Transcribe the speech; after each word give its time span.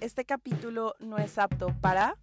este 0.00 0.24
capítulo 0.24 0.94
no 0.98 1.18
es 1.18 1.38
apto 1.38 1.74
para... 1.80 2.16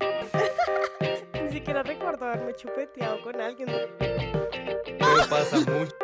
Ni 1.42 1.50
siquiera 1.52 1.82
recuerdo 1.82 2.26
haberme 2.26 2.54
chupeteado 2.54 3.22
con 3.22 3.40
alguien. 3.40 3.68
Pero 3.98 5.28
pasa 5.28 5.56
mucho. 5.58 5.94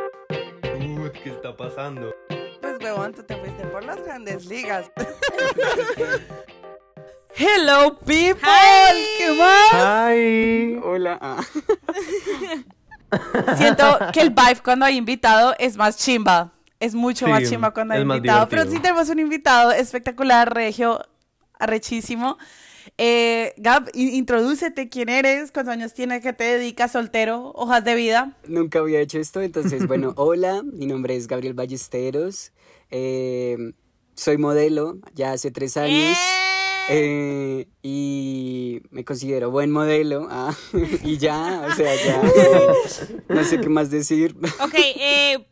Uy, 0.78 1.10
¿qué 1.22 1.30
está 1.30 1.56
pasando? 1.56 2.14
Pues, 2.60 2.78
huevón, 2.80 3.12
tú 3.12 3.22
te 3.22 3.36
fuiste 3.36 3.66
por 3.66 3.84
las 3.84 4.02
grandes 4.02 4.46
ligas. 4.46 4.90
Hello, 7.34 7.98
people. 7.98 8.42
Hi. 8.42 9.04
¿Qué 9.18 9.32
más? 9.32 9.72
¡Ay! 9.72 10.80
Hola. 10.82 11.18
ah. 11.20 11.40
Siento 13.56 13.98
que 14.12 14.20
el 14.20 14.30
vibe 14.30 14.60
cuando 14.62 14.84
hay 14.84 14.96
invitado 14.96 15.54
es 15.58 15.76
más 15.76 15.96
chimba. 15.96 16.52
Es 16.80 16.94
mucho 16.94 17.26
Sí, 17.26 17.30
más 17.30 17.48
chimba 17.48 17.72
cuando 17.72 17.94
hay 17.94 18.00
invitado. 18.02 18.48
Pero 18.48 18.64
sí 18.70 18.80
tenemos 18.80 19.08
un 19.10 19.18
invitado 19.18 19.70
espectacular, 19.70 20.52
regio, 20.52 21.00
arrechísimo. 21.58 22.38
Eh, 22.96 23.52
Gab, 23.58 23.90
in- 23.92 24.14
introdúcete 24.14 24.88
quién 24.88 25.10
eres, 25.10 25.52
cuántos 25.52 25.72
años 25.72 25.92
tienes, 25.92 26.22
qué 26.22 26.32
te 26.32 26.44
dedicas, 26.44 26.92
soltero, 26.92 27.52
hojas 27.54 27.84
de 27.84 27.94
vida. 27.94 28.36
Nunca 28.48 28.78
había 28.78 29.00
hecho 29.00 29.18
esto, 29.18 29.42
entonces, 29.42 29.86
bueno, 29.86 30.12
hola, 30.16 30.62
mi 30.62 30.86
nombre 30.86 31.14
es 31.14 31.26
Gabriel 31.28 31.52
Ballesteros, 31.54 32.52
eh, 32.90 33.72
soy 34.14 34.38
modelo 34.38 34.98
ya 35.14 35.32
hace 35.32 35.50
tres 35.50 35.76
años 35.76 36.16
eh, 36.88 37.68
y 37.82 38.80
me 38.90 39.04
considero 39.04 39.50
buen 39.50 39.70
modelo 39.70 40.26
ah, 40.30 40.54
y 41.04 41.18
ya, 41.18 41.66
o 41.70 41.74
sea, 41.74 41.94
ya, 41.94 42.22
no 43.28 43.44
sé 43.44 43.60
qué 43.60 43.68
más 43.68 43.90
decir. 43.90 44.36
Ok, 44.60 44.74
eh, 44.74 45.46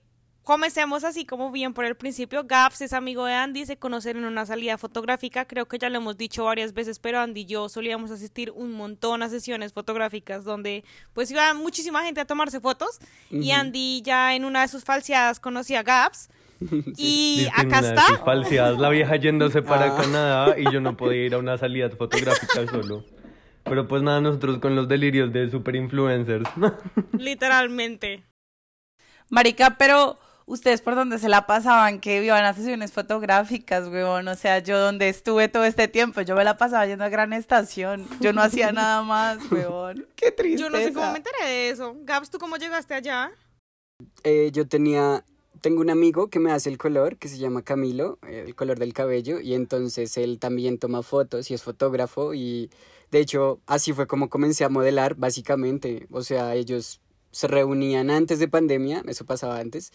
comencemos 0.49 1.05
así 1.05 1.27
como 1.27 1.53
bien 1.53 1.75
por 1.75 1.85
el 1.85 1.95
principio. 1.95 2.45
Gaps 2.45 2.81
es 2.81 2.95
amigo 2.95 3.27
de 3.27 3.35
Andy, 3.35 3.67
se 3.67 3.77
conocen 3.77 4.17
en 4.17 4.25
una 4.25 4.47
salida 4.47 4.79
fotográfica. 4.79 5.45
Creo 5.45 5.69
que 5.69 5.77
ya 5.79 5.91
lo 5.91 5.99
hemos 5.99 6.17
dicho 6.17 6.45
varias 6.45 6.73
veces, 6.73 6.99
pero 6.99 7.21
Andy 7.21 7.43
y 7.43 7.45
yo 7.45 7.69
solíamos 7.69 8.11
asistir 8.11 8.51
un 8.53 8.73
montón 8.73 9.23
a 9.23 9.29
sesiones 9.29 9.75
fotográficas 9.75 10.45
donde 10.45 10.85
pues 11.13 11.31
iba 11.31 11.53
muchísima 11.53 12.03
gente 12.03 12.23
a 12.23 12.25
tomarse 12.25 12.61
fotos. 12.61 12.99
Y. 13.31 13.51
Andy 13.51 14.01
ya 14.01 14.35
en 14.35 14.47
una 14.47 14.63
de 14.63 14.69
sus 14.69 14.85
falseadas 14.85 15.39
conocía 15.39 15.81
a 15.81 15.83
Gaps. 15.83 16.31
Y 16.97 17.47
acá 17.53 17.67
una 17.67 17.83
de 17.83 17.89
está. 17.91 18.07
sus 18.07 18.21
falsedades, 18.21 18.79
la 18.79 18.89
vieja 18.89 19.17
yéndose 19.17 19.61
para 19.61 19.95
Ah. 19.95 20.01
Canadá 20.01 20.59
y 20.59 20.65
yo 20.73 20.81
no 20.81 20.97
podía 20.97 21.27
ir 21.27 21.35
a 21.35 21.39
una 21.39 21.59
salida 21.59 21.91
fotográfica 21.91 22.67
solo. 22.67 23.05
Pero 23.65 23.87
pues 23.87 24.03
nada, 24.03 24.23
nosotros 24.23 24.61
con 24.61 24.75
los 24.75 24.89
delirios 24.89 25.31
de 25.31 25.51
super 25.51 25.77
influencers. 25.77 26.49
Literalmente. 27.13 28.25
Marica, 29.29 29.77
pero 29.79 30.19
ustedes 30.49 30.81
por 30.81 30.95
dónde 30.95 31.19
se 31.19 31.29
la 31.29 31.47
pasaban 31.47 32.01
que 32.01 32.25
iban 32.25 32.45
a 32.45 32.55
sesiones 32.55 32.93
fotográficas, 32.93 33.89
weón. 33.89 34.27
O 34.29 34.35
sea, 34.35 34.59
yo 34.59 34.79
donde 34.79 35.09
estuve 35.09 35.49
todo 35.49 35.65
este 35.65 35.87
tiempo, 35.87 36.23
yo 36.23 36.35
me 36.35 36.43
la 36.43 36.57
pasaba 36.57 36.87
yendo 36.87 37.05
a 37.05 37.09
Gran 37.09 37.33
Estación. 37.33 38.09
Yo 38.21 38.33
no 38.33 38.43
hacía 38.43 38.73
nada 38.73 39.03
más, 39.05 39.39
weón. 39.53 40.07
Qué 40.17 40.33
triste. 40.33 40.61
Yo 40.61 40.71
no 40.71 40.79
sé 40.79 40.93
cómo 40.93 41.13
me 41.13 41.19
enteré 41.19 41.45
de 41.47 41.71
eso. 41.71 41.95
Gaps, 42.03 42.31
¿tú 42.31 42.39
cómo 42.39 42.57
llegaste 42.57 42.95
allá? 42.95 43.31
Eh, 44.25 44.51
yo 44.53 44.67
tenía, 44.67 45.25
tengo 45.61 45.81
un 45.81 45.91
amigo 45.91 46.29
que 46.29 46.39
me 46.39 46.51
hace 46.51 46.71
el 46.71 46.79
color, 46.79 47.19
que 47.19 47.29
se 47.29 47.39
llama 47.39 47.63
Camilo, 47.63 48.19
el 48.23 48.55
color 48.55 48.79
del 48.79 48.95
cabello, 48.95 49.41
y 49.41 49.55
entonces 49.55 50.17
él 50.17 50.39
también 50.39 50.79
toma 50.79 51.03
fotos 51.03 51.51
y 51.51 51.55
es 51.55 51.63
fotógrafo, 51.63 52.33
y 52.33 52.71
de 53.11 53.21
hecho 53.21 53.61
así 53.67 53.93
fue 53.93 54.07
como 54.07 54.31
comencé 54.31 54.65
a 54.65 54.69
modelar, 54.69 55.17
básicamente. 55.17 56.07
O 56.11 56.23
sea, 56.23 56.55
ellos 56.55 57.01
se 57.31 57.49
reunían 57.49 58.11
antes 58.11 58.39
de 58.39 58.49
pandemia, 58.49 59.03
eso 59.07 59.25
pasaba 59.25 59.59
antes, 59.59 59.93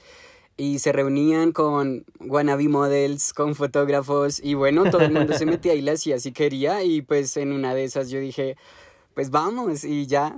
y 0.58 0.80
se 0.80 0.92
reunían 0.92 1.52
con 1.52 2.06
wannabe 2.20 2.68
models, 2.70 3.34
con 3.34 3.56
fotógrafos, 3.56 4.40
y 4.44 4.54
bueno, 4.54 4.84
todo 4.90 5.02
el 5.02 5.12
mundo 5.12 5.34
se 5.34 5.46
metía 5.46 5.74
y 5.74 5.82
le 5.82 5.92
hacía 5.92 6.20
si 6.20 6.32
quería, 6.32 6.84
y 6.84 7.02
pues 7.02 7.36
en 7.38 7.52
una 7.54 7.74
de 7.74 7.84
esas 7.86 8.10
yo 8.10 8.20
dije, 8.20 8.56
pues 9.16 9.30
vamos, 9.30 9.84
y 9.84 10.08
ya. 10.08 10.36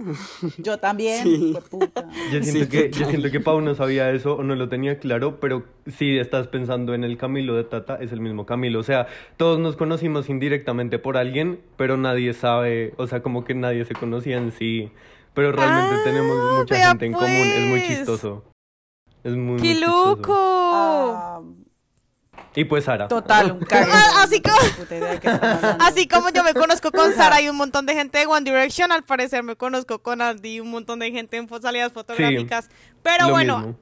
Yo 0.57 0.77
también, 0.79 1.23
Sí. 1.23 1.51
hueputa. 1.53 2.09
Yo 2.31 2.43
siento, 2.43 2.63
Sí, 2.65 2.67
que, 2.67 2.91
yo 2.91 3.05
siento 3.07 3.31
que 3.31 3.39
Pau 3.39 3.61
no 3.61 3.73
sabía 3.75 4.11
eso 4.11 4.35
o 4.35 4.43
no 4.43 4.55
lo 4.55 4.67
tenía 4.67 4.99
claro, 4.99 5.39
pero 5.39 5.63
si 5.97 6.17
estás 6.17 6.47
pensando 6.47 6.93
en 6.93 7.03
el 7.05 7.17
Camilo 7.17 7.55
de 7.55 7.63
Tata, 7.63 7.97
es 8.01 8.11
el 8.11 8.19
mismo 8.19 8.45
Camilo. 8.45 8.79
O 8.79 8.83
sea, 8.83 9.07
todos 9.37 9.59
nos 9.59 9.77
conocimos 9.77 10.29
indirectamente 10.29 10.99
por 10.99 11.15
alguien, 11.15 11.59
pero 11.77 11.95
nadie 11.95 12.33
sabe, 12.33 12.93
o 12.97 13.07
sea, 13.07 13.21
como 13.21 13.45
que 13.45 13.53
nadie 13.53 13.85
se 13.85 13.93
conocía 13.93 14.37
en 14.37 14.51
sí. 14.51 14.91
Pero 15.33 15.51
realmente 15.53 15.95
Ah, 15.95 16.03
tenemos 16.03 16.59
mucha 16.59 16.87
gente 16.89 17.05
en 17.05 17.11
común, 17.13 17.27
es 17.29 17.69
muy 17.69 17.79
pues. 17.79 17.87
chistoso. 17.97 18.43
Es 19.25 19.35
muy, 19.35 19.59
¡Qué 19.59 19.73
loco! 19.73 20.35
Ah, 20.37 21.41
Y 22.53 22.63
pues 22.65 22.83
Sara. 22.83 23.07
total, 23.07 23.53
un 23.53 23.59
cague. 23.61 23.89
Ah, 23.91 24.21
así 24.21 24.39
como-. 24.39 25.77
Así 25.79 26.07
como 26.07 26.29
yo 26.29 26.43
me 26.43 26.53
conozco 26.53 26.91
con 26.91 27.11
Sara 27.15 27.41
y 27.41 27.49
un 27.49 27.55
montón 27.55 27.87
de 27.87 27.95
gente 27.95 28.19
de 28.19 28.27
One 28.27 28.43
Direction, 28.49 28.91
al 28.91 29.03
parecer 29.03 29.41
me 29.41 29.55
conozco 29.55 30.03
con 30.03 30.21
Andy 30.21 30.57
y 30.57 30.59
un 30.59 30.69
montón 30.69 30.99
de 30.99 31.11
gente 31.11 31.37
en 31.37 31.49
salidas 31.59 31.91
fotográficas. 31.91 32.69
Pero 33.01 33.25
Lo 33.25 33.31
bueno, 33.31 33.57
mismo. 33.57 33.79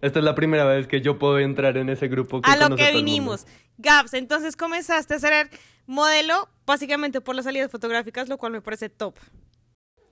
Esta 0.00 0.20
es 0.20 0.24
la 0.24 0.36
primera 0.36 0.64
vez 0.64 0.86
que 0.86 1.00
yo 1.00 1.18
puedo 1.18 1.40
entrar 1.40 1.76
en 1.76 1.88
ese 1.88 2.06
grupo 2.06 2.40
que 2.40 2.48
a 2.48 2.56
lo 2.56 2.76
que 2.76 2.92
vinimos. 2.92 3.46
Gaps, 3.78 4.14
entonces 4.14 4.54
comenzaste 4.54 5.14
a 5.14 5.18
ser 5.18 5.50
modelo 5.86 6.48
básicamente 6.66 7.20
por 7.20 7.34
las 7.34 7.46
salidas 7.46 7.68
fotográficas, 7.72 8.28
lo 8.28 8.38
cual 8.38 8.52
me 8.52 8.60
parece 8.60 8.90
top. 8.90 9.16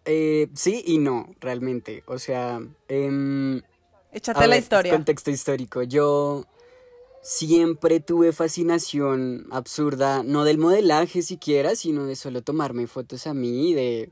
Eh, 0.07 0.49
sí 0.55 0.83
y 0.85 0.99
no, 0.99 1.29
realmente. 1.41 2.03
O 2.07 2.19
sea, 2.19 2.61
em, 2.89 3.63
Échate 4.13 4.41
a 4.41 4.47
la 4.47 4.55
ver, 4.55 4.63
historia. 4.63 4.93
Contexto 4.93 5.31
histórico. 5.31 5.83
Yo 5.83 6.45
siempre 7.23 8.01
tuve 8.01 8.33
fascinación 8.33 9.47
absurda, 9.51 10.23
no 10.23 10.45
del 10.45 10.59
modelaje 10.59 11.23
siquiera, 11.23 11.77
sino 11.77 12.05
de 12.05 12.17
solo 12.17 12.43
tomarme 12.43 12.87
fotos 12.87 13.27
a 13.27 13.33
mí, 13.33 13.73
de, 13.73 14.11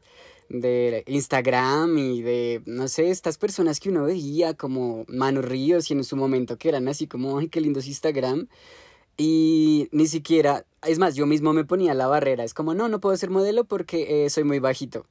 de 0.48 1.04
Instagram 1.06 1.98
y 1.98 2.22
de, 2.22 2.62
no 2.66 2.88
sé, 2.88 3.10
estas 3.10 3.36
personas 3.36 3.78
que 3.78 3.90
uno 3.90 4.04
veía 4.04 4.54
como 4.54 5.04
Manu 5.08 5.42
Ríos 5.42 5.90
y 5.90 5.94
en 5.94 6.04
su 6.04 6.16
momento 6.16 6.56
que 6.56 6.68
eran 6.70 6.88
así 6.88 7.06
como, 7.06 7.38
ay, 7.38 7.48
qué 7.48 7.60
lindo 7.60 7.80
es 7.80 7.88
Instagram. 7.88 8.48
Y 9.16 9.88
ni 9.92 10.06
siquiera, 10.06 10.64
es 10.86 10.98
más, 10.98 11.14
yo 11.14 11.26
mismo 11.26 11.52
me 11.52 11.64
ponía 11.64 11.92
la 11.92 12.06
barrera, 12.06 12.42
es 12.44 12.54
como, 12.54 12.74
no, 12.74 12.88
no 12.88 13.00
puedo 13.00 13.14
ser 13.16 13.28
modelo 13.28 13.64
porque 13.64 14.24
eh, 14.24 14.30
soy 14.30 14.44
muy 14.44 14.60
bajito. 14.60 15.04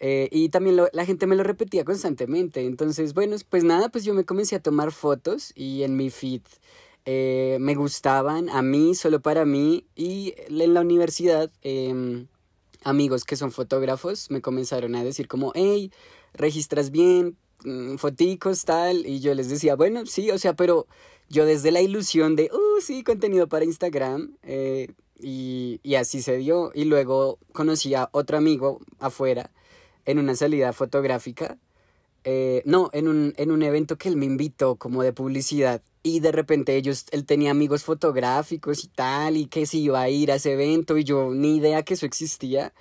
Eh, 0.00 0.28
y 0.32 0.48
también 0.48 0.76
lo- 0.76 0.88
la 0.92 1.04
gente 1.04 1.26
me 1.26 1.36
lo 1.36 1.42
repetía 1.44 1.84
constantemente. 1.84 2.64
Entonces, 2.64 3.12
bueno, 3.14 3.36
pues 3.50 3.64
nada, 3.64 3.90
pues 3.90 4.04
yo 4.04 4.14
me 4.14 4.24
comencé 4.24 4.56
a 4.56 4.62
tomar 4.62 4.92
fotos 4.92 5.52
y 5.54 5.82
en 5.82 5.96
mi 5.96 6.10
feed 6.10 6.42
eh, 7.06 7.58
me 7.60 7.74
gustaban 7.74 8.48
a 8.50 8.62
mí, 8.62 8.94
solo 8.94 9.20
para 9.20 9.44
mí. 9.44 9.86
Y 9.96 10.34
en 10.48 10.74
la 10.74 10.80
universidad, 10.82 11.50
em, 11.62 12.26
amigos 12.84 13.24
que 13.24 13.36
son 13.36 13.52
fotógrafos 13.52 14.30
me 14.30 14.40
comenzaron 14.42 14.94
a 14.94 15.04
decir 15.04 15.28
como, 15.28 15.52
hey, 15.54 15.92
registras 16.34 16.90
bien, 16.90 17.36
mm, 17.64 17.96
foticos, 17.96 18.64
tal. 18.64 19.06
Y 19.06 19.20
yo 19.20 19.34
les 19.34 19.48
decía, 19.48 19.76
bueno, 19.76 20.06
sí, 20.06 20.30
o 20.30 20.38
sea, 20.38 20.54
pero 20.54 20.86
yo 21.28 21.44
desde 21.46 21.70
la 21.72 21.80
ilusión 21.82 22.36
de, 22.36 22.50
uh, 22.52 22.80
sí, 22.80 23.02
contenido 23.04 23.48
para 23.48 23.64
Instagram. 23.64 24.36
eh, 24.42 24.88
y, 25.22 25.80
y 25.82 25.96
así 25.96 26.22
se 26.22 26.36
dio. 26.38 26.70
Y 26.74 26.84
luego 26.86 27.38
conocí 27.52 27.94
a 27.94 28.08
otro 28.12 28.38
amigo 28.38 28.80
afuera 28.98 29.50
en 30.10 30.18
una 30.18 30.34
salida 30.36 30.72
fotográfica. 30.72 31.58
eh, 32.24 32.62
no, 32.66 32.90
en 32.92 33.08
un, 33.08 33.34
en 33.38 33.50
un 33.50 33.62
evento 33.62 33.96
que 33.98 34.08
él 34.08 34.16
me 34.16 34.26
invitó 34.26 34.76
como 34.76 35.02
de 35.02 35.12
publicidad. 35.12 35.82
Y 36.02 36.20
de 36.20 36.32
repente 36.32 36.76
ellos, 36.76 37.06
él 37.12 37.24
tenía 37.26 37.50
amigos 37.52 37.84
fotográficos 37.84 38.84
y 38.84 38.88
tal, 38.88 39.36
y 39.36 39.46
que 39.46 39.66
se 39.66 39.78
iba 39.78 40.00
a 40.02 40.08
ir 40.10 40.30
a 40.32 40.36
ese 40.36 40.52
evento, 40.52 40.98
y 40.98 41.04
yo 41.04 41.30
ni 41.32 41.56
idea 41.56 41.82
que 41.82 41.94
eso 41.94 42.06
existía. 42.06 42.72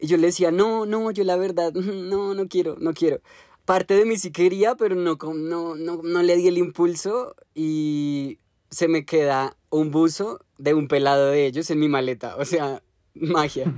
Y 0.00 0.06
yo 0.08 0.16
le 0.16 0.28
decía, 0.28 0.50
no, 0.50 0.86
no, 0.86 1.10
yo 1.12 1.24
la 1.24 1.36
verdad, 1.36 1.72
no, 1.74 2.34
no 2.34 2.48
quiero, 2.48 2.76
no 2.80 2.92
quiero. 2.94 3.20
Parte 3.64 3.94
de 3.94 4.04
mí 4.04 4.16
sí 4.18 4.32
quería, 4.32 4.74
pero 4.76 4.96
no, 4.96 5.16
no, 5.34 5.74
no, 5.76 6.02
no 6.02 6.22
le 6.22 6.36
di 6.36 6.48
el 6.48 6.58
impulso 6.58 7.36
y 7.54 8.38
se 8.70 8.88
me 8.88 9.04
queda 9.04 9.56
un 9.70 9.90
buzo 9.92 10.40
de 10.58 10.74
un 10.74 10.88
pelado 10.88 11.26
de 11.30 11.46
ellos 11.46 11.70
en 11.70 11.78
mi 11.80 11.88
maleta. 11.88 12.36
O 12.36 12.44
sea, 12.44 12.82
magia. 13.14 13.72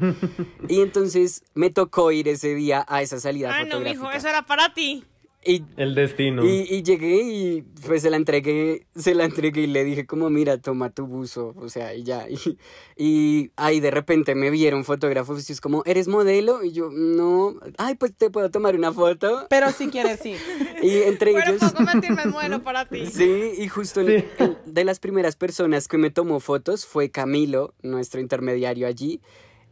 Y 0.69 0.81
entonces 0.81 1.43
me 1.55 1.71
tocó 1.71 2.13
ir 2.13 2.29
ese 2.29 2.55
día 2.55 2.85
a 2.89 3.03
esa 3.03 3.21
salida 3.21 3.55
Ay, 3.55 3.67
no, 3.67 3.81
mijo, 3.81 4.11
eso 4.11 4.29
era 4.29 4.43
para 4.43 4.73
ti. 4.75 5.05
Y 5.47 5.63
El 5.77 5.95
destino. 5.95 6.45
y, 6.45 6.67
y 6.71 6.83
llegué 6.83 7.23
y 7.23 7.63
pues 7.87 8.03
se 8.03 8.11
la 8.11 8.17
entregué, 8.17 8.87
se 8.97 9.15
la 9.15 9.25
entregué 9.25 9.63
y 9.63 9.67
le 9.67 9.85
dije 9.85 10.07
como, 10.07 10.31
mira, 10.31 10.59
toma 10.59 10.91
tu 10.91 11.07
buzo, 11.07 11.55
o 11.59 11.69
sea, 11.69 11.95
y 11.95 12.03
ya. 12.03 12.27
Y, 12.31 12.59
y 12.97 13.51
ahí 13.57 13.81
de 13.81 13.91
repente 13.91 14.35
me 14.35 14.51
vieron 14.51 14.85
fotógrafos 14.85 15.49
y 15.49 15.53
es 15.53 15.61
como, 15.61 15.83
¿eres 15.85 16.09
modelo? 16.09 16.65
Y 16.65 16.73
yo, 16.73 16.89
no, 16.91 17.55
ay, 17.79 17.95
pues 17.97 18.15
te 18.17 18.31
puedo 18.31 18.51
tomar 18.51 18.75
una 18.77 18.93
foto. 18.93 19.47
Pero 19.51 19.71
si 19.73 19.89
quieres 19.89 20.25
ir. 20.25 20.39
Y 20.83 21.03
entre 21.03 21.33
Pero 21.33 21.47
ellos... 21.51 21.61
puedo 21.61 21.75
convertirme 21.75 22.23
en 22.23 22.31
modelo 22.31 22.63
para 22.63 22.87
ti. 22.87 23.07
Sí, 23.07 23.53
y 23.59 23.69
justo 23.69 24.01
el- 24.03 24.25
el- 24.39 24.57
de 24.67 24.85
las 24.85 24.99
primeras 25.01 25.35
personas 25.37 25.89
que 25.89 25.97
me 25.99 26.11
tomó 26.11 26.41
fotos 26.41 26.85
fue 26.85 27.11
Camilo, 27.11 27.75
nuestro 27.83 28.21
intermediario 28.21 28.87
allí. 28.87 29.21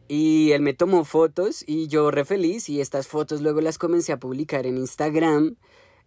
Y 0.07 0.51
él 0.51 0.61
me 0.61 0.73
tomó 0.73 1.05
fotos 1.05 1.63
y 1.65 1.87
yo 1.87 2.11
re 2.11 2.25
feliz 2.25 2.69
y 2.69 2.81
estas 2.81 3.07
fotos 3.07 3.41
luego 3.41 3.61
las 3.61 3.77
comencé 3.77 4.11
a 4.11 4.19
publicar 4.19 4.65
en 4.65 4.77
Instagram. 4.77 5.55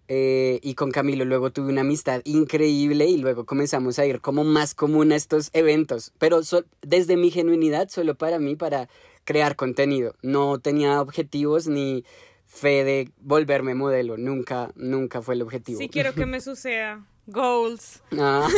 eh, 0.08 0.60
y 0.62 0.75
con 0.75 0.93
Camilo 0.93 1.25
luego 1.25 1.50
tuve 1.50 1.69
una 1.72 1.81
amistad 1.81 2.20
increíble 2.25 3.06
y 3.06 3.16
luego 3.16 3.44
comenzamos 3.44 3.98
a 3.98 4.06
ir 4.06 4.20
como 4.20 4.44
más 4.44 4.72
común 4.75 5.10
a 5.10 5.16
estos 5.16 5.50
eventos, 5.52 6.12
pero 6.19 6.40
desde 6.82 7.16
mi 7.16 7.32
genuinidad, 7.32 7.88
solo 7.88 8.14
para 8.14 8.38
mí, 8.38 8.54
para 8.54 8.88
crear 9.25 9.56
contenido. 9.56 10.14
No 10.22 10.60
tenía 10.60 11.00
objetivos 11.00 11.66
ni 11.66 12.04
fe 12.44 12.84
de 12.84 13.10
volverme 13.20 13.75
modelo, 13.75 14.16
nunca, 14.16 14.70
nunca 14.76 15.22
fue 15.22 15.34
el 15.34 15.43
objetivo. 15.43 15.78
Sí 15.81 15.88
quiero 15.88 16.14
que 16.14 16.26
me 16.26 16.40
suceda. 16.50 17.04
Goals. 17.26 18.00
Ah. 18.16 18.48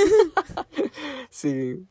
sí. 1.30 1.86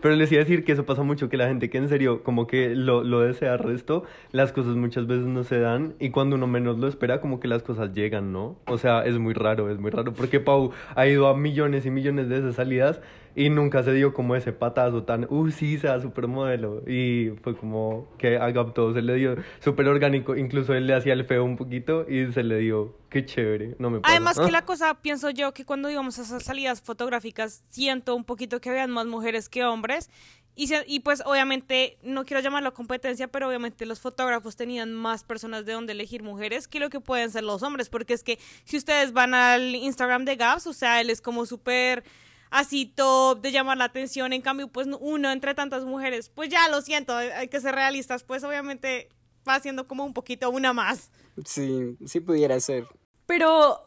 Pero 0.00 0.14
les 0.14 0.30
iba 0.32 0.40
a 0.40 0.44
decir 0.44 0.64
que 0.64 0.72
eso 0.72 0.84
pasa 0.84 1.02
mucho, 1.02 1.28
que 1.28 1.36
la 1.36 1.48
gente 1.48 1.70
que 1.70 1.78
en 1.78 1.88
serio 1.88 2.22
como 2.22 2.46
que 2.46 2.74
lo, 2.74 3.02
lo 3.04 3.20
desea 3.20 3.56
resto, 3.56 4.04
las 4.32 4.52
cosas 4.52 4.76
muchas 4.76 5.06
veces 5.06 5.26
no 5.26 5.44
se 5.44 5.60
dan 5.60 5.94
y 5.98 6.10
cuando 6.10 6.36
uno 6.36 6.46
menos 6.46 6.78
lo 6.78 6.88
espera 6.88 7.20
como 7.20 7.40
que 7.40 7.48
las 7.48 7.62
cosas 7.62 7.92
llegan, 7.92 8.32
¿no? 8.32 8.56
O 8.66 8.78
sea, 8.78 9.04
es 9.04 9.18
muy 9.18 9.34
raro, 9.34 9.70
es 9.70 9.78
muy 9.78 9.90
raro, 9.90 10.12
porque 10.12 10.40
Pau 10.40 10.72
ha 10.94 11.06
ido 11.06 11.28
a 11.28 11.36
millones 11.36 11.86
y 11.86 11.90
millones 11.90 12.28
de 12.28 12.38
esas 12.38 12.56
salidas 12.56 13.00
y 13.34 13.48
nunca 13.50 13.82
se 13.82 13.92
dio 13.92 14.12
como 14.12 14.34
ese 14.36 14.52
patazo 14.52 15.04
tan, 15.04 15.26
uh, 15.30 15.50
sí, 15.50 15.78
sea 15.78 16.00
supermodelo. 16.00 16.82
Y 16.88 17.30
fue 17.42 17.56
como 17.56 18.08
que 18.18 18.36
a 18.36 18.52
todo 18.72 18.92
se 18.92 19.02
le 19.02 19.14
dio 19.14 19.36
súper 19.60 19.86
orgánico. 19.88 20.36
Incluso 20.36 20.74
él 20.74 20.86
le 20.86 20.94
hacía 20.94 21.12
el 21.12 21.24
feo 21.24 21.44
un 21.44 21.56
poquito 21.56 22.06
y 22.08 22.32
se 22.32 22.42
le 22.42 22.58
dio, 22.58 22.96
qué 23.08 23.24
chévere, 23.24 23.76
no 23.78 23.90
me 23.90 24.00
pasa. 24.00 24.14
Además 24.14 24.38
que 24.38 24.50
la 24.50 24.64
cosa, 24.66 25.00
pienso 25.00 25.30
yo, 25.30 25.52
que 25.52 25.64
cuando 25.64 25.90
íbamos 25.90 26.18
a 26.18 26.22
esas 26.22 26.42
salidas 26.42 26.82
fotográficas, 26.82 27.64
siento 27.68 28.14
un 28.14 28.24
poquito 28.24 28.60
que 28.60 28.70
habían 28.70 28.90
más 28.90 29.06
mujeres 29.06 29.48
que 29.48 29.64
hombres. 29.64 30.10
Y, 30.56 30.68
y 30.86 31.00
pues 31.00 31.22
obviamente, 31.24 31.96
no 32.02 32.26
quiero 32.26 32.42
llamarlo 32.42 32.74
competencia, 32.74 33.28
pero 33.28 33.48
obviamente 33.48 33.86
los 33.86 34.00
fotógrafos 34.00 34.56
tenían 34.56 34.92
más 34.92 35.24
personas 35.24 35.64
de 35.64 35.72
donde 35.72 35.92
elegir 35.92 36.22
mujeres 36.22 36.66
que 36.68 36.80
lo 36.80 36.90
que 36.90 37.00
pueden 37.00 37.30
ser 37.30 37.44
los 37.44 37.62
hombres, 37.62 37.88
porque 37.88 38.14
es 38.14 38.24
que 38.24 38.38
si 38.64 38.76
ustedes 38.76 39.12
van 39.12 39.32
al 39.32 39.74
Instagram 39.74 40.24
de 40.24 40.36
Gaps, 40.36 40.66
o 40.66 40.72
sea, 40.72 41.00
él 41.00 41.08
es 41.08 41.22
como 41.22 41.46
súper 41.46 42.04
así 42.50 42.86
top 42.86 43.40
de 43.40 43.52
llamar 43.52 43.78
la 43.78 43.84
atención, 43.84 44.32
en 44.32 44.42
cambio 44.42 44.68
pues 44.68 44.88
uno 45.00 45.30
entre 45.30 45.54
tantas 45.54 45.84
mujeres, 45.84 46.28
pues 46.28 46.48
ya 46.48 46.68
lo 46.68 46.82
siento, 46.82 47.16
hay 47.16 47.48
que 47.48 47.60
ser 47.60 47.74
realistas, 47.74 48.24
pues 48.24 48.44
obviamente 48.44 49.08
va 49.48 49.60
siendo 49.60 49.86
como 49.86 50.04
un 50.04 50.12
poquito 50.12 50.50
una 50.50 50.72
más. 50.72 51.10
Sí, 51.44 51.96
sí 52.04 52.20
pudiera 52.20 52.58
ser. 52.60 52.86
Pero 53.26 53.80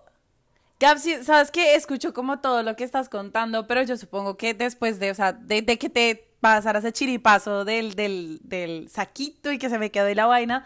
Gabs, 0.79 1.07
sabes 1.23 1.51
que 1.51 1.75
escucho 1.75 2.13
como 2.13 2.39
todo 2.39 2.63
lo 2.63 2.75
que 2.75 2.83
estás 2.83 3.09
contando, 3.09 3.67
pero 3.67 3.83
yo 3.83 3.97
supongo 3.97 4.37
que 4.37 4.53
después 4.53 4.99
de, 4.99 5.11
o 5.11 5.15
sea, 5.15 5.33
de, 5.33 5.65
que 5.77 5.89
te 5.89 6.35
pasaras 6.39 6.83
el 6.83 6.93
chiripazo 6.93 7.63
del, 7.63 7.95
del, 7.95 8.39
del 8.43 8.89
saquito 8.89 9.51
y 9.51 9.57
que 9.57 9.69
se 9.69 9.79
me 9.79 9.91
quedó 9.91 10.13
la 10.13 10.25
vaina, 10.25 10.65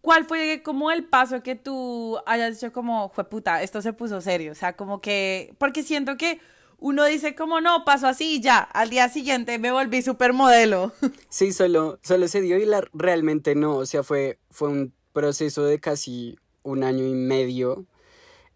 ¿cuál 0.00 0.24
fue 0.24 0.62
como 0.64 0.90
el 0.90 1.04
paso 1.04 1.42
que 1.42 1.54
tú 1.54 2.18
hayas 2.26 2.54
dicho 2.54 2.72
como, 2.72 3.10
fue 3.10 3.28
puta, 3.28 3.62
esto 3.62 3.82
se 3.82 3.92
puso 3.92 4.20
serio? 4.20 4.52
O 4.52 4.54
sea, 4.56 4.74
como 4.74 5.00
que, 5.00 5.54
porque 5.58 5.82
siento 5.82 6.16
que 6.16 6.40
uno 6.78 7.04
dice 7.04 7.34
como 7.34 7.60
no, 7.60 7.84
pasó 7.84 8.08
así 8.08 8.36
y 8.36 8.40
ya, 8.40 8.58
al 8.58 8.90
día 8.90 9.08
siguiente 9.08 9.58
me 9.58 9.72
volví 9.72 10.02
supermodelo. 10.02 10.92
Sí, 11.28 11.52
solo, 11.52 11.98
solo 12.02 12.28
se 12.28 12.40
dio 12.40 12.58
y 12.58 12.64
la, 12.64 12.86
realmente 12.92 13.54
no, 13.54 13.76
o 13.76 13.86
sea, 13.86 14.02
fue, 14.02 14.38
fue 14.50 14.68
un 14.68 14.92
proceso 15.12 15.64
de 15.64 15.80
casi 15.80 16.38
un 16.62 16.84
año 16.84 17.06
y 17.06 17.14
medio 17.14 17.86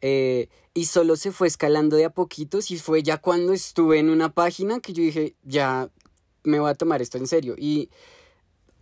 eh, 0.01 0.49
y 0.75 0.85
solo 0.85 1.17
se 1.17 1.33
fue 1.33 1.49
escalando 1.49 1.97
de 1.97 2.05
a 2.05 2.11
poquitos 2.11 2.71
y 2.71 2.79
fue 2.79 3.03
ya 3.03 3.19
cuando 3.19 3.53
estuve 3.53 3.99
en 3.99 4.11
una 4.11 4.33
página 4.33 4.81
que 4.81 4.93
yo 4.93 5.03
dije, 5.03 5.35
ya 5.43 5.91
me 6.45 6.61
voy 6.61 6.71
a 6.71 6.75
tomar 6.75 7.03
esto 7.03 7.19
en 7.19 7.27
serio 7.27 7.55
y 7.59 7.91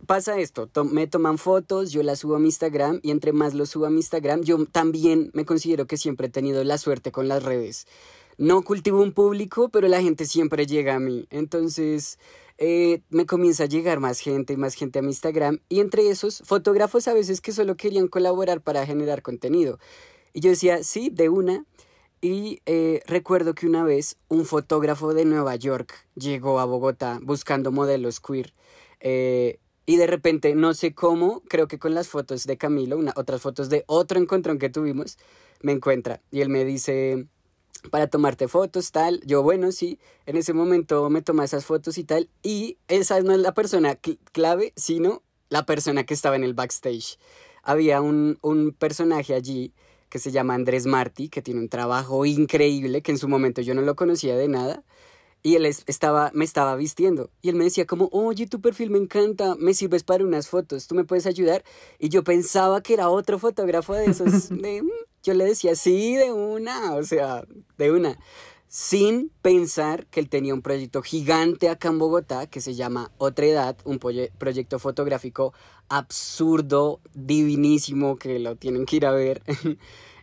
pasa 0.05 0.39
esto, 0.39 0.69
me 0.85 1.07
toman 1.07 1.37
fotos, 1.37 1.91
yo 1.91 2.03
las 2.03 2.19
subo 2.19 2.35
a 2.35 2.39
mi 2.39 2.47
Instagram 2.47 2.99
y 3.01 3.09
entre 3.09 3.33
más 3.33 3.55
lo 3.55 3.65
subo 3.65 3.87
a 3.87 3.89
mi 3.89 3.97
Instagram, 3.97 4.43
yo 4.43 4.63
también 4.67 5.31
me 5.33 5.45
considero 5.45 5.87
que 5.87 5.97
siempre 5.97 6.27
he 6.27 6.29
tenido 6.29 6.63
la 6.63 6.77
suerte 6.77 7.11
con 7.11 7.27
las 7.27 7.41
redes 7.43 7.87
no 8.37 8.61
cultivo 8.61 9.01
un 9.01 9.11
público, 9.11 9.69
pero 9.69 9.87
la 9.87 10.01
gente 10.01 10.25
siempre 10.25 10.65
llega 10.65 10.95
a 10.95 10.99
mí. 10.99 11.27
Entonces 11.29 12.19
eh, 12.57 13.01
me 13.09 13.25
comienza 13.25 13.63
a 13.63 13.67
llegar 13.67 13.99
más 13.99 14.19
gente 14.19 14.53
y 14.53 14.57
más 14.57 14.73
gente 14.75 14.99
a 14.99 15.01
mi 15.01 15.09
Instagram. 15.09 15.59
Y 15.69 15.79
entre 15.79 16.09
esos, 16.09 16.41
fotógrafos 16.45 17.07
a 17.07 17.13
veces 17.13 17.41
que 17.41 17.51
solo 17.51 17.75
querían 17.75 18.07
colaborar 18.07 18.61
para 18.61 18.85
generar 18.85 19.21
contenido. 19.21 19.79
Y 20.33 20.41
yo 20.41 20.49
decía, 20.49 20.83
sí, 20.83 21.09
de 21.09 21.29
una. 21.29 21.65
Y 22.19 22.61
eh, 22.65 23.01
recuerdo 23.05 23.53
que 23.53 23.67
una 23.67 23.83
vez 23.83 24.17
un 24.27 24.45
fotógrafo 24.45 25.13
de 25.13 25.25
Nueva 25.25 25.55
York 25.55 25.93
llegó 26.15 26.59
a 26.59 26.65
Bogotá 26.65 27.19
buscando 27.21 27.71
modelos 27.71 28.19
queer. 28.19 28.53
Eh, 28.99 29.59
y 29.85 29.97
de 29.97 30.07
repente, 30.07 30.53
no 30.55 30.73
sé 30.73 30.93
cómo, 30.93 31.43
creo 31.47 31.67
que 31.67 31.79
con 31.79 31.93
las 31.93 32.09
fotos 32.09 32.45
de 32.45 32.57
Camilo, 32.57 32.97
una, 32.97 33.13
otras 33.15 33.41
fotos 33.41 33.69
de 33.69 33.83
otro 33.87 34.19
encontrón 34.19 34.57
que 34.57 34.69
tuvimos, 34.69 35.17
me 35.61 35.71
encuentra. 35.71 36.21
Y 36.31 36.41
él 36.41 36.49
me 36.49 36.65
dice, 36.65 37.27
para 37.91 38.07
tomarte 38.07 38.47
fotos, 38.47 38.91
tal. 38.91 39.21
Yo, 39.25 39.43
bueno, 39.43 39.71
sí, 39.71 39.99
en 40.25 40.37
ese 40.37 40.53
momento 40.53 41.09
me 41.09 41.21
toma 41.21 41.45
esas 41.45 41.65
fotos 41.65 41.97
y 41.97 42.03
tal. 42.03 42.29
Y 42.43 42.77
esa 42.87 43.19
no 43.21 43.33
es 43.33 43.39
la 43.39 43.53
persona 43.53 43.97
clave, 44.31 44.73
sino 44.75 45.23
la 45.49 45.65
persona 45.65 46.05
que 46.05 46.13
estaba 46.13 46.35
en 46.35 46.43
el 46.43 46.53
backstage. 46.53 47.17
Había 47.63 48.01
un, 48.01 48.37
un 48.41 48.71
personaje 48.71 49.33
allí 49.33 49.73
que 50.09 50.19
se 50.19 50.31
llama 50.31 50.53
Andrés 50.53 50.85
Martí, 50.85 51.29
que 51.29 51.41
tiene 51.41 51.59
un 51.59 51.69
trabajo 51.69 52.25
increíble, 52.25 53.01
que 53.01 53.11
en 53.11 53.17
su 53.17 53.27
momento 53.27 53.61
yo 53.61 53.73
no 53.73 53.81
lo 53.81 53.95
conocía 53.95 54.35
de 54.37 54.47
nada. 54.47 54.83
Y 55.43 55.55
él 55.55 55.65
estaba, 55.65 56.31
me 56.33 56.43
estaba 56.43 56.75
vistiendo. 56.75 57.29
Y 57.41 57.49
él 57.49 57.55
me 57.55 57.63
decía 57.63 57.85
como, 57.85 58.09
oye, 58.11 58.47
tu 58.47 58.59
perfil 58.59 58.89
me 58.89 58.97
encanta, 58.97 59.55
me 59.55 59.73
sirves 59.73 60.03
para 60.03 60.25
unas 60.25 60.47
fotos, 60.47 60.87
¿tú 60.87 60.95
me 60.95 61.05
puedes 61.05 61.25
ayudar? 61.25 61.63
Y 61.99 62.09
yo 62.09 62.23
pensaba 62.23 62.81
que 62.81 62.93
era 62.93 63.09
otro 63.09 63.37
fotógrafo 63.39 63.93
de 63.93 64.05
esos, 64.05 64.49
de, 64.49 64.81
mm, 64.81 64.89
yo 65.27 65.33
le 65.33 65.43
decía, 65.43 65.75
sí, 65.75 66.15
de 66.15 66.31
una, 66.31 66.95
o 66.95 67.03
sea, 67.03 67.43
de 67.77 67.91
una, 67.91 68.17
sin 68.69 69.29
pensar 69.41 70.05
que 70.07 70.21
él 70.21 70.29
tenía 70.29 70.53
un 70.53 70.61
proyecto 70.61 71.01
gigante 71.01 71.67
acá 71.67 71.89
en 71.89 71.99
Bogotá 71.99 72.47
que 72.47 72.61
se 72.61 72.75
llama 72.75 73.11
Otra 73.17 73.45
Edad, 73.45 73.77
un 73.83 73.99
proyecto 73.99 74.79
fotográfico 74.79 75.53
absurdo, 75.89 77.01
divinísimo, 77.13 78.15
que 78.15 78.39
lo 78.39 78.55
tienen 78.55 78.85
que 78.85 78.95
ir 78.95 79.05
a 79.05 79.11
ver. 79.11 79.43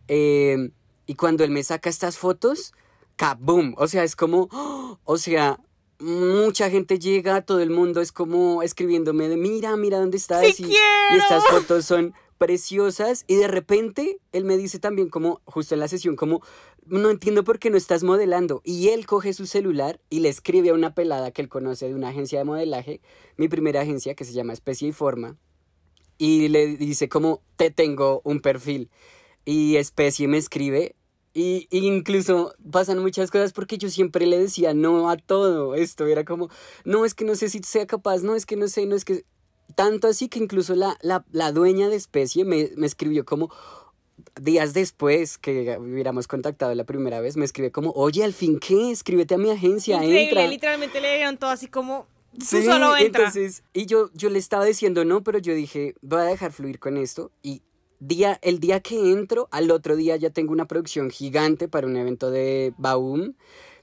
Eh, 0.07 0.71
y 1.07 1.15
cuando 1.15 1.45
él 1.45 1.51
me 1.51 1.63
saca 1.63 1.89
estas 1.89 2.19
fotos, 2.19 2.75
¡kaboom! 3.17 3.73
O 3.79 3.89
sea, 3.89 4.05
es 4.05 4.15
como, 4.17 4.51
o 5.05 5.17
sea, 5.17 5.59
mucha 5.99 6.69
gente 6.69 6.99
llega, 6.99 7.41
todo 7.41 7.61
el 7.61 7.71
mundo 7.71 8.03
es 8.03 8.13
como 8.13 8.63
escribiéndome 8.63 9.31
de, 9.31 9.39
mira, 9.39 9.75
mira 9.79 9.99
dónde 10.01 10.19
estás. 10.19 10.61
y, 10.61 10.67
y 10.67 11.17
estas 11.17 11.43
fotos 11.47 11.87
son 11.87 12.13
preciosas 12.45 13.25
y 13.27 13.37
de 13.37 13.49
repente 13.49 14.19
él 14.33 14.45
me 14.45 14.59
dice 14.59 14.79
también 14.79 15.09
como 15.09 15.41
justo 15.47 15.73
en 15.73 15.81
la 15.81 15.89
sesión 15.89 16.15
como 16.15 16.43
no 16.85 17.09
entiendo 17.09 17.43
por 17.43 17.59
qué 17.59 17.71
no 17.71 17.79
estás 17.79 18.03
modelando 18.03 18.61
y 18.67 18.89
él 18.91 19.07
coge 19.07 19.33
su 19.33 19.47
celular 19.47 19.99
y 20.11 20.21
le 20.21 20.29
escribe 20.29 20.69
a 20.69 20.75
una 20.75 20.95
pelada 20.95 21.31
que 21.31 21.41
él 21.41 21.49
conoce 21.49 21.89
de 21.89 21.95
una 21.95 22.11
agencia 22.11 22.39
de 22.39 22.45
modelaje, 22.45 23.01
mi 23.39 23.49
primera 23.49 23.81
agencia 23.81 24.15
que 24.15 24.27
se 24.27 24.35
llama 24.35 24.53
Especie 24.53 24.89
y 24.89 24.93
Forma 24.93 25.39
y 26.19 26.49
le 26.49 26.77
dice 26.77 27.09
como 27.09 27.41
te 27.57 27.71
tengo 27.71 28.21
un 28.25 28.41
perfil 28.41 28.91
y 29.47 29.77
Especie 29.77 30.29
me 30.29 30.37
escribe 30.37 30.97
y, 31.33 31.67
incluso 31.71 32.55
pasan 32.71 33.01
muchas 33.01 33.31
cosas 33.31 33.55
porque 33.55 33.79
yo 33.79 33.89
siempre 33.89 34.27
le 34.27 34.39
decía 34.39 34.73
no 34.73 35.11
a 35.11 35.17
todo 35.17 35.75
esto. 35.75 36.07
Era 36.07 36.25
como, 36.25 36.49
no 36.85 37.05
es 37.05 37.15
que 37.15 37.25
no 37.25 37.35
sé 37.35 37.49
si 37.49 37.59
sea 37.65 37.87
capaz, 37.87 38.23
no 38.23 38.37
es 38.37 38.47
que 38.47 38.55
no 38.55 38.69
sé, 38.69 38.87
no 38.87 38.95
es 38.95 39.05
que 39.05 39.25
tanto 39.75 40.09
así 40.09 40.29
que 40.29 40.39
incluso 40.39 40.75
la, 40.75 40.97
la, 41.03 41.25
la 41.33 41.53
dueña 41.53 41.89
de 41.89 41.97
especie 41.97 42.45
me, 42.45 42.71
me, 42.77 42.87
escribió 42.87 43.25
como 43.25 43.53
días 44.41 44.75
después 44.75 45.39
que 45.39 45.77
hubiéramos 45.79 46.29
contactado 46.29 46.75
la 46.75 46.85
primera 46.85 47.21
vez, 47.21 47.37
me 47.37 47.45
escribe 47.45 47.71
como, 47.71 47.91
oye, 47.93 48.25
al 48.25 48.33
fin 48.33 48.59
qué, 48.59 48.91
escríbete 48.91 49.35
a 49.35 49.39
mi 49.39 49.51
agencia, 49.51 49.97
Increíble, 49.97 50.23
entra. 50.25 50.47
literalmente 50.47 51.01
le 51.01 51.17
dieron 51.17 51.37
todo 51.37 51.51
así 51.51 51.67
como, 51.67 52.07
tú 52.39 52.45
solo 52.63 52.97
entra. 52.97 53.27
Entonces, 53.27 53.63
y 53.73 53.87
yo, 53.87 54.11
yo 54.15 54.31
le 54.31 54.39
estaba 54.39 54.65
diciendo 54.65 55.05
no, 55.05 55.23
pero 55.23 55.39
yo 55.39 55.55
dije, 55.55 55.95
voy 56.01 56.21
a 56.21 56.25
dejar 56.25 56.53
fluir 56.53 56.79
con 56.79 56.97
esto 56.97 57.31
y 57.43 57.63
día, 58.01 58.39
el 58.43 58.61
día 58.61 58.81
que 58.81 59.13
entro, 59.13 59.49
al 59.51 59.71
otro 59.71 59.97
día 59.97 60.17
ya 60.17 60.31
tengo 60.31 60.53
una 60.53 60.67
producción 60.67 61.11
gigante 61.11 61.69
para 61.69 61.87
un 61.87 61.97
evento 61.97 62.31
de 62.31 62.75
Baum 62.77 63.35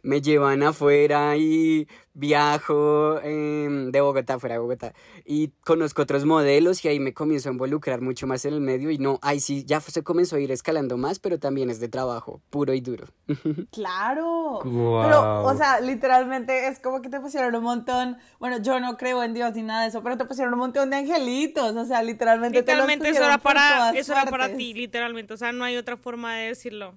me 0.04 0.22
llevan 0.22 0.64
afuera 0.64 1.36
y 1.38 1.88
viajo 2.14 3.20
em, 3.22 3.92
de 3.92 4.02
Bogotá, 4.02 4.38
fuera 4.40 4.56
de 4.56 4.60
Bogotá, 4.60 4.94
y 5.26 5.50
conozco 5.64 6.02
otros 6.02 6.26
modelos 6.26 6.84
y 6.84 6.90
ahí 6.90 7.00
me 7.00 7.14
comienzo 7.14 7.50
a 7.50 7.52
involucrar 7.54 8.02
mucho 8.02 8.28
más 8.28 8.44
en 8.46 8.54
el 8.54 8.62
medio 8.62 8.92
y 8.92 8.98
no, 8.98 9.20
ahí 9.22 9.40
sí, 9.40 9.64
ya 9.66 9.80
se 9.80 10.04
comenzó 10.04 10.36
a 10.36 10.40
ir 10.40 10.52
escalando 10.52 10.98
más, 10.98 11.20
pero 11.20 11.40
también 11.40 11.70
es 11.70 11.80
de 11.80 11.88
trabajo, 11.88 12.42
puro 12.50 12.74
y 12.74 12.82
duro. 12.82 13.08
Claro. 13.72 14.60
Pero, 14.64 15.44
o 15.44 15.56
sea, 15.56 15.80
literalmente 15.80 16.68
es 16.68 16.80
como 16.80 17.02
que 17.02 17.10
te 17.10 17.20
pusieron 17.20 17.56
un 17.56 17.64
montón, 17.64 18.18
bueno, 18.40 18.58
yo 18.62 18.80
no 18.80 18.98
creo 18.98 19.24
en 19.24 19.34
Dios 19.34 19.54
ni 19.54 19.64
nada 19.64 19.84
de 19.84 19.90
eso, 19.90 20.04
pero 20.04 20.18
te 20.18 20.26
pusieron 20.26 20.54
un 20.54 20.60
montón 20.60 20.90
de 20.90 20.98
angelitos, 20.98 21.76
o 21.76 21.86
sea, 21.86 22.04
literalmente. 22.04 22.60
Literalmente 22.60 23.10
eso 23.10 23.24
era 23.24 23.38
para, 23.38 23.92
eso 23.92 24.12
era 24.14 24.26
para 24.26 24.56
ti, 24.56 24.74
literalmente, 24.74 25.34
o 25.34 25.38
sea, 25.38 25.52
no 25.52 25.64
hay 25.64 25.78
otra 25.78 25.98
forma 25.98 26.36
de 26.36 26.48
decirlo. 26.48 26.96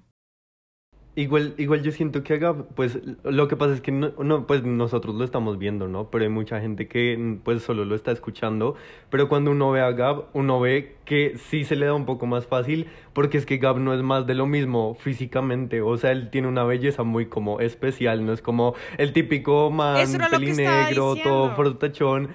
Igual, 1.17 1.55
igual 1.59 1.81
yo 1.83 1.93
siento 1.93 2.25
que 2.25 2.35
haga, 2.35 2.55
pues 2.75 2.99
lo 3.23 3.47
que 3.47 3.55
pasa 3.55 3.73
es 3.75 3.81
que 3.81 3.93
no, 3.93 4.11
no, 4.19 4.49
pues 4.49 4.65
nosotros 4.65 5.15
lo 5.15 5.25
estamos 5.25 5.59
viendo, 5.59 5.87
¿no? 5.87 6.11
Pero 6.11 6.25
hay 6.25 6.31
mucha 6.31 6.61
gente 6.61 6.89
que 6.89 7.39
pues 7.45 7.63
solo 7.63 7.85
lo 7.85 7.95
está 7.95 8.11
escuchando, 8.11 8.75
pero 9.11 9.29
cuando 9.29 9.53
uno 9.53 9.71
ve 9.71 9.81
a 9.81 9.93
Gab, 9.93 10.25
uno 10.33 10.59
ve 10.59 10.97
que 11.05 11.39
sí 11.39 11.65
se 11.65 11.77
le 11.77 11.87
da 11.87 11.95
un 11.95 12.05
poco 12.05 12.27
más 12.27 12.47
fácil, 12.49 12.89
porque 13.13 13.39
es 13.39 13.47
que 13.47 13.59
Gab 13.59 13.79
no 13.79 13.95
es 13.95 14.03
más 14.03 14.27
de 14.27 14.35
lo 14.35 14.47
mismo 14.47 14.97
físicamente, 14.99 15.83
o 15.83 15.97
sea, 15.99 16.11
él 16.11 16.31
tiene 16.31 16.49
una 16.49 16.65
belleza 16.65 17.05
muy 17.05 17.27
como 17.27 17.61
especial, 17.61 18.27
no 18.27 18.33
es 18.33 18.43
como 18.43 18.75
el 18.99 19.13
típico 19.13 19.71
man 19.71 20.09
pelinegro, 20.31 21.15
todo 21.23 21.55
frotachón. 21.55 22.31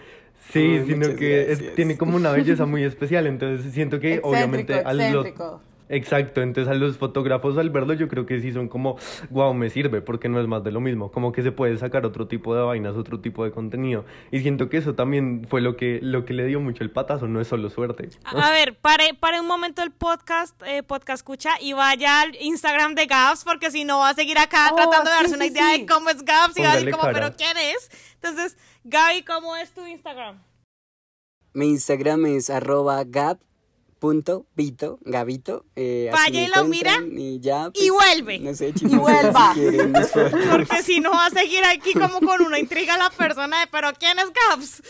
Sí, 0.51 0.77
Ay, 0.79 0.86
sino 0.88 1.15
que 1.17 1.51
es- 1.51 1.75
tiene 1.75 1.98
como 1.98 2.15
una 2.15 2.31
belleza 2.31 2.65
muy 2.65 2.83
especial, 2.83 3.27
entonces 3.27 3.74
siento 3.74 4.00
que 4.00 4.21
obviamente 4.24 4.74
excéntrico. 4.74 5.62
Exacto, 5.91 6.41
entonces 6.43 6.72
a 6.72 6.75
los 6.75 6.98
fotógrafos 6.98 7.58
al 7.58 7.72
verlo 7.72 7.93
yo 7.96 8.08
creo 8.08 8.27
que 8.27 8.39
sí 8.39 8.51
son 8.51 8.67
como, 8.69 8.98
wow, 9.31 9.55
me 9.55 9.72
sirve 9.72 10.01
porque 10.01 10.29
no 10.29 10.39
es 10.39 10.48
más 10.48 10.63
de 10.63 10.72
lo 10.72 10.79
mismo, 10.79 11.12
como 11.12 11.31
que 11.31 11.41
se 11.41 11.51
puede 11.51 11.77
sacar 11.79 12.05
otro 12.05 12.27
tipo 12.27 12.55
de 12.55 12.62
vainas, 12.62 12.96
otro 12.96 13.19
tipo 13.22 13.43
de 13.43 13.50
contenido. 13.51 14.05
Y 14.31 14.41
siento 14.41 14.69
que 14.69 14.77
eso 14.77 14.93
también 14.93 15.48
fue 15.50 15.62
lo 15.62 15.75
que, 15.75 16.00
lo 16.03 16.25
que 16.25 16.34
le 16.34 16.46
dio 16.46 16.60
mucho 16.60 16.84
el 16.84 16.91
patazo, 16.91 17.27
no 17.27 17.41
es 17.41 17.48
solo 17.48 17.72
suerte. 17.72 18.10
A 18.24 18.51
ver, 18.51 18.77
pare, 18.77 19.15
pare 19.19 19.39
un 19.39 19.48
momento 19.48 19.81
el 19.81 19.91
podcast, 19.91 20.62
eh, 20.67 20.84
podcast 20.84 21.22
escucha 21.22 21.51
y 21.60 21.74
vaya 21.74 22.22
al 22.22 22.36
Instagram 22.39 22.93
de 22.93 23.08
Gaps 23.08 23.43
porque 23.43 23.72
si 23.72 23.84
no 23.84 23.98
va 23.98 24.10
a 24.10 24.13
seguir 24.13 24.38
acá 24.38 24.69
Oh, 24.72 24.75
tratando 24.75 25.10
de 25.10 25.17
sí, 25.17 25.22
darse 25.24 25.36
una 25.36 25.46
sí, 25.46 25.51
idea 25.51 25.74
sí. 25.74 25.79
de 25.81 25.86
cómo 25.88 26.10
es 26.12 26.24
Gaps 26.24 26.55
y 26.58 26.62
va 26.62 26.72
a 26.72 26.75
decir 26.75 26.91
como, 26.91 27.01
cara. 27.03 27.13
pero 27.13 27.36
¿quién 27.36 27.58
es? 27.58 27.89
Entonces, 28.13 28.58
Gaby, 28.84 29.24
¿cómo 29.24 29.55
es 29.55 29.72
tu 29.72 29.86
Instagram? 29.88 30.38
Mi 31.53 31.69
Instagram 31.69 32.27
es 32.27 32.51
arroba 32.51 33.03
gab.vito, 34.00 35.00
gabito. 35.01 35.65
eh, 35.75 36.10
así 36.12 36.32
Vaya 36.32 36.44
y 36.44 36.48
lo 36.48 36.62
encuentran, 36.62 37.10
Y 37.18 37.39
ya. 37.39 37.70
pues, 37.72 37.84
Y 37.86 37.89
vuelve. 37.89 38.39
No 38.39 38.53
sé, 38.53 38.74
Y 38.79 38.96
vuelva. 38.96 39.53
si 39.53 39.60
quieren. 39.60 39.94
Porque 40.51 40.84
si 40.84 41.00
no 41.00 41.12
va 41.12 41.25
a 41.27 41.29
seguir 41.29 41.63
aquí 41.65 41.94
como 41.94 42.20
con 42.20 42.41
una 42.41 42.60
intriga 42.60 42.98
la 42.98 43.10
persona 43.10 43.62
de, 43.62 43.68
pero 43.68 43.89
¿quién 43.98 44.18
es 44.20 44.27
Gaps? 44.50 44.82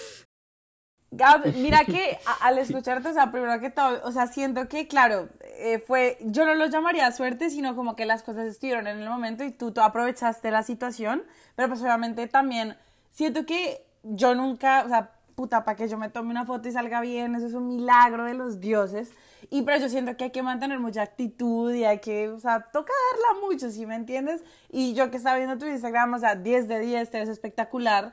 Gab, 1.12 1.56
mira 1.56 1.86
que 1.86 2.20
a- 2.26 2.46
al 2.48 2.60
escucharte, 2.60 3.10
o 3.10 3.14
sea, 3.14 3.32
primero 3.32 3.60
que 3.60 3.72
todo, 3.72 4.00
o 4.04 4.12
sea, 4.12 4.28
siento 4.28 4.68
que, 4.70 4.88
claro, 4.88 5.28
eh, 5.58 5.80
fue, 5.86 6.18
yo 6.22 6.46
no 6.46 6.54
lo 6.54 6.68
llamaría 6.68 7.12
suerte, 7.12 7.50
sino 7.50 7.76
como 7.76 7.96
que 7.96 8.06
las 8.06 8.22
cosas 8.22 8.46
estuvieron 8.48 8.86
en 8.86 9.00
el 9.00 9.10
momento 9.10 9.44
y 9.44 9.50
tú, 9.52 9.72
tú 9.72 9.82
aprovechaste 9.82 10.52
la 10.52 10.62
situación, 10.62 11.24
pero 11.56 11.68
pues 11.68 11.82
obviamente 11.82 12.28
también 12.28 12.78
siento 13.12 13.48
que 13.48 13.84
yo 14.04 14.36
nunca, 14.36 14.84
o 14.86 14.88
sea, 14.88 15.12
puta, 15.40 15.64
para 15.64 15.78
que 15.78 15.88
yo 15.88 15.98
me 15.98 16.10
tome 16.10 16.32
una 16.32 16.44
foto 16.44 16.68
y 16.68 16.74
salga 16.74 17.00
bien, 17.00 17.34
eso 17.34 17.48
es 17.48 17.54
un 17.54 17.70
milagro 17.70 18.26
de 18.26 18.34
los 18.34 18.60
dioses, 18.60 19.14
y 19.50 19.62
pero 19.62 19.80
yo 19.80 19.88
siento 19.88 20.18
que 20.18 20.26
hay 20.26 20.32
que 20.32 20.44
mantener 20.44 20.82
mucha 20.82 21.02
actitud 21.02 21.74
y 21.74 21.86
hay 21.86 22.00
que, 22.00 22.28
o 22.28 22.42
sea, 22.42 22.68
toca 22.74 22.92
darla 23.14 23.40
mucho, 23.48 23.72
¿sí 23.72 23.86
me 23.86 23.96
entiendes? 23.96 24.44
Y 24.70 24.94
yo 24.96 25.10
que 25.10 25.16
estaba 25.16 25.38
viendo 25.38 25.58
tu 25.58 25.66
Instagram, 25.66 26.14
o 26.14 26.20
sea, 26.20 26.36
10 26.36 26.68
de 26.68 26.80
10, 26.82 27.10
te 27.10 27.20
ves 27.20 27.30
espectacular. 27.30 28.12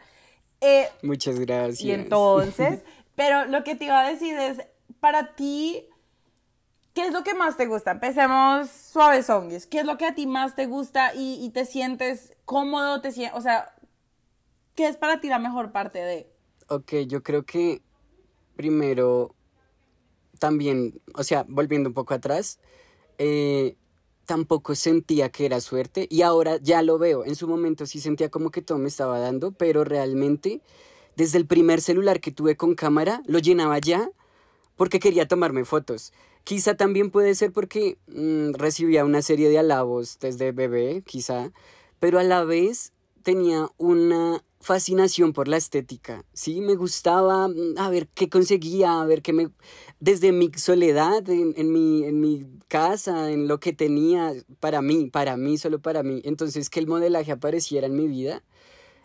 Eh, 0.61 0.87
Muchas 1.03 1.41
gracias. 1.41 1.81
y 1.81 1.91
entonces, 1.91 2.85
pero 3.17 3.45
lo 3.47 3.65
que 3.65 3.75
te 3.75 3.87
iba 3.87 3.99
a 3.99 4.09
decir 4.09 4.37
es, 4.37 4.65
para 5.01 5.35
ti, 5.35 5.85
¿qué 6.95 7.07
es 7.07 7.13
lo 7.13 7.25
que 7.25 7.35
más 7.35 7.57
te 7.57 7.67
gusta? 7.67 7.91
Empecemos 7.91 8.71
suavezongues. 8.71 9.67
¿Qué 9.67 9.81
es 9.81 9.85
lo 9.85 9.99
que 9.99 10.07
a 10.07 10.15
ti 10.15 10.29
más 10.29 10.55
te 10.55 10.67
gusta 10.67 11.13
y, 11.13 11.45
y 11.45 11.51
te 11.51 11.65
sientes 11.65 12.37
cómodo? 12.45 13.01
Te 13.01 13.09
o 13.35 13.41
sea, 13.41 13.75
¿qué 14.77 14.87
es 14.87 14.97
para 14.97 15.21
ti 15.21 15.29
la 15.29 15.41
mejor 15.41 15.73
parte 15.73 15.99
de? 15.99 16.36
Ok, 16.69 16.95
yo 17.07 17.23
creo 17.23 17.45
que 17.45 17.81
primero 18.57 19.35
también, 20.41 21.01
o 21.15 21.23
sea, 21.23 21.45
volviendo 21.49 21.91
un 21.91 21.95
poco 21.95 22.15
atrás, 22.15 22.59
eh, 23.19 23.77
tampoco 24.27 24.75
sentía 24.75 25.31
que 25.31 25.47
era 25.47 25.61
suerte 25.61 26.07
y 26.11 26.23
ahora 26.23 26.59
ya 26.59 26.83
lo 26.83 26.99
veo. 26.99 27.25
En 27.25 27.37
su 27.37 27.47
momento 27.47 27.87
sí 27.87 28.01
sentía 28.01 28.31
como 28.31 28.51
que 28.51 28.63
todo 28.63 28.79
me 28.79 28.89
estaba 28.89 29.21
dando, 29.21 29.53
pero 29.53 29.85
realmente 29.85 30.61
desde 31.17 31.39
el 31.39 31.47
primer 31.47 31.81
celular 31.81 32.21
que 32.21 32.33
tuve 32.33 32.57
con 32.57 32.75
cámara 32.75 33.23
lo 33.27 33.39
llenaba 33.39 33.79
ya 33.79 34.11
porque 34.75 34.99
quería 34.99 35.29
tomarme 35.29 35.65
fotos. 35.65 36.13
Quizá 36.45 36.77
también 36.77 37.11
puede 37.11 37.35
ser 37.35 37.53
porque 37.53 37.99
mm, 38.09 38.55
recibía 38.55 39.05
una 39.05 39.23
serie 39.23 39.49
de 39.49 39.59
alabos 39.59 40.19
desde 40.21 40.53
bebé, 40.53 41.03
quizá, 41.07 41.53
pero 42.01 42.19
a 42.19 42.25
la 42.25 42.45
vez 42.45 42.93
tenía 43.23 43.69
una 43.79 44.43
fascinación 44.67 45.33
por 45.33 45.47
la 45.47 45.57
estética, 45.57 46.25
¿sí? 46.33 46.61
Me 46.61 46.75
gustaba 46.75 47.47
mm, 47.47 47.79
a 47.79 47.89
ver 47.89 48.09
qué 48.09 48.29
conseguía, 48.29 49.01
a 49.01 49.07
ver 49.07 49.23
qué 49.23 49.33
me... 49.33 49.51
Desde 50.01 50.33
mi 50.33 50.51
soledad, 50.57 51.29
en, 51.31 51.73
mi, 51.73 52.05
en 52.05 52.21
mi 52.21 52.45
casa, 52.67 53.31
en 53.31 53.47
lo 53.47 53.61
que 53.61 53.73
tenía 53.73 54.33
para 54.59 54.83
mí, 54.83 55.09
para 55.09 55.37
mí, 55.37 55.57
solo 55.57 55.79
para 55.79 56.03
mí. 56.03 56.21
Entonces, 56.25 56.69
que 56.69 56.81
el 56.81 56.89
modelaje 56.89 57.31
apareciera 57.31 57.87
en 57.87 57.95
mi 57.95 58.09
vida 58.09 58.43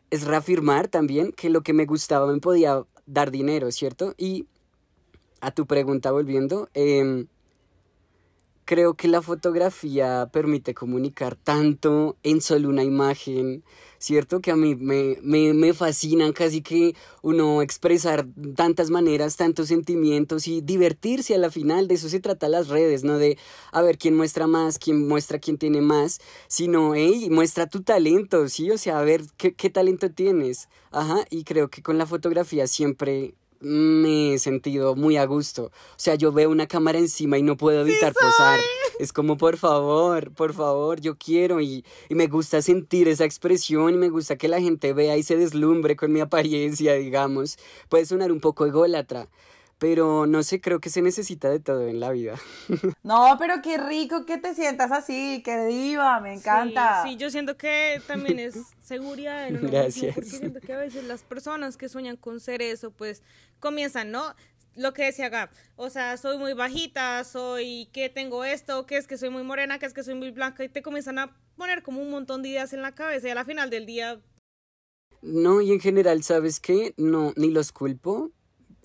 es 0.09 0.25
reafirmar 0.25 0.87
también 0.87 1.31
que 1.31 1.51
lo 1.51 1.61
que 1.61 1.73
me 1.73 1.85
gustaba 1.85 2.25
me 2.25 2.39
podía 2.39 2.83
dar 3.05 3.29
dinero, 3.29 3.71
¿cierto? 3.71 4.15
Y 4.17 4.47
a 5.41 5.51
tu 5.51 5.67
pregunta 5.67 6.11
volviendo, 6.11 6.69
em, 6.73 7.27
creo 8.71 8.93
que 8.93 9.09
la 9.09 9.21
fotografía 9.21 10.29
permite 10.31 10.73
comunicar 10.73 11.35
tanto 11.35 12.15
en 12.23 12.39
solo 12.39 12.69
una 12.69 12.85
imagen, 12.85 13.65
¿cierto? 13.99 14.39
Que 14.39 14.49
a 14.51 14.55
mí 14.55 14.75
me, 14.75 15.17
me, 15.21 15.53
me 15.53 15.73
fascinan 15.73 16.31
casi 16.31 16.61
que 16.61 16.95
uno 17.21 17.61
expresar 17.63 18.25
tantas 18.55 18.89
maneras, 18.89 19.35
tantos 19.35 19.67
sentimientos 19.67 20.47
y 20.47 20.61
divertirse 20.61 21.35
a 21.35 21.37
la 21.37 21.51
final, 21.51 21.89
de 21.89 21.95
eso 21.95 22.07
se 22.07 22.21
trata 22.21 22.47
las 22.47 22.69
redes, 22.69 23.03
no 23.03 23.17
de 23.17 23.37
a 23.73 23.81
ver 23.81 23.97
quién 23.97 24.15
muestra 24.15 24.47
más, 24.47 24.79
quién 24.79 25.05
muestra 25.05 25.37
quién 25.37 25.57
tiene 25.57 25.81
más, 25.81 26.21
sino, 26.47 26.95
hey, 26.95 27.27
muestra 27.29 27.67
tu 27.67 27.81
talento, 27.83 28.47
¿sí? 28.47 28.71
O 28.71 28.77
sea, 28.77 28.99
a 28.99 29.03
ver 29.03 29.23
qué, 29.35 29.53
qué 29.53 29.69
talento 29.69 30.11
tienes. 30.11 30.69
Ajá, 30.91 31.25
y 31.29 31.43
creo 31.43 31.67
que 31.69 31.83
con 31.83 31.97
la 31.97 32.05
fotografía 32.05 32.67
siempre 32.67 33.35
me 33.61 34.33
he 34.33 34.39
sentido 34.39 34.95
muy 34.95 35.17
a 35.17 35.25
gusto. 35.25 35.65
O 35.65 35.71
sea, 35.97 36.15
yo 36.15 36.31
veo 36.31 36.49
una 36.49 36.67
cámara 36.67 36.99
encima 36.99 37.37
y 37.37 37.43
no 37.43 37.57
puedo 37.57 37.81
evitar 37.81 38.13
posar. 38.13 38.59
Es 38.99 39.13
como, 39.13 39.37
por 39.37 39.57
favor, 39.57 40.31
por 40.31 40.53
favor, 40.53 40.99
yo 41.01 41.17
quiero 41.17 41.61
y, 41.61 41.85
y 42.09 42.15
me 42.15 42.27
gusta 42.27 42.61
sentir 42.61 43.07
esa 43.07 43.25
expresión 43.25 43.93
y 43.93 43.97
me 43.97 44.09
gusta 44.09 44.35
que 44.35 44.47
la 44.47 44.61
gente 44.61 44.93
vea 44.93 45.17
y 45.17 45.23
se 45.23 45.37
deslumbre 45.37 45.95
con 45.95 46.11
mi 46.11 46.19
apariencia, 46.19 46.93
digamos. 46.93 47.57
Puede 47.89 48.05
sonar 48.05 48.31
un 48.31 48.39
poco 48.39 48.65
ególatra, 48.65 49.27
pero 49.81 50.27
no 50.27 50.43
sé, 50.43 50.61
creo 50.61 50.79
que 50.79 50.91
se 50.91 51.01
necesita 51.01 51.49
de 51.49 51.59
todo 51.59 51.87
en 51.87 51.99
la 51.99 52.11
vida. 52.11 52.35
No, 53.03 53.35
pero 53.39 53.63
qué 53.63 53.79
rico 53.79 54.27
que 54.27 54.37
te 54.37 54.53
sientas 54.53 54.91
así, 54.91 55.41
qué 55.43 55.65
diva, 55.65 56.19
me 56.19 56.35
encanta. 56.35 57.01
Sí, 57.01 57.09
sí, 57.09 57.17
yo 57.17 57.31
siento 57.31 57.57
que 57.57 57.99
también 58.05 58.37
es 58.37 58.59
seguridad 58.83 59.47
en 59.47 59.55
uno 59.57 59.63
mismo, 59.63 59.79
Gracias. 59.79 60.13
porque 60.13 60.29
siento 60.29 60.59
que 60.61 60.73
a 60.73 60.77
veces 60.77 61.05
las 61.05 61.23
personas 61.23 61.77
que 61.77 61.89
sueñan 61.89 62.15
con 62.15 62.39
ser 62.39 62.61
eso, 62.61 62.91
pues 62.91 63.23
comienzan, 63.59 64.11
¿no? 64.11 64.35
Lo 64.75 64.93
que 64.93 65.05
decía 65.05 65.29
Gab, 65.29 65.49
o 65.77 65.89
sea, 65.89 66.15
soy 66.17 66.37
muy 66.37 66.53
bajita, 66.53 67.23
soy 67.23 67.89
que 67.91 68.07
tengo 68.09 68.45
esto, 68.45 68.85
que 68.85 68.97
es 68.97 69.07
que 69.07 69.17
soy 69.17 69.31
muy 69.31 69.41
morena, 69.41 69.79
que 69.79 69.87
es 69.87 69.95
que 69.95 70.03
soy 70.03 70.13
muy 70.13 70.29
blanca, 70.29 70.63
y 70.63 70.69
te 70.69 70.83
comienzan 70.83 71.17
a 71.17 71.35
poner 71.57 71.81
como 71.81 72.03
un 72.03 72.11
montón 72.11 72.43
de 72.43 72.49
ideas 72.49 72.73
en 72.73 72.83
la 72.83 72.93
cabeza 72.93 73.27
y 73.29 73.31
a 73.31 73.35
la 73.35 73.45
final 73.45 73.71
del 73.71 73.87
día 73.87 74.21
No, 75.23 75.59
y 75.59 75.71
en 75.71 75.79
general, 75.79 76.21
¿sabes 76.21 76.59
qué? 76.59 76.93
No, 76.97 77.33
ni 77.35 77.49
los 77.49 77.71
culpo. 77.71 78.29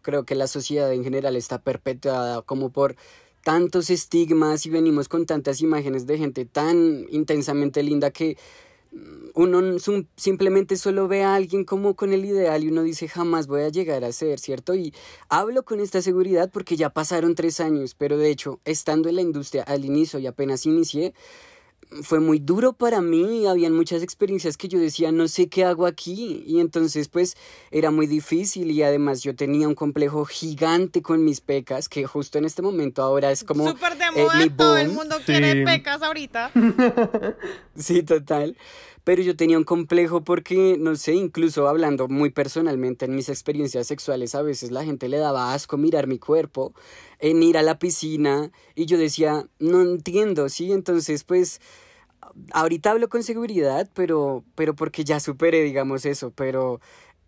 Creo 0.06 0.24
que 0.24 0.36
la 0.36 0.46
sociedad 0.46 0.92
en 0.92 1.02
general 1.02 1.34
está 1.34 1.58
perpetuada 1.58 2.40
como 2.42 2.70
por 2.70 2.94
tantos 3.42 3.90
estigmas 3.90 4.64
y 4.64 4.70
venimos 4.70 5.08
con 5.08 5.26
tantas 5.26 5.60
imágenes 5.62 6.06
de 6.06 6.16
gente 6.16 6.44
tan 6.44 7.06
intensamente 7.10 7.82
linda 7.82 8.12
que 8.12 8.36
mm, 8.92 9.30
uno 9.34 9.78
simplemente 10.14 10.76
solo 10.76 11.08
ve 11.08 11.24
a 11.24 11.34
alguien 11.34 11.64
como 11.64 11.96
con 11.96 12.12
el 12.12 12.24
ideal 12.24 12.62
y 12.62 12.68
uno 12.68 12.84
dice 12.84 13.08
jamás 13.08 13.48
voy 13.48 13.62
a 13.62 13.68
llegar 13.68 14.04
a 14.04 14.12
ser, 14.12 14.38
¿cierto? 14.38 14.76
Y 14.76 14.94
hablo 15.28 15.64
con 15.64 15.80
esta 15.80 16.00
seguridad 16.00 16.50
porque 16.52 16.76
ya 16.76 16.90
pasaron 16.90 17.34
tres 17.34 17.58
años, 17.58 17.96
pero 17.98 18.16
de 18.16 18.30
hecho, 18.30 18.60
estando 18.64 19.08
en 19.08 19.16
la 19.16 19.22
industria 19.22 19.64
al 19.64 19.84
inicio 19.84 20.20
y 20.20 20.28
apenas 20.28 20.66
inicié, 20.66 21.14
fue 22.02 22.20
muy 22.20 22.38
duro 22.38 22.72
para 22.72 23.00
mí, 23.00 23.46
habían 23.46 23.72
muchas 23.74 24.02
experiencias 24.02 24.56
que 24.56 24.68
yo 24.68 24.78
decía, 24.78 25.12
no 25.12 25.28
sé 25.28 25.48
qué 25.48 25.64
hago 25.64 25.86
aquí, 25.86 26.42
y 26.46 26.60
entonces 26.60 27.08
pues 27.08 27.36
era 27.70 27.90
muy 27.90 28.06
difícil 28.06 28.70
y 28.70 28.82
además 28.82 29.22
yo 29.22 29.34
tenía 29.34 29.68
un 29.68 29.74
complejo 29.74 30.24
gigante 30.24 31.02
con 31.02 31.24
mis 31.24 31.40
pecas, 31.40 31.88
que 31.88 32.04
justo 32.06 32.38
en 32.38 32.44
este 32.44 32.62
momento 32.62 33.02
ahora 33.02 33.30
es 33.30 33.44
como 33.44 33.68
súper 33.68 33.96
de 33.96 34.04
eh, 34.04 34.10
moda, 34.22 34.38
mi 34.38 34.50
todo 34.50 34.76
el 34.76 34.88
mundo 34.90 35.16
Sí. 35.18 35.24
quiere 35.26 35.64
pecas 35.64 36.02
ahorita. 36.02 36.50
Sí, 37.76 38.02
total. 38.02 38.56
Pero 39.04 39.22
yo 39.22 39.36
tenía 39.36 39.56
un 39.56 39.62
complejo 39.64 40.24
porque, 40.24 40.76
no 40.80 40.96
sé, 40.96 41.14
incluso 41.14 41.68
hablando 41.68 42.08
muy 42.08 42.30
personalmente 42.30 43.04
en 43.04 43.14
mis 43.14 43.28
experiencias 43.28 43.86
sexuales, 43.86 44.34
a 44.34 44.42
veces 44.42 44.72
la 44.72 44.84
gente 44.84 45.08
le 45.08 45.18
daba 45.18 45.54
asco 45.54 45.76
mirar 45.76 46.08
mi 46.08 46.18
cuerpo, 46.18 46.74
en 47.18 47.42
ir 47.42 47.56
a 47.58 47.62
la 47.62 47.78
piscina, 47.78 48.50
y 48.74 48.86
yo 48.86 48.98
decía, 48.98 49.46
no 49.58 49.82
entiendo, 49.82 50.48
¿sí? 50.48 50.72
Entonces, 50.72 51.24
pues, 51.24 51.60
ahorita 52.52 52.90
hablo 52.90 53.08
con 53.08 53.22
seguridad, 53.22 53.88
pero, 53.94 54.44
pero 54.54 54.74
porque 54.74 55.04
ya 55.04 55.20
superé, 55.20 55.62
digamos, 55.62 56.04
eso, 56.06 56.30
pero 56.30 56.80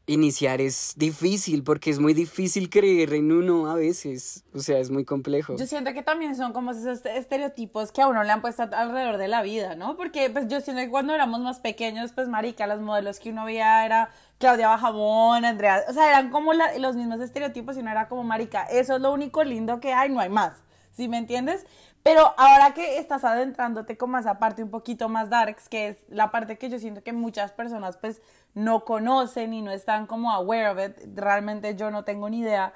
iniciar 0.08 0.60
es 0.60 0.94
difícil 0.96 1.62
porque 1.62 1.90
es 1.90 2.00
muy 2.00 2.14
difícil 2.14 2.70
creer 2.70 3.12
en 3.12 3.30
uno 3.30 3.70
a 3.70 3.74
veces, 3.74 4.42
o 4.54 4.58
sea, 4.58 4.78
es 4.78 4.90
muy 4.90 5.04
complejo. 5.04 5.56
Yo 5.56 5.66
siento 5.66 5.92
que 5.92 6.02
también 6.02 6.34
son 6.34 6.52
como 6.52 6.72
esos 6.72 7.04
estereotipos 7.04 7.92
que 7.92 8.02
a 8.02 8.08
uno 8.08 8.24
le 8.24 8.32
han 8.32 8.40
puesto 8.40 8.62
alrededor 8.62 9.18
de 9.18 9.28
la 9.28 9.42
vida, 9.42 9.76
¿no? 9.76 9.96
Porque 9.96 10.30
pues 10.30 10.48
yo 10.48 10.60
siento 10.60 10.82
que 10.82 10.90
cuando 10.90 11.14
éramos 11.14 11.40
más 11.40 11.60
pequeños, 11.60 12.12
pues 12.12 12.26
marica, 12.26 12.66
los 12.66 12.80
modelos 12.80 13.20
que 13.20 13.30
uno 13.30 13.44
veía 13.44 13.84
era 13.84 14.10
Claudia 14.38 14.68
Bajamón, 14.68 15.44
Andrea, 15.44 15.84
o 15.88 15.92
sea, 15.92 16.08
eran 16.08 16.30
como 16.30 16.52
los 16.54 16.96
mismos 16.96 17.20
estereotipos 17.20 17.76
y 17.76 17.80
uno 17.80 17.90
era 17.90 18.08
como 18.08 18.24
marica, 18.24 18.64
eso 18.64 18.96
es 18.96 19.02
lo 19.02 19.12
único 19.12 19.44
lindo 19.44 19.78
que 19.78 19.92
hay, 19.92 20.10
no 20.10 20.20
hay 20.20 20.30
más. 20.30 20.54
¿Sí 20.96 21.06
me 21.06 21.18
entiendes? 21.18 21.64
Pero 22.08 22.32
ahora 22.38 22.72
que 22.72 22.96
estás 22.96 23.22
adentrándote 23.22 23.98
como 23.98 24.16
a 24.16 24.20
esa 24.20 24.38
parte 24.38 24.62
un 24.62 24.70
poquito 24.70 25.10
más 25.10 25.28
darks, 25.28 25.68
que 25.68 25.88
es 25.88 25.98
la 26.08 26.30
parte 26.30 26.56
que 26.56 26.70
yo 26.70 26.78
siento 26.78 27.02
que 27.02 27.12
muchas 27.12 27.52
personas 27.52 27.98
pues 27.98 28.22
no 28.54 28.86
conocen 28.86 29.52
y 29.52 29.60
no 29.60 29.70
están 29.70 30.06
como 30.06 30.32
aware 30.32 30.70
of 30.70 30.78
it, 30.78 30.96
realmente 31.14 31.76
yo 31.76 31.90
no 31.90 32.04
tengo 32.04 32.30
ni 32.30 32.40
idea. 32.40 32.72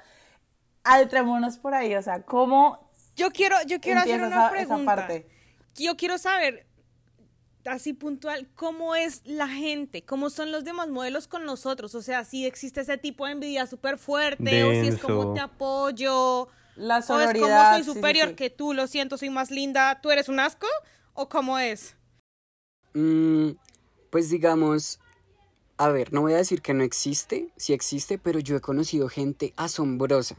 Adentrémonos 0.83 1.57
por 1.57 1.73
ahí, 1.73 1.95
o 1.95 2.01
sea, 2.03 2.21
¿cómo 2.21 2.91
Yo 3.15 3.31
quiero 3.31 3.55
yo 3.65 3.81
quiero 3.81 4.01
hacer 4.01 4.21
una 4.21 4.51
pregunta. 4.51 5.07
Yo 5.73 5.97
quiero 5.97 6.19
saber 6.19 6.67
así 7.65 7.93
puntual, 7.93 8.47
¿cómo 8.53 8.93
es 8.93 9.25
la 9.25 9.47
gente? 9.47 10.05
¿Cómo 10.05 10.29
son 10.29 10.51
los 10.51 10.63
demás 10.63 10.89
modelos 10.89 11.27
con 11.27 11.43
nosotros? 11.43 11.95
O 11.95 12.03
sea, 12.03 12.23
si 12.23 12.45
existe 12.45 12.81
ese 12.81 12.99
tipo 12.99 13.25
de 13.25 13.31
envidia 13.31 13.65
súper 13.65 13.97
fuerte 13.97 14.63
o 14.63 14.69
si 14.73 14.89
es 14.89 14.99
como 14.99 15.33
te 15.33 15.39
apoyo 15.39 16.49
la 16.75 17.01
sororidad. 17.01 17.33
O 17.33 17.45
es 17.45 17.83
como 17.83 17.83
soy 17.85 17.95
superior 17.95 18.35
que 18.35 18.49
tú, 18.49 18.73
lo 18.73 18.87
siento, 18.87 19.17
soy 19.17 19.29
más 19.29 19.51
linda, 19.51 19.99
¿tú 20.01 20.11
eres 20.11 20.29
un 20.29 20.39
asco? 20.39 20.67
¿O 21.13 21.29
cómo 21.29 21.59
es? 21.59 21.95
Mm, 22.93 23.51
pues 24.09 24.29
digamos, 24.29 24.99
a 25.77 25.89
ver, 25.89 26.13
no 26.13 26.21
voy 26.21 26.33
a 26.33 26.37
decir 26.37 26.61
que 26.61 26.73
no 26.73 26.83
existe, 26.83 27.49
sí 27.57 27.73
existe, 27.73 28.17
pero 28.17 28.39
yo 28.39 28.55
he 28.55 28.61
conocido 28.61 29.09
gente 29.09 29.53
asombrosa. 29.57 30.35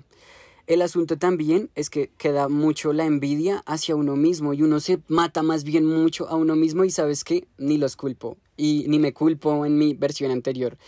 El 0.67 0.81
asunto 0.81 1.19
también 1.19 1.71
es 1.75 1.91
que 1.91 2.11
queda 2.17 2.49
mucho 2.49 2.95
la 2.95 3.05
envidia 3.05 3.63
hacia 3.67 3.97
uno 3.97 4.17
mismo 4.17 4.55
y 4.55 4.63
uno 4.63 4.81
se 4.81 5.01
mata 5.09 5.43
más 5.43 5.63
bien 5.63 5.85
mucho 5.85 6.27
a 6.29 6.37
uno 6.37 6.57
mismo 6.57 6.85
y 6.85 6.91
sabes 6.91 7.23
que 7.23 7.47
ni 7.59 7.77
los 7.77 7.97
culpo 7.97 8.39
y 8.57 8.87
ni 8.89 8.99
me 8.99 9.13
culpo 9.13 9.67
en 9.67 9.77
mi 9.77 9.93
versión 9.93 10.31
anterior. 10.31 10.79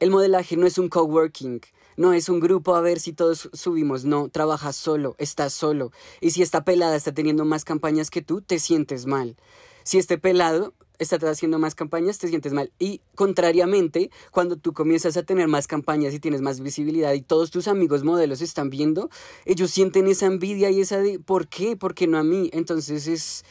El 0.00 0.10
modelaje 0.10 0.56
no 0.56 0.66
es 0.66 0.76
un 0.76 0.90
coworking, 0.90 1.60
no 2.00 2.14
es 2.14 2.30
un 2.30 2.40
grupo 2.40 2.74
a 2.74 2.80
ver 2.80 2.98
si 2.98 3.12
todos 3.12 3.50
subimos, 3.52 4.06
no, 4.06 4.30
trabajas 4.30 4.74
solo, 4.74 5.16
estás 5.18 5.52
solo. 5.52 5.92
Y 6.22 6.30
si 6.30 6.40
esta 6.40 6.64
pelada 6.64 6.96
está 6.96 7.12
teniendo 7.12 7.44
más 7.44 7.66
campañas 7.66 8.08
que 8.08 8.22
tú, 8.22 8.40
te 8.40 8.58
sientes 8.58 9.04
mal. 9.04 9.36
Si 9.82 9.98
este 9.98 10.16
pelado 10.16 10.72
está 10.98 11.18
haciendo 11.28 11.58
más 11.58 11.74
campañas, 11.74 12.16
te 12.16 12.28
sientes 12.28 12.54
mal. 12.54 12.72
Y 12.78 13.02
contrariamente, 13.14 14.10
cuando 14.30 14.56
tú 14.56 14.72
comienzas 14.72 15.18
a 15.18 15.24
tener 15.24 15.46
más 15.46 15.66
campañas 15.66 16.14
y 16.14 16.20
tienes 16.20 16.40
más 16.40 16.60
visibilidad 16.60 17.12
y 17.12 17.20
todos 17.20 17.50
tus 17.50 17.68
amigos 17.68 18.02
modelos 18.02 18.40
están 18.40 18.70
viendo, 18.70 19.10
ellos 19.44 19.70
sienten 19.70 20.06
esa 20.06 20.24
envidia 20.24 20.70
y 20.70 20.80
esa 20.80 21.00
de, 21.00 21.18
¿por 21.18 21.48
qué? 21.48 21.76
¿Por 21.76 21.94
qué 21.94 22.06
no 22.06 22.16
a 22.16 22.24
mí? 22.24 22.48
Entonces 22.54 23.08
es... 23.08 23.44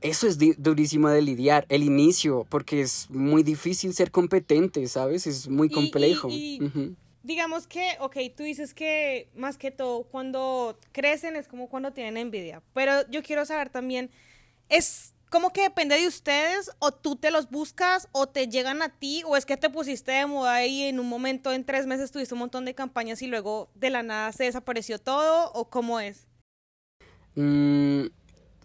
Eso 0.00 0.26
es 0.26 0.38
durísimo 0.56 1.10
de 1.10 1.20
lidiar, 1.20 1.66
el 1.68 1.82
inicio, 1.82 2.46
porque 2.48 2.80
es 2.80 3.10
muy 3.10 3.42
difícil 3.42 3.92
ser 3.92 4.10
competente, 4.10 4.88
¿sabes? 4.88 5.26
Es 5.26 5.46
muy 5.46 5.68
complejo 5.68 6.30
digamos 7.22 7.66
que, 7.66 7.96
ok, 8.00 8.16
tú 8.36 8.42
dices 8.42 8.74
que 8.74 9.28
más 9.34 9.58
que 9.58 9.70
todo 9.70 10.04
cuando 10.04 10.78
crecen 10.92 11.36
es 11.36 11.48
como 11.48 11.68
cuando 11.68 11.92
tienen 11.92 12.16
envidia, 12.16 12.62
pero 12.74 13.08
yo 13.10 13.22
quiero 13.22 13.44
saber 13.44 13.70
también, 13.70 14.10
¿es 14.68 15.14
como 15.30 15.52
que 15.52 15.62
depende 15.62 15.96
de 15.96 16.08
ustedes 16.08 16.72
o 16.80 16.92
tú 16.92 17.16
te 17.16 17.30
los 17.30 17.50
buscas 17.50 18.08
o 18.12 18.26
te 18.26 18.48
llegan 18.48 18.82
a 18.82 18.88
ti 18.88 19.22
o 19.24 19.36
es 19.36 19.46
que 19.46 19.56
te 19.56 19.70
pusiste 19.70 20.10
de 20.12 20.26
moda 20.26 20.66
y 20.66 20.82
en 20.82 20.98
un 20.98 21.08
momento 21.08 21.52
en 21.52 21.64
tres 21.64 21.86
meses 21.86 22.10
tuviste 22.10 22.34
un 22.34 22.40
montón 22.40 22.64
de 22.64 22.74
campañas 22.74 23.22
y 23.22 23.28
luego 23.28 23.70
de 23.74 23.90
la 23.90 24.02
nada 24.02 24.32
se 24.32 24.44
desapareció 24.44 24.98
todo 24.98 25.52
o 25.52 25.70
cómo 25.70 26.00
es? 26.00 26.26
Mm, 27.36 28.06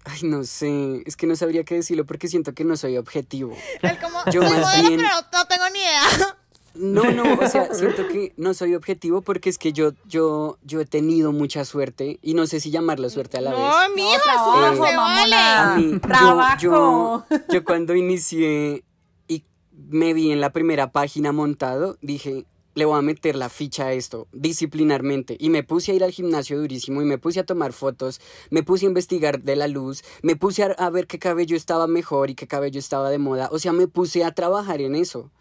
ay, 0.05 0.19
no 0.23 0.43
sé, 0.43 1.03
es 1.05 1.15
que 1.15 1.27
no 1.27 1.35
sabría 1.35 1.63
qué 1.63 1.75
decirlo 1.75 2.05
porque 2.05 2.27
siento 2.27 2.53
que 2.53 2.63
no 2.63 2.75
soy 2.75 2.97
objetivo. 2.97 3.55
como, 4.01 4.19
yo 4.31 4.41
más 4.41 4.81
bien... 4.81 4.97
pero 4.97 5.09
no 5.31 5.45
tengo 5.45 5.69
ni 5.71 5.79
idea. 5.79 6.34
No, 6.75 7.11
no, 7.11 7.23
o 7.39 7.47
sea, 7.47 7.69
siento 7.73 8.07
que 8.07 8.33
no 8.37 8.53
soy 8.53 8.75
objetivo 8.75 9.21
porque 9.21 9.49
es 9.49 9.57
que 9.57 9.73
yo, 9.73 9.93
yo, 10.05 10.57
yo 10.63 10.81
he 10.81 10.85
tenido 10.85 11.31
mucha 11.31 11.65
suerte 11.65 12.19
y 12.21 12.33
no 12.33 12.47
sé 12.47 12.59
si 12.59 12.71
llamarlo 12.71 13.09
suerte 13.09 13.37
a 13.37 13.41
la 13.41 13.51
vez. 13.51 13.59
No, 13.59 13.95
mija, 13.95 14.35
no, 14.35 14.85
se 14.85 14.95
vale. 14.95 15.35
A 15.35 15.75
mí, 15.77 15.99
Trabajo. 15.99 16.57
Yo, 16.59 17.25
yo, 17.49 17.63
cuando 17.63 17.95
inicié 17.95 18.83
y 19.27 19.43
me 19.89 20.13
vi 20.13 20.31
en 20.31 20.41
la 20.41 20.51
primera 20.51 20.91
página 20.91 21.31
montado, 21.31 21.97
dije, 22.01 22.45
le 22.75 22.83
voy 22.83 22.99
a 22.99 23.01
meter 23.01 23.37
la 23.37 23.47
ficha 23.47 23.87
a 23.87 23.93
esto, 23.93 24.27
disciplinarmente. 24.33 25.37
Y 25.39 25.49
me 25.49 25.63
puse 25.63 25.93
a 25.93 25.95
ir 25.95 26.03
al 26.03 26.11
gimnasio 26.11 26.59
durísimo 26.59 27.01
y 27.01 27.05
me 27.05 27.17
puse 27.17 27.39
a 27.39 27.45
tomar 27.45 27.71
fotos, 27.71 28.19
me 28.49 28.63
puse 28.63 28.85
a 28.85 28.89
investigar 28.89 29.41
de 29.41 29.55
la 29.55 29.69
luz, 29.69 30.03
me 30.21 30.35
puse 30.35 30.63
a, 30.63 30.67
a 30.67 30.89
ver 30.89 31.07
qué 31.07 31.17
cabello 31.17 31.55
estaba 31.55 31.87
mejor 31.87 32.29
y 32.29 32.35
qué 32.35 32.47
cabello 32.47 32.79
estaba 32.79 33.09
de 33.09 33.17
moda. 33.17 33.49
O 33.51 33.59
sea, 33.59 33.71
me 33.71 33.87
puse 33.87 34.25
a 34.25 34.33
trabajar 34.33 34.81
en 34.81 34.95
eso. 34.95 35.31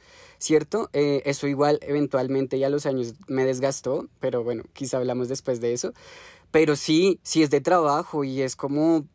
¿Cierto? 0.45 0.91
Eh, 0.93 1.23
eso 1.25 1.47
igual 1.47 1.79
eventualmente 1.83 2.59
ya 2.59 2.69
los 2.69 2.87
años 2.87 3.15
me 3.27 3.45
desgastó, 3.45 4.09
pero 4.21 4.45
bueno, 4.45 4.65
quizá 4.75 4.99
hablamos 4.99 5.29
después 5.29 5.61
de 5.61 5.73
eso. 5.73 5.93
Pero 6.51 6.77
sí, 6.77 7.19
sí 7.23 7.43
es 7.43 7.51
de 7.51 7.61
trabajo 7.61 8.23
y 8.25 8.43
es 8.43 8.55
como 8.55 9.07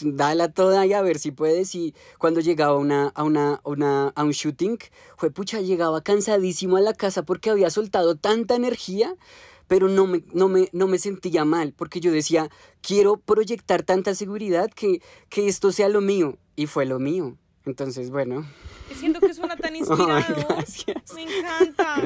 dala 0.00 0.52
toda 0.52 0.86
y 0.86 0.92
a 0.92 1.02
ver 1.02 1.18
si 1.18 1.32
puedes. 1.32 1.74
Y 1.74 1.94
cuando 2.18 2.40
llegaba 2.40 2.76
una, 2.78 3.08
a, 3.08 3.24
una, 3.24 3.60
a 4.14 4.24
un 4.24 4.30
shooting, 4.30 4.78
fue 5.16 5.30
pucha, 5.30 5.60
llegaba 5.60 6.02
cansadísimo 6.02 6.76
a 6.76 6.80
la 6.80 6.94
casa 6.94 7.24
porque 7.24 7.50
había 7.50 7.70
soltado 7.70 8.14
tanta 8.14 8.54
energía, 8.54 9.16
pero 9.66 9.88
no 9.88 10.06
me, 10.06 10.22
no 10.32 10.48
me, 10.48 10.68
no 10.72 10.86
me 10.86 10.98
sentía 10.98 11.44
mal, 11.44 11.74
porque 11.76 12.00
yo 12.00 12.12
decía, 12.12 12.48
quiero 12.80 13.16
proyectar 13.18 13.82
tanta 13.82 14.14
seguridad 14.14 14.70
que, 14.70 15.02
que 15.28 15.48
esto 15.48 15.72
sea 15.72 15.88
lo 15.88 16.00
mío. 16.00 16.38
Y 16.56 16.66
fue 16.66 16.86
lo 16.86 16.98
mío. 16.98 17.36
Entonces, 17.68 18.10
bueno. 18.10 18.46
Suena 19.38 19.56
tan 19.56 19.76
inspirador. 19.76 20.24
Me 21.14 21.22
encanta. 21.22 22.02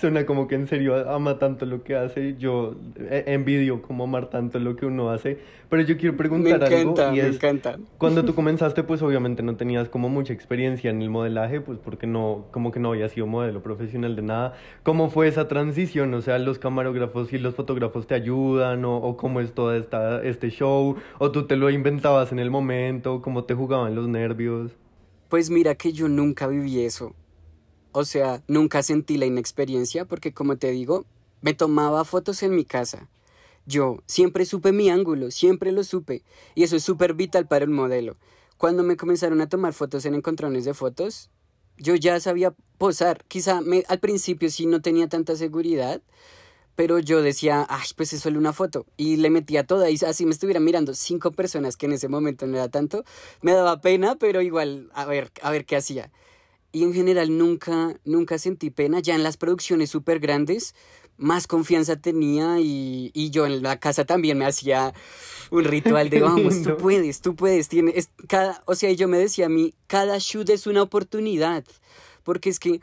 suena 0.00 0.26
como 0.26 0.48
que 0.48 0.54
en 0.54 0.66
serio 0.66 1.10
ama 1.10 1.38
tanto 1.38 1.66
lo 1.66 1.82
que 1.82 1.96
hace. 1.96 2.36
Yo 2.38 2.74
eh, 2.96 3.24
envidio 3.26 3.82
como 3.82 4.04
amar 4.04 4.30
tanto 4.30 4.58
lo 4.58 4.76
que 4.76 4.86
uno 4.86 5.10
hace. 5.10 5.38
Pero 5.68 5.82
yo 5.82 5.98
quiero 5.98 6.16
preguntar 6.16 6.60
me 6.60 6.66
encanta, 6.66 7.08
algo. 7.08 7.18
Y 7.18 7.22
me 7.22 7.28
encanta. 7.28 7.78
Cuando 7.98 8.24
tú 8.24 8.34
comenzaste, 8.34 8.82
pues 8.84 9.02
obviamente 9.02 9.42
no 9.42 9.56
tenías 9.56 9.88
como 9.88 10.08
mucha 10.08 10.32
experiencia 10.32 10.90
en 10.90 11.02
el 11.02 11.10
modelaje, 11.10 11.60
pues 11.60 11.78
porque 11.78 12.06
no, 12.06 12.46
como 12.52 12.72
que 12.72 12.80
no 12.80 12.90
había 12.90 13.08
sido 13.10 13.26
modelo 13.26 13.62
profesional 13.62 14.16
de 14.16 14.22
nada. 14.22 14.54
¿Cómo 14.82 15.10
fue 15.10 15.28
esa 15.28 15.46
transición? 15.46 16.14
O 16.14 16.22
sea, 16.22 16.38
los 16.38 16.58
camarógrafos 16.58 17.32
y 17.34 17.38
los 17.38 17.54
fotógrafos 17.54 18.06
te 18.06 18.14
ayudan, 18.14 18.84
o, 18.86 18.96
o 18.96 19.16
cómo 19.18 19.40
es 19.40 19.52
todo 19.52 19.74
esta, 19.74 20.22
este 20.22 20.48
show, 20.50 20.96
o 21.18 21.30
tú 21.32 21.46
te 21.46 21.56
lo 21.56 21.68
inventabas 21.68 22.32
en 22.32 22.38
el 22.38 22.50
momento, 22.50 23.20
cómo 23.20 23.44
te 23.44 23.54
jugaban 23.54 23.94
los 23.94 24.08
nervios. 24.08 24.72
Pues 25.28 25.50
mira 25.50 25.74
que 25.74 25.92
yo 25.92 26.08
nunca 26.08 26.46
viví 26.46 26.80
eso. 26.80 27.14
O 27.92 28.04
sea, 28.04 28.42
nunca 28.48 28.82
sentí 28.82 29.18
la 29.18 29.26
inexperiencia 29.26 30.04
porque 30.04 30.32
como 30.32 30.56
te 30.56 30.70
digo, 30.70 31.04
me 31.40 31.54
tomaba 31.54 32.04
fotos 32.04 32.42
en 32.42 32.54
mi 32.54 32.64
casa. 32.64 33.08
Yo 33.66 33.98
siempre 34.06 34.46
supe 34.46 34.72
mi 34.72 34.88
ángulo, 34.88 35.30
siempre 35.30 35.72
lo 35.72 35.84
supe. 35.84 36.22
Y 36.54 36.62
eso 36.62 36.76
es 36.76 36.82
súper 36.82 37.14
vital 37.14 37.46
para 37.46 37.64
el 37.64 37.70
modelo. 37.70 38.16
Cuando 38.56 38.82
me 38.82 38.96
comenzaron 38.96 39.40
a 39.40 39.48
tomar 39.48 39.74
fotos 39.74 40.04
en 40.06 40.14
encontrones 40.14 40.64
de 40.64 40.74
fotos, 40.74 41.30
yo 41.76 41.94
ya 41.94 42.18
sabía 42.20 42.54
posar. 42.78 43.24
Quizá 43.28 43.60
al 43.88 44.00
principio 44.00 44.50
sí 44.50 44.66
no 44.66 44.80
tenía 44.80 45.08
tanta 45.08 45.36
seguridad, 45.36 46.02
pero 46.78 47.00
yo 47.00 47.22
decía, 47.22 47.66
ay, 47.68 47.88
pues 47.96 48.12
es 48.12 48.20
solo 48.20 48.38
una 48.38 48.52
foto. 48.52 48.86
Y 48.96 49.16
le 49.16 49.30
metía 49.30 49.66
toda, 49.66 49.90
y 49.90 49.96
así 50.06 50.24
me 50.24 50.30
estuvieran 50.30 50.62
mirando 50.62 50.94
cinco 50.94 51.32
personas, 51.32 51.76
que 51.76 51.86
en 51.86 51.94
ese 51.94 52.06
momento 52.06 52.46
no 52.46 52.56
era 52.56 52.68
tanto, 52.68 53.04
me 53.40 53.50
daba 53.50 53.80
pena, 53.80 54.14
pero 54.14 54.42
igual, 54.42 54.88
a 54.94 55.04
ver, 55.04 55.32
a 55.42 55.50
ver 55.50 55.64
qué 55.64 55.74
hacía. 55.74 56.12
Y 56.70 56.84
en 56.84 56.94
general 56.94 57.36
nunca, 57.36 57.96
nunca 58.04 58.38
sentí 58.38 58.70
pena. 58.70 59.00
Ya 59.00 59.16
en 59.16 59.24
las 59.24 59.36
producciones 59.36 59.90
súper 59.90 60.20
grandes, 60.20 60.76
más 61.16 61.48
confianza 61.48 61.96
tenía 61.96 62.60
y, 62.60 63.10
y, 63.12 63.30
yo 63.30 63.44
en 63.46 63.60
la 63.60 63.80
casa 63.80 64.04
también 64.04 64.38
me 64.38 64.46
hacía 64.46 64.94
un 65.50 65.64
ritual 65.64 66.10
de 66.10 66.20
vamos, 66.20 66.62
tú 66.62 66.76
puedes, 66.76 67.20
tú 67.20 67.34
puedes. 67.34 67.68
Tienes, 67.68 68.10
cada, 68.28 68.62
o 68.66 68.76
sea, 68.76 68.92
yo 68.92 69.08
me 69.08 69.18
decía 69.18 69.46
a 69.46 69.48
mí, 69.48 69.74
cada 69.88 70.18
shoot 70.20 70.48
es 70.50 70.68
una 70.68 70.82
oportunidad. 70.82 71.64
Porque 72.22 72.50
es 72.50 72.60
que 72.60 72.80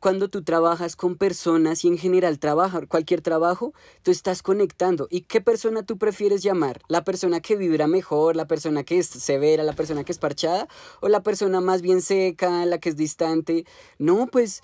cuando 0.00 0.28
tú 0.28 0.42
trabajas 0.42 0.96
con 0.96 1.16
personas 1.16 1.84
y 1.84 1.88
en 1.88 1.98
general 1.98 2.38
trabajar 2.38 2.88
cualquier 2.88 3.20
trabajo, 3.20 3.74
tú 4.02 4.10
estás 4.10 4.42
conectando. 4.42 5.06
¿Y 5.10 5.22
qué 5.22 5.42
persona 5.42 5.84
tú 5.84 5.98
prefieres 5.98 6.42
llamar? 6.42 6.80
¿La 6.88 7.04
persona 7.04 7.40
que 7.40 7.54
vibra 7.56 7.86
mejor, 7.86 8.34
la 8.34 8.46
persona 8.46 8.82
que 8.82 8.98
es 8.98 9.06
severa, 9.06 9.62
la 9.62 9.74
persona 9.74 10.02
que 10.02 10.12
es 10.12 10.18
parchada 10.18 10.68
o 11.00 11.08
la 11.08 11.22
persona 11.22 11.60
más 11.60 11.82
bien 11.82 12.00
seca, 12.00 12.64
la 12.64 12.78
que 12.78 12.88
es 12.88 12.96
distante? 12.96 13.66
No, 13.98 14.26
pues 14.26 14.62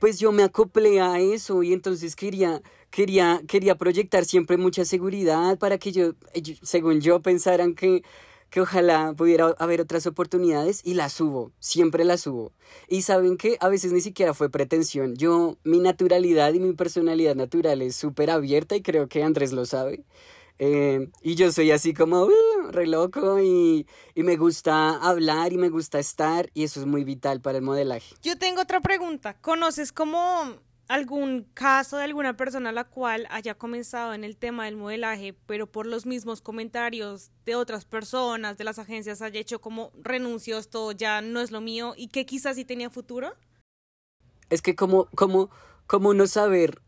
pues 0.00 0.18
yo 0.18 0.32
me 0.32 0.42
acoplé 0.42 1.00
a 1.00 1.18
eso 1.20 1.62
y 1.62 1.72
entonces 1.72 2.16
quería 2.16 2.60
quería 2.90 3.40
quería 3.46 3.76
proyectar 3.76 4.24
siempre 4.24 4.56
mucha 4.56 4.84
seguridad 4.84 5.56
para 5.58 5.78
que 5.78 5.92
yo 5.92 6.14
según 6.62 7.00
yo 7.00 7.22
pensaran 7.22 7.74
que 7.74 8.02
que 8.54 8.60
ojalá 8.60 9.14
pudiera 9.16 9.46
haber 9.58 9.80
otras 9.80 10.06
oportunidades 10.06 10.80
y 10.84 10.94
las 10.94 11.12
subo, 11.12 11.50
siempre 11.58 12.04
las 12.04 12.20
subo. 12.20 12.52
Y 12.86 13.02
saben 13.02 13.36
que 13.36 13.56
a 13.58 13.68
veces 13.68 13.90
ni 13.90 14.00
siquiera 14.00 14.32
fue 14.32 14.48
pretensión. 14.48 15.16
Yo, 15.16 15.56
mi 15.64 15.80
naturalidad 15.80 16.54
y 16.54 16.60
mi 16.60 16.72
personalidad 16.72 17.34
natural 17.34 17.82
es 17.82 17.96
súper 17.96 18.30
abierta 18.30 18.76
y 18.76 18.82
creo 18.82 19.08
que 19.08 19.24
Andrés 19.24 19.50
lo 19.50 19.66
sabe. 19.66 20.04
Eh, 20.60 21.10
y 21.20 21.34
yo 21.34 21.50
soy 21.50 21.72
así 21.72 21.94
como 21.94 22.26
uh, 22.26 22.70
re 22.70 22.86
loco 22.86 23.40
y, 23.40 23.88
y 24.14 24.22
me 24.22 24.36
gusta 24.36 24.98
hablar 24.98 25.52
y 25.52 25.56
me 25.56 25.68
gusta 25.68 25.98
estar 25.98 26.48
y 26.54 26.62
eso 26.62 26.78
es 26.78 26.86
muy 26.86 27.02
vital 27.02 27.40
para 27.40 27.58
el 27.58 27.64
modelaje. 27.64 28.14
Yo 28.22 28.38
tengo 28.38 28.60
otra 28.60 28.80
pregunta. 28.80 29.34
¿Conoces 29.40 29.90
como 29.90 30.54
algún 30.88 31.44
caso 31.54 31.96
de 31.96 32.04
alguna 32.04 32.36
persona 32.36 32.70
a 32.70 32.72
la 32.72 32.84
cual 32.84 33.26
haya 33.30 33.54
comenzado 33.54 34.14
en 34.14 34.24
el 34.24 34.36
tema 34.36 34.66
del 34.66 34.76
modelaje, 34.76 35.34
pero 35.46 35.66
por 35.70 35.86
los 35.86 36.06
mismos 36.06 36.40
comentarios 36.42 37.30
de 37.46 37.54
otras 37.54 37.84
personas, 37.84 38.58
de 38.58 38.64
las 38.64 38.78
agencias, 38.78 39.22
haya 39.22 39.40
hecho 39.40 39.60
como 39.60 39.92
renuncio, 40.00 40.58
esto 40.58 40.92
ya 40.92 41.20
no 41.20 41.40
es 41.40 41.50
lo 41.50 41.60
mío 41.60 41.94
y 41.96 42.08
que 42.08 42.26
quizás 42.26 42.56
sí 42.56 42.64
tenía 42.64 42.90
futuro? 42.90 43.34
Es 44.50 44.62
que 44.62 44.74
como, 44.74 45.06
como, 45.14 45.50
como 45.86 46.14
no 46.14 46.26
saber 46.26 46.80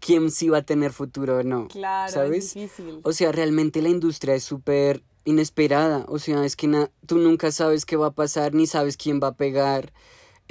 quién 0.00 0.30
sí 0.30 0.48
va 0.48 0.58
a 0.58 0.62
tener 0.62 0.92
futuro 0.92 1.38
o 1.38 1.42
no. 1.42 1.68
Claro, 1.68 2.12
¿sabes? 2.12 2.46
es 2.46 2.54
difícil. 2.54 3.00
O 3.04 3.12
sea, 3.12 3.32
realmente 3.32 3.82
la 3.82 3.88
industria 3.90 4.34
es 4.34 4.44
súper 4.44 5.04
inesperada. 5.24 6.04
O 6.08 6.18
sea, 6.18 6.44
es 6.44 6.56
que 6.56 6.66
na- 6.66 6.90
tú 7.06 7.18
nunca 7.18 7.52
sabes 7.52 7.84
qué 7.86 7.96
va 7.96 8.08
a 8.08 8.14
pasar, 8.14 8.54
ni 8.54 8.66
sabes 8.66 8.96
quién 8.96 9.20
va 9.22 9.28
a 9.28 9.36
pegar. 9.36 9.92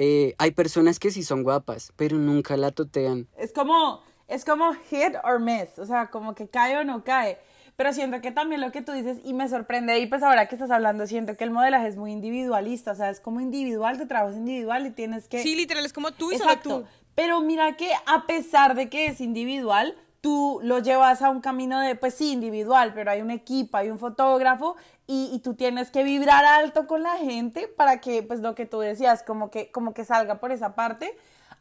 Eh, 0.04 0.34
hay 0.40 0.50
personas 0.50 0.98
que 0.98 1.12
sí 1.12 1.22
son 1.22 1.44
guapas, 1.44 1.94
pero 1.96 2.18
nunca 2.18 2.58
la 2.58 2.72
totean. 2.72 3.28
Es 3.38 3.54
como, 3.54 4.02
es 4.28 4.44
como 4.46 4.74
hit 4.90 5.14
or 5.24 5.40
miss, 5.40 5.78
o 5.78 5.86
sea, 5.86 6.10
como 6.10 6.34
que 6.34 6.48
cae 6.48 6.76
o 6.78 6.84
no 6.84 7.04
cae. 7.04 7.38
Pero 7.76 7.94
siento 7.94 8.20
que 8.20 8.32
también 8.32 8.62
lo 8.62 8.72
que 8.72 8.82
tú 8.82 8.94
dices, 8.94 9.20
y 9.24 9.36
me 9.36 9.48
sorprende, 9.48 10.00
y 10.00 10.08
pues 10.08 10.24
ahora 10.24 10.48
que 10.48 10.56
estás 10.56 10.72
hablando, 10.72 11.06
siento 11.06 11.38
que 11.38 11.44
el 11.44 11.52
modelaje 11.52 11.88
es 11.88 11.98
muy 11.98 12.12
individualista, 12.12 12.94
o 12.94 12.96
sea, 12.96 13.12
es 13.12 13.20
como 13.20 13.42
individual, 13.42 14.00
tu 14.00 14.08
trabajo 14.08 14.32
es 14.32 14.38
individual 14.38 14.88
y 14.88 14.90
tienes 14.90 15.28
que... 15.28 15.44
Sí, 15.44 15.56
literal, 15.56 15.86
es 15.86 15.94
como 15.94 16.10
tú 16.10 16.32
y 16.32 16.36
Exacto. 16.36 16.70
solo 16.70 16.82
tú. 16.86 16.88
Pero 17.14 17.42
mira 17.42 17.78
que 17.78 17.92
a 18.08 18.26
pesar 18.26 18.74
de 18.74 18.90
que 18.90 19.06
es 19.06 19.22
individual, 19.22 19.96
tú 20.22 20.62
lo 20.64 20.80
llevas 20.80 21.22
a 21.22 21.30
un 21.30 21.42
camino 21.42 21.80
de, 21.80 21.96
pues 21.96 22.16
sí, 22.16 22.32
individual, 22.32 22.94
pero 22.96 23.12
hay 23.12 23.22
un 23.22 23.30
equipo, 23.30 23.78
hay 23.78 23.92
un 23.92 24.00
fotógrafo 24.00 24.78
y, 25.14 25.40
tú 25.40 25.56
tienes 25.56 25.92
que 25.92 26.04
vibrar 26.04 26.46
alto 26.46 26.88
con 26.88 27.04
la 27.04 27.18
gente 27.18 27.68
para 27.68 28.00
que, 28.00 28.24
pues 28.24 28.40
lo 28.40 28.56
que 28.56 28.66
tú 28.66 28.80
decías, 28.80 29.24
como 29.24 29.52
que, 29.52 29.70
como 29.70 29.94
que 29.94 30.06
salga 30.06 30.40
por 30.40 30.54
esa 30.54 30.74
parte. 30.74 31.18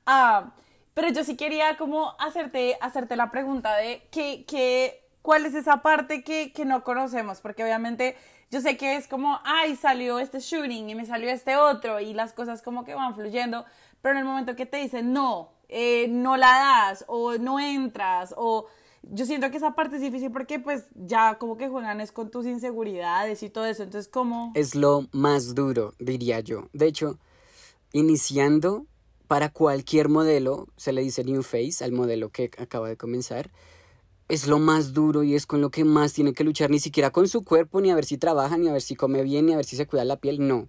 Ah, 0.07 0.53
pero 0.95 1.09
yo 1.09 1.25
sí 1.25 1.37
quería 1.37 1.77
como 1.77 2.15
hacerte, 2.21 2.79
hacerte 2.81 3.17
la 3.17 3.33
pregunta 3.33 3.75
de 3.77 4.07
que, 4.13 4.45
que, 4.47 5.05
cuál 5.23 5.47
es 5.47 5.55
esa 5.55 5.83
parte 5.83 6.23
que, 6.23 6.53
que 6.53 6.65
no 6.65 6.85
conocemos, 6.85 7.41
porque 7.41 7.65
obviamente 7.65 8.17
yo 8.53 8.61
sé 8.61 8.77
que 8.77 8.95
es 8.95 9.09
como, 9.09 9.41
ay, 9.45 9.75
salió 9.75 10.21
este 10.21 10.39
shooting 10.39 10.89
y 10.89 10.95
me 10.95 11.05
salió 11.05 11.29
este 11.29 11.57
otro 11.57 11.99
y 11.99 12.15
las 12.15 12.33
cosas 12.33 12.63
como 12.63 12.85
que 12.85 12.95
van 12.95 13.17
fluyendo, 13.17 13.65
pero 14.01 14.13
en 14.13 14.19
el 14.19 14.25
momento 14.27 14.55
que 14.55 14.67
te 14.67 14.77
dicen, 14.77 15.13
no, 15.13 15.51
eh, 15.69 16.07
no 16.09 16.37
la 16.37 16.87
das 16.87 17.05
o 17.09 17.37
no 17.39 17.59
entras 17.59 18.33
o... 18.37 18.67
Yo 19.03 19.27
siento 19.27 19.51
que 19.51 19.57
esa 19.57 19.75
parte 19.75 19.97
es 19.97 20.03
difícil 20.03 20.31
porque 20.31 20.59
pues 20.61 20.85
ya 20.95 21.39
como 21.39 21.57
que 21.57 21.69
juegan 21.69 22.01
es 22.01 22.13
con 22.13 22.31
tus 22.31 22.47
inseguridades 22.47 23.43
y 23.43 23.51
todo 23.51 23.67
eso, 23.67 23.83
entonces 23.83 24.11
como... 24.11 24.53
Es 24.55 24.75
lo 24.75 25.09
más 25.13 25.55
duro, 25.55 25.95
diría 25.99 26.41
yo. 26.41 26.69
De 26.73 26.87
hecho, 26.87 27.19
iniciando 27.93 28.87
para 29.27 29.49
cualquier 29.49 30.09
modelo, 30.09 30.69
se 30.77 30.93
le 30.93 31.03
dice 31.03 31.25
new 31.25 31.43
face 31.43 31.83
al 31.85 31.93
modelo 31.93 32.31
que 32.31 32.51
acaba 32.59 32.89
de 32.89 32.97
comenzar, 32.97 33.51
es 34.29 34.47
lo 34.47 34.59
más 34.59 34.93
duro 34.93 35.23
y 35.23 35.35
es 35.35 35.47
con 35.47 35.61
lo 35.61 35.71
que 35.71 35.85
más 35.85 36.13
tiene 36.13 36.33
que 36.35 36.45
luchar, 36.45 36.71
ni 36.71 36.79
siquiera 36.79 37.11
con 37.11 37.27
su 37.27 37.43
cuerpo, 37.43 37.81
ni 37.81 37.91
a 37.91 37.95
ver 37.95 38.05
si 38.05 38.17
trabaja, 38.17 38.59
ni 38.59 38.69
a 38.69 38.73
ver 38.73 38.83
si 38.83 38.95
come 38.97 39.23
bien, 39.23 39.47
ni 39.47 39.53
a 39.53 39.57
ver 39.57 39.65
si 39.65 39.77
se 39.77 39.87
cuida 39.87 40.05
la 40.05 40.17
piel, 40.19 40.47
no. 40.47 40.69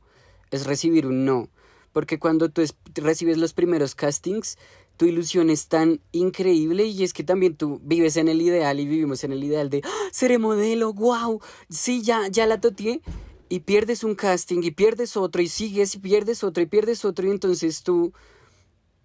Es 0.50 0.66
recibir 0.66 1.06
un 1.06 1.26
no. 1.26 1.50
Porque 1.92 2.18
cuando 2.18 2.50
tú 2.50 2.62
es- 2.62 2.76
recibes 2.96 3.38
los 3.38 3.54
primeros 3.54 3.96
castings, 3.96 4.58
tu 5.02 5.08
ilusión 5.08 5.50
es 5.50 5.68
tan 5.68 6.00
increíble 6.12 6.86
y 6.86 7.04
es 7.04 7.12
que 7.12 7.24
también 7.24 7.56
tú 7.56 7.82
vives 7.82 8.18
en 8.18 8.28
el 8.28 8.40
ideal 8.40 8.80
y 8.80 8.86
vivimos 8.86 9.24
en 9.24 9.32
el 9.32 9.44
ideal 9.44 9.68
de 9.72 9.82
"Ah, 9.84 10.10
seré 10.12 10.38
modelo, 10.38 10.94
wow, 10.94 11.42
sí, 11.72 12.04
ya, 12.04 12.28
ya 12.28 12.46
la 12.46 12.62
toteé. 12.62 13.02
Y 13.50 13.62
pierdes 13.62 14.04
un 14.04 14.14
casting 14.14 14.62
y 14.62 14.70
pierdes 14.70 15.18
otro 15.18 15.42
y 15.42 15.48
sigues 15.48 15.96
y 15.96 15.98
pierdes 15.98 16.44
otro 16.44 16.62
y 16.62 16.68
pierdes 16.68 17.04
otro 17.04 17.28
y 17.28 17.32
entonces 17.32 17.82
tú 17.82 18.14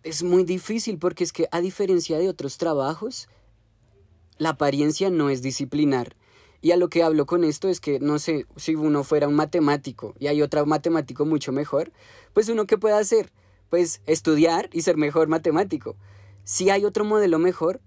es 0.02 0.22
muy 0.22 0.44
difícil 0.44 0.98
porque 0.98 1.24
es 1.24 1.32
que 1.32 1.48
a 1.50 1.62
diferencia 1.62 2.18
de 2.18 2.28
otros 2.28 2.59
trabajos, 2.59 3.28
la 4.37 4.50
apariencia 4.50 5.09
no 5.09 5.30
es 5.30 5.40
disciplinar. 5.40 6.14
Y 6.61 6.72
a 6.72 6.76
lo 6.76 6.90
que 6.90 7.04
hablo 7.04 7.24
con 7.24 7.42
esto 7.42 7.70
es 7.70 7.80
que, 7.80 8.00
no 8.00 8.18
sé, 8.18 8.44
si 8.56 8.74
uno 8.74 9.02
fuera 9.02 9.28
un 9.28 9.35
matemático 9.35 10.14
y 10.18 10.26
hay 10.26 10.42
otro 10.42 10.66
matemático 10.66 11.24
mucho 11.24 11.52
mejor, 11.52 11.90
pues 12.35 12.50
uno 12.50 12.66
qué 12.66 12.76
puede 12.76 12.96
hacer? 12.96 13.32
Pues 13.70 14.00
estudiar 14.07 14.68
y 14.72 14.83
ser 14.83 14.96
mejor 14.96 15.29
matemático. 15.29 15.96
Si 16.44 16.70
hay 16.70 16.85
otro 16.85 17.05
modelo 17.05 17.38
mejor, 17.38 17.81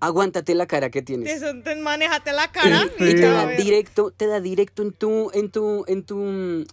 aguántate 0.00 0.54
la 0.54 0.66
cara 0.66 0.90
que 0.90 1.02
tienes. 1.02 1.42
Eso, 1.42 1.46
te, 1.62 1.74
manéjate 1.76 2.32
la 2.32 2.52
cara 2.52 2.82
Sí. 2.98 3.04
y 3.04 3.14
te 3.14 3.20
da 3.22 3.48
directo, 3.48 4.10
te 4.10 4.26
da 4.26 4.40
directo 4.40 4.82
en 4.82 4.92
tu, 4.92 5.30
en 5.32 5.50
tu, 5.50 5.84
en 5.88 6.04
tu, 6.04 6.64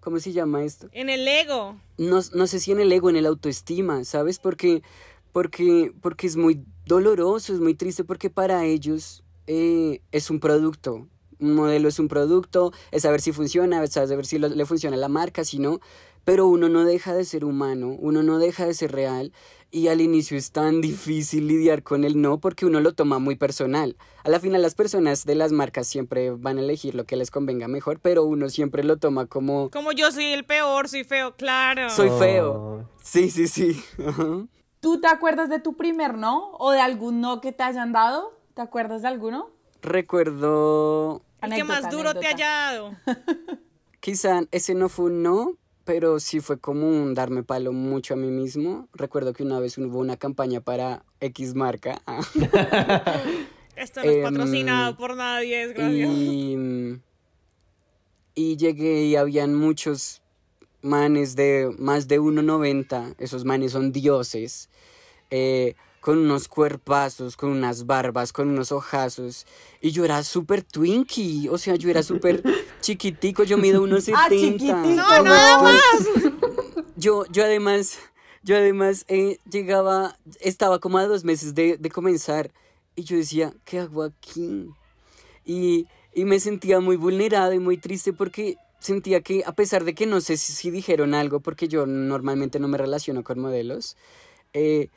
¿cómo 0.00 0.20
se 0.20 0.32
llama 0.32 0.64
esto? 0.64 0.88
En 0.92 1.10
el 1.10 1.26
ego. 1.28 1.76
no, 1.98 2.20
no 2.34 2.46
sé 2.46 2.60
si 2.60 2.72
en 2.72 2.80
el 2.80 2.90
ego, 2.92 3.10
en 3.10 3.16
el 3.16 3.26
autoestima, 3.26 4.04
¿sabes? 4.04 4.38
Porque, 4.38 4.82
porque, 5.32 5.92
porque 6.00 6.26
es 6.26 6.36
muy 6.36 6.64
doloroso, 6.86 7.52
es 7.52 7.60
muy 7.60 7.74
triste, 7.74 8.04
porque 8.04 8.30
para 8.30 8.64
ellos 8.64 9.22
eh, 9.46 10.00
es 10.12 10.30
un 10.30 10.40
producto. 10.40 11.06
Un 11.40 11.54
modelo 11.54 11.88
es 11.88 11.98
un 12.00 12.08
producto, 12.08 12.72
es 12.90 13.02
saber 13.02 13.20
si 13.20 13.30
funciona, 13.32 13.84
es 13.84 13.92
saber 13.92 14.26
si 14.26 14.38
lo- 14.38 14.48
le 14.48 14.66
funciona 14.66 14.96
la 14.96 15.08
marca, 15.08 15.44
si 15.44 15.58
no. 15.60 15.78
Pero 16.28 16.46
uno 16.46 16.68
no 16.68 16.84
deja 16.84 17.14
de 17.14 17.24
ser 17.24 17.42
humano, 17.42 17.96
uno 17.98 18.22
no 18.22 18.38
deja 18.38 18.66
de 18.66 18.74
ser 18.74 18.92
real. 18.92 19.32
Y 19.70 19.88
al 19.88 20.02
inicio 20.02 20.36
es 20.36 20.52
tan 20.52 20.82
difícil 20.82 21.46
lidiar 21.48 21.82
con 21.82 22.04
el 22.04 22.20
no 22.20 22.38
porque 22.38 22.66
uno 22.66 22.80
lo 22.80 22.92
toma 22.92 23.18
muy 23.18 23.34
personal. 23.34 23.96
A 24.24 24.28
la 24.28 24.38
final 24.38 24.60
las 24.60 24.74
personas 24.74 25.24
de 25.24 25.34
las 25.36 25.52
marcas 25.52 25.86
siempre 25.86 26.30
van 26.32 26.58
a 26.58 26.60
elegir 26.60 26.94
lo 26.94 27.06
que 27.06 27.16
les 27.16 27.30
convenga 27.30 27.66
mejor, 27.66 27.98
pero 28.00 28.24
uno 28.24 28.50
siempre 28.50 28.84
lo 28.84 28.98
toma 28.98 29.24
como 29.24 29.70
Como 29.70 29.92
yo 29.92 30.12
soy 30.12 30.26
el 30.26 30.44
peor, 30.44 30.90
soy 30.90 31.04
feo, 31.04 31.34
claro. 31.34 31.88
soy 31.88 32.10
Oh. 32.10 32.18
feo. 32.18 32.90
Sí, 33.02 33.30
sí, 33.30 33.48
sí. 33.48 33.82
Ajá. 34.06 34.44
¿Tú 34.80 35.00
te 35.00 35.06
acuerdas 35.06 35.48
de 35.48 35.60
tu 35.60 35.78
primer 35.78 36.18
no 36.18 36.50
o 36.58 36.72
de 36.72 36.80
algún 36.80 37.22
no 37.22 37.40
que 37.40 37.52
te 37.52 37.62
hayan 37.62 37.92
dado? 37.92 38.38
¿Te 38.52 38.60
acuerdas 38.60 39.00
de 39.00 39.08
alguno? 39.08 39.48
Recuerdo, 39.80 41.22
El 41.40 41.54
que 41.54 41.64
más 41.64 41.84
Anécdota, 41.84 41.96
duro 42.10 42.20
te 42.20 42.26
haya 42.26 42.48
dado. 42.50 42.90
quizá 44.00 44.42
ese 44.50 44.74
no 44.74 44.90
fue 44.90 45.06
un 45.06 45.22
no, 45.22 45.54
pero 45.88 46.20
sí 46.20 46.40
fue 46.40 46.58
como 46.58 46.86
un 46.86 47.14
darme 47.14 47.42
palo 47.42 47.72
mucho 47.72 48.12
a 48.12 48.16
mí 48.18 48.26
mismo. 48.28 48.88
Recuerdo 48.92 49.32
que 49.32 49.42
una 49.42 49.58
vez 49.58 49.78
hubo 49.78 49.98
una 50.00 50.18
campaña 50.18 50.60
para 50.60 51.02
X 51.18 51.54
marca 51.54 52.02
Esto 53.74 54.02
no 54.04 54.10
es 54.10 54.16
Em, 54.16 54.22
patrocinado 54.22 54.96
por 54.98 55.16
nadie, 55.16 55.62
es 55.62 55.72
gracias. 55.72 56.10
y, 56.10 57.00
y 58.34 58.56
llegué 58.58 59.04
y 59.06 59.16
habían 59.16 59.54
muchos 59.54 60.20
manes 60.82 61.36
de 61.36 61.74
más 61.78 62.06
de 62.06 62.20
1,90. 62.20 63.14
Esos 63.18 63.46
manes 63.46 63.72
son 63.72 63.90
dioses. 63.90 64.68
eh, 65.30 65.74
con 66.08 66.16
unos 66.16 66.48
cuerpazos, 66.48 67.36
con 67.36 67.50
unas 67.50 67.84
barbas, 67.84 68.32
con 68.32 68.48
unos 68.48 68.72
ojazos. 68.72 69.44
Y 69.82 69.90
yo 69.90 70.06
era 70.06 70.24
súper 70.24 70.62
twinkie, 70.62 71.50
o 71.50 71.58
sea, 71.58 71.74
yo 71.74 71.90
era 71.90 72.02
súper 72.02 72.42
chiquitico, 72.80 73.44
yo 73.44 73.58
mido 73.58 73.82
unos 73.82 74.04
70. 74.04 74.24
Ah, 74.24 74.28
chiquitico, 74.30 74.74
No, 74.74 75.22
nada 75.22 75.62
más. 75.62 75.82
Yo, 76.96 77.26
yo 77.26 77.44
además, 77.44 77.98
yo 78.42 78.56
además 78.56 79.04
eh, 79.08 79.36
llegaba, 79.50 80.16
estaba 80.40 80.78
como 80.78 80.96
a 80.96 81.06
dos 81.06 81.24
meses 81.24 81.54
de, 81.54 81.76
de 81.76 81.90
comenzar 81.90 82.52
y 82.96 83.04
yo 83.04 83.18
decía, 83.18 83.52
¿qué 83.66 83.78
hago 83.80 84.02
aquí? 84.02 84.70
Y, 85.44 85.86
y 86.14 86.24
me 86.24 86.40
sentía 86.40 86.80
muy 86.80 86.96
vulnerado 86.96 87.52
y 87.52 87.58
muy 87.58 87.76
triste 87.76 88.14
porque 88.14 88.56
sentía 88.80 89.20
que 89.20 89.44
a 89.44 89.52
pesar 89.52 89.84
de 89.84 89.94
que 89.94 90.06
no 90.06 90.22
sé 90.22 90.38
si, 90.38 90.54
si 90.54 90.70
dijeron 90.70 91.12
algo, 91.12 91.40
porque 91.40 91.68
yo 91.68 91.84
normalmente 91.84 92.58
no 92.58 92.66
me 92.66 92.78
relaciono 92.78 93.22
con 93.22 93.38
modelos, 93.38 93.98
eh, 94.54 94.88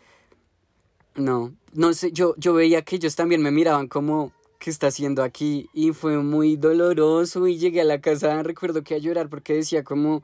no, 1.16 1.54
no 1.74 1.94
sé, 1.94 2.12
yo, 2.12 2.36
yo 2.38 2.54
veía 2.54 2.82
que 2.82 2.96
ellos 2.98 3.16
también 3.16 3.42
me 3.42 3.52
miraban 3.52 3.88
como, 3.88 4.32
¿qué 4.60 4.70
está 4.70 4.88
haciendo 4.88 5.24
aquí? 5.24 5.70
Y 5.74 5.92
fue 5.92 6.18
muy 6.18 6.56
doloroso 6.56 7.48
y 7.48 7.58
llegué 7.58 7.82
a 7.82 7.86
la 7.86 8.02
casa, 8.02 8.42
recuerdo 8.44 8.84
que 8.84 8.96
a 8.96 9.00
llorar 9.00 9.30
porque 9.30 9.54
decía 9.54 9.84
como, 9.84 10.24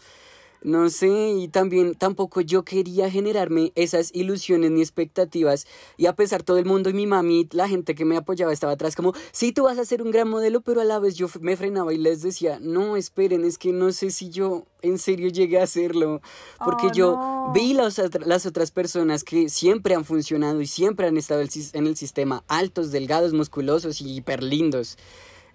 no 0.62 0.89
sé, 0.89 1.08
y 1.32 1.48
también 1.48 1.96
tampoco 1.96 2.41
yo 2.41 2.63
quería 2.63 3.10
generarme 3.10 3.72
esas 3.76 4.12
ilusiones 4.13 4.72
ni 4.72 4.82
expectativas. 4.82 5.67
Y 5.98 6.06
a 6.08 6.15
pesar 6.15 6.43
todo 6.43 6.58
el 6.58 6.65
mundo 6.65 6.89
y 6.89 6.93
mi 6.93 7.08
mami, 7.08 7.48
la 7.52 7.67
gente 7.67 7.96
que 7.96 8.06
me 8.06 8.17
apoyaba 8.17 8.54
estaba 8.54 8.74
atrás 8.74 8.96
como, 8.96 9.13
sí, 9.32 9.52
tú 9.52 9.63
vas 9.63 9.78
a 9.78 9.86
ser 9.86 10.02
un 10.02 10.12
gran 10.12 10.30
modelo, 10.30 10.62
pero 10.62 10.82
a 10.82 10.86
la 10.86 11.00
vez 11.00 11.15
yo 11.15 11.28
me 11.41 11.56
frenaba 11.56 11.93
y 11.93 11.98
les 11.98 12.22
decía, 12.22 12.60
no, 12.62 12.98
esperen, 12.98 13.46
es 13.46 13.58
que 13.58 13.72
no 13.72 13.91
sé 13.91 14.12
si 14.12 14.30
yo 14.30 14.65
en 14.82 14.98
serio 14.98 15.30
llegué 15.30 15.60
a 15.60 15.63
hacerlo. 15.63 16.22
Porque 16.63 16.88
Oh, 16.88 16.91
yo 16.91 17.12
no. 17.15 17.52
vi 17.54 17.74
las, 17.74 18.02
las 18.26 18.46
otras 18.46 18.72
personas 18.72 19.24
que 19.24 19.50
siempre 19.50 19.96
han 19.96 20.06
funcionado 20.06 20.62
y 20.62 20.67
siempre 20.67 21.08
han 21.08 21.17
estado 21.17 21.41
en 21.74 21.88
el 21.88 21.96
sistema, 21.98 22.43
altos, 22.48 22.91
delgados, 22.91 23.34
musculosos 23.34 24.02
y 24.02 24.15
hiper 24.17 24.43
lindos. 24.43 24.98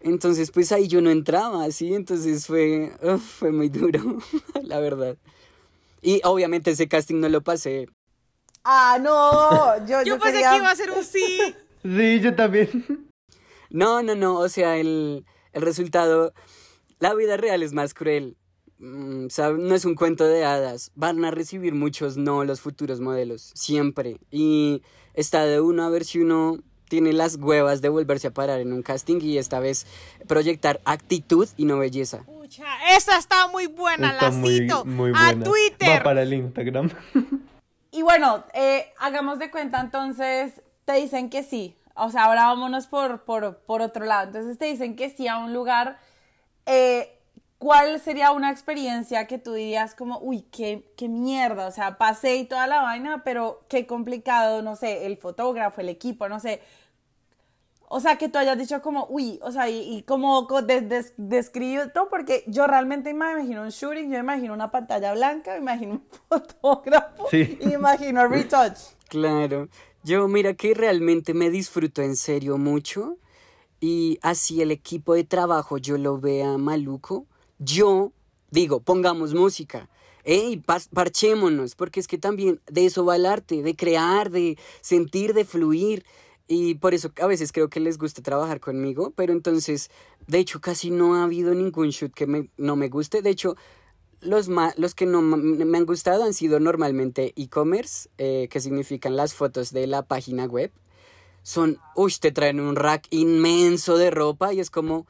Entonces, 0.04 0.50
pues 0.50 0.72
ahí 0.72 0.88
yo 0.88 1.00
no 1.00 1.10
entraba, 1.10 1.70
¿sí? 1.70 1.94
Entonces 1.94 2.46
fue, 2.46 2.92
uf, 3.02 3.22
fue 3.22 3.52
muy 3.52 3.68
duro, 3.68 4.18
la 4.62 4.80
verdad. 4.80 5.16
Y 6.00 6.20
obviamente 6.24 6.72
ese 6.72 6.88
casting 6.88 7.20
no 7.20 7.28
lo 7.28 7.42
pasé. 7.42 7.86
Ah, 8.64 8.98
no, 9.00 9.78
yo, 9.86 10.02
Yo 10.02 10.04
yo 10.04 10.18
pensé 10.18 10.32
quería- 10.34 10.50
que 10.50 10.56
iba 10.56 10.70
a 10.70 10.76
ser 10.76 10.90
un 10.90 11.04
sí. 11.04 11.38
Sí, 11.82 12.20
yo 12.20 12.34
también. 12.36 13.08
No, 13.70 14.02
no, 14.02 14.14
no, 14.14 14.38
o 14.38 14.48
sea, 14.48 14.76
el, 14.78 15.24
el 15.52 15.62
resultado, 15.62 16.32
la 16.98 17.14
vida 17.14 17.36
real 17.36 17.62
es 17.62 17.72
más 17.72 17.94
cruel. 17.94 18.36
Mm, 18.78 19.26
sab- 19.26 19.58
No 19.58 19.74
es 19.74 19.84
un 19.84 19.94
cuento 19.94 20.24
de 20.26 20.44
hadas. 20.44 20.90
Van 20.94 21.24
a 21.24 21.30
recibir 21.30 21.74
muchos 21.74 22.16
no 22.16 22.44
los 22.44 22.60
futuros 22.60 23.00
modelos, 23.00 23.50
siempre. 23.54 24.18
Y 24.30 24.82
está 25.14 25.44
de 25.44 25.60
uno 25.60 25.84
a 25.84 25.88
ver 25.90 26.04
si 26.04 26.20
uno 26.20 26.58
tiene 26.92 27.14
las 27.14 27.36
huevas 27.36 27.80
de 27.80 27.88
volverse 27.88 28.26
a 28.26 28.32
parar 28.32 28.60
en 28.60 28.70
un 28.70 28.82
casting 28.82 29.18
y 29.22 29.38
esta 29.38 29.60
vez 29.60 29.86
proyectar 30.28 30.78
actitud 30.84 31.48
y 31.56 31.64
no 31.64 31.78
belleza. 31.78 32.18
Pucha, 32.26 32.66
esa 32.94 33.16
está 33.16 33.48
muy 33.48 33.66
buena, 33.66 34.10
Está 34.12 34.26
la 34.26 34.30
muy, 34.30 34.58
cito. 34.58 34.84
muy 34.84 35.10
a 35.16 35.28
buena. 35.32 35.42
Twitter. 35.42 36.00
Va 36.00 36.02
para 36.02 36.22
el 36.22 36.34
Instagram. 36.34 36.90
Y 37.94 38.00
bueno, 38.02 38.44
eh, 38.54 38.86
hagamos 38.98 39.38
de 39.38 39.50
cuenta 39.50 39.78
entonces, 39.80 40.52
te 40.86 40.94
dicen 40.94 41.28
que 41.30 41.42
sí. 41.42 41.76
O 41.94 42.10
sea, 42.10 42.24
ahora 42.24 42.46
vámonos 42.46 42.86
por, 42.86 43.22
por, 43.24 43.56
por 43.58 43.80
otro 43.82 44.04
lado. 44.06 44.26
Entonces 44.28 44.56
te 44.58 44.64
dicen 44.66 44.96
que 44.96 45.08
sí 45.10 45.28
a 45.28 45.36
un 45.38 45.52
lugar. 45.54 45.98
eh, 46.66 47.18
¿Cuál 47.62 48.00
sería 48.00 48.32
una 48.32 48.50
experiencia 48.50 49.28
que 49.28 49.38
tú 49.38 49.52
dirías 49.52 49.94
como, 49.94 50.18
uy, 50.18 50.42
qué, 50.50 50.92
qué 50.96 51.08
mierda? 51.08 51.68
O 51.68 51.70
sea, 51.70 51.96
pasé 51.96 52.34
y 52.38 52.44
toda 52.44 52.66
la 52.66 52.82
vaina, 52.82 53.22
pero 53.22 53.62
qué 53.68 53.86
complicado, 53.86 54.62
no 54.62 54.74
sé, 54.74 55.06
el 55.06 55.16
fotógrafo, 55.16 55.80
el 55.80 55.88
equipo, 55.88 56.28
no 56.28 56.40
sé. 56.40 56.60
O 57.88 58.00
sea, 58.00 58.16
que 58.18 58.28
tú 58.28 58.38
hayas 58.38 58.58
dicho 58.58 58.82
como, 58.82 59.06
uy, 59.10 59.38
o 59.44 59.52
sea, 59.52 59.68
y, 59.68 59.78
y 59.98 60.02
como 60.02 60.48
co- 60.48 60.62
des- 60.62 60.88
des- 60.88 61.12
describe 61.16 61.86
todo, 61.90 62.08
porque 62.08 62.42
yo 62.48 62.66
realmente 62.66 63.14
me 63.14 63.30
imagino 63.30 63.62
un 63.62 63.68
shooting, 63.68 64.04
yo 64.06 64.10
me 64.10 64.18
imagino 64.18 64.54
una 64.54 64.72
pantalla 64.72 65.12
blanca, 65.14 65.52
me 65.52 65.58
imagino 65.58 65.92
un 65.92 66.02
fotógrafo 66.28 67.28
Sí. 67.30 67.58
y 67.60 67.66
me 67.66 67.74
imagino 67.74 68.26
retouch. 68.26 68.78
Claro. 69.08 69.68
Yo, 70.02 70.26
mira 70.26 70.54
que 70.54 70.74
realmente 70.74 71.32
me 71.32 71.48
disfruto 71.48 72.02
en 72.02 72.16
serio 72.16 72.58
mucho 72.58 73.18
y 73.78 74.18
así 74.22 74.62
el 74.62 74.72
equipo 74.72 75.14
de 75.14 75.22
trabajo 75.22 75.78
yo 75.78 75.96
lo 75.96 76.18
vea 76.18 76.58
maluco, 76.58 77.26
yo 77.64 78.12
digo, 78.50 78.80
pongamos 78.80 79.34
música. 79.34 79.88
Ey, 80.24 80.62
parchémonos, 80.92 81.74
porque 81.74 81.98
es 81.98 82.06
que 82.06 82.18
también 82.18 82.60
de 82.70 82.86
eso 82.86 83.04
va 83.04 83.16
el 83.16 83.26
arte, 83.26 83.62
de 83.62 83.74
crear, 83.74 84.30
de 84.30 84.56
sentir, 84.80 85.34
de 85.34 85.44
fluir. 85.44 86.04
Y 86.46 86.74
por 86.76 86.94
eso 86.94 87.10
a 87.20 87.26
veces 87.26 87.50
creo 87.50 87.68
que 87.68 87.80
les 87.80 87.98
gusta 87.98 88.22
trabajar 88.22 88.60
conmigo, 88.60 89.12
pero 89.16 89.32
entonces, 89.32 89.90
de 90.26 90.38
hecho, 90.38 90.60
casi 90.60 90.90
no 90.90 91.16
ha 91.16 91.24
habido 91.24 91.54
ningún 91.54 91.90
shoot 91.90 92.12
que 92.12 92.50
no 92.56 92.76
me 92.76 92.88
guste. 92.88 93.22
De 93.22 93.30
hecho, 93.30 93.56
los, 94.20 94.48
los 94.76 94.94
que 94.94 95.06
no 95.06 95.22
me 95.22 95.78
han 95.78 95.86
gustado 95.86 96.24
han 96.24 96.34
sido 96.34 96.60
normalmente 96.60 97.32
e-commerce, 97.36 98.08
eh, 98.18 98.48
que 98.50 98.60
significan 98.60 99.16
las 99.16 99.34
fotos 99.34 99.72
de 99.72 99.86
la 99.86 100.02
página 100.02 100.44
web. 100.44 100.70
Son, 101.42 101.78
uy, 101.96 102.14
te 102.20 102.30
traen 102.30 102.60
un 102.60 102.76
rack 102.76 103.06
inmenso 103.10 103.96
de 103.96 104.10
ropa 104.10 104.52
y 104.52 104.60
es 104.60 104.70
como 104.70 105.06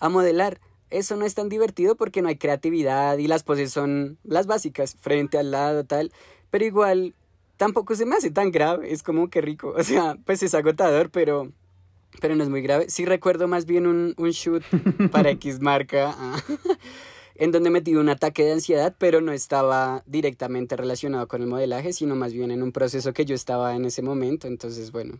a 0.00 0.08
modelar. 0.08 0.60
Eso 0.94 1.16
no 1.16 1.26
es 1.26 1.34
tan 1.34 1.48
divertido 1.48 1.96
porque 1.96 2.22
no 2.22 2.28
hay 2.28 2.36
creatividad 2.36 3.18
y 3.18 3.26
las 3.26 3.42
poses 3.42 3.72
son 3.72 4.16
las 4.22 4.46
básicas, 4.46 4.96
frente 5.00 5.38
al 5.38 5.50
lado, 5.50 5.84
tal. 5.84 6.12
Pero 6.50 6.64
igual 6.64 7.14
tampoco 7.56 7.96
se 7.96 8.06
me 8.06 8.14
hace 8.14 8.30
tan 8.30 8.52
grave, 8.52 8.92
es 8.92 9.02
como 9.02 9.28
que 9.28 9.40
rico. 9.40 9.74
O 9.76 9.82
sea, 9.82 10.16
pues 10.24 10.42
es 10.44 10.54
agotador, 10.54 11.10
pero, 11.10 11.50
pero 12.20 12.36
no 12.36 12.44
es 12.44 12.48
muy 12.48 12.62
grave. 12.62 12.86
Sí 12.90 13.04
recuerdo 13.04 13.48
más 13.48 13.66
bien 13.66 13.88
un, 13.88 14.14
un 14.16 14.30
shoot 14.30 14.62
para 15.10 15.30
X 15.32 15.60
marca. 15.60 16.14
en 17.36 17.52
donde 17.52 17.70
metí 17.70 17.94
un 17.96 18.08
ataque 18.08 18.44
de 18.44 18.52
ansiedad, 18.52 18.94
pero 18.98 19.20
no 19.20 19.32
estaba 19.32 20.02
directamente 20.06 20.76
relacionado 20.76 21.26
con 21.28 21.42
el 21.42 21.48
modelaje, 21.48 21.92
sino 21.92 22.14
más 22.14 22.32
bien 22.32 22.50
en 22.50 22.62
un 22.62 22.72
proceso 22.72 23.12
que 23.12 23.24
yo 23.24 23.34
estaba 23.34 23.74
en 23.74 23.84
ese 23.84 24.02
momento. 24.02 24.46
Entonces, 24.46 24.92
bueno. 24.92 25.18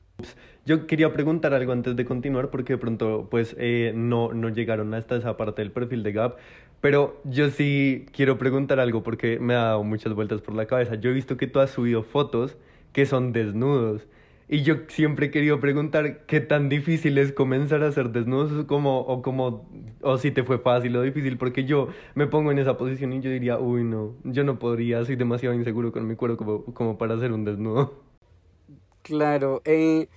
Yo 0.64 0.87
quería 0.87 1.12
preguntar 1.12 1.53
algo 1.55 1.72
antes 1.72 1.96
de 1.96 2.05
continuar 2.05 2.50
porque 2.50 2.74
de 2.74 2.79
pronto 2.79 3.29
pues 3.31 3.55
eh, 3.59 3.92
no, 3.94 4.33
no 4.33 4.48
llegaron 4.48 4.94
hasta 4.94 5.16
esa 5.16 5.37
parte 5.37 5.62
del 5.62 5.72
perfil 5.72 6.03
de 6.03 6.12
Gap, 6.12 6.37
pero 6.81 7.20
yo 7.24 7.50
sí 7.50 8.07
quiero 8.12 8.38
preguntar 8.38 8.81
algo 8.81 9.03
porque 9.03 9.38
me 9.38 9.55
ha 9.55 9.64
dado 9.64 9.85
muchas 9.85 10.14
vueltas 10.14 10.40
por 10.40 10.55
la 10.55 10.66
cabeza. 10.66 10.94
Yo 10.94 11.11
he 11.11 11.12
visto 11.12 11.37
que 11.37 11.46
tú 11.46 11.61
has 11.61 11.70
subido 11.70 12.03
fotos 12.03 12.57
que 12.92 13.07
son 13.07 13.33
desnudos 13.33 14.07
y 14.48 14.62
yo 14.62 14.76
siempre 14.88 15.26
he 15.26 15.30
querido 15.30 15.59
preguntar 15.61 16.26
qué 16.26 16.40
tan 16.40 16.68
difícil 16.68 17.18
es 17.18 17.33
comenzar 17.33 17.83
a 17.83 17.88
hacer 17.88 18.11
desnudos 18.11 18.66
como, 18.66 19.00
o 19.00 19.22
como 19.22 19.68
o 20.02 20.18
si 20.18 20.30
te 20.30 20.44
fue 20.44 20.59
fácil 20.59 20.96
o 20.96 21.02
difícil 21.02 21.38
porque 21.38 21.64
yo 21.64 21.88
me 22.14 22.26
pongo 22.26 22.52
en 22.52 22.59
esa 22.59 22.76
posición 22.76 23.12
y 23.12 23.20
yo 23.20 23.30
diría, 23.30 23.59
uy 23.59 23.85
no, 23.85 24.14
yo 24.24 24.44
no 24.44 24.59
podría, 24.59 25.04
soy 25.04 25.16
demasiado 25.16 25.54
inseguro 25.54 25.92
con 25.92 26.07
mi 26.07 26.16
cuerpo 26.16 26.37
como, 26.37 26.64
como 26.74 26.98
para 26.98 27.14
hacer 27.14 27.33
un 27.33 27.44
desnudo. 27.44 28.02
Claro, 29.02 29.62
eh, 29.64 30.09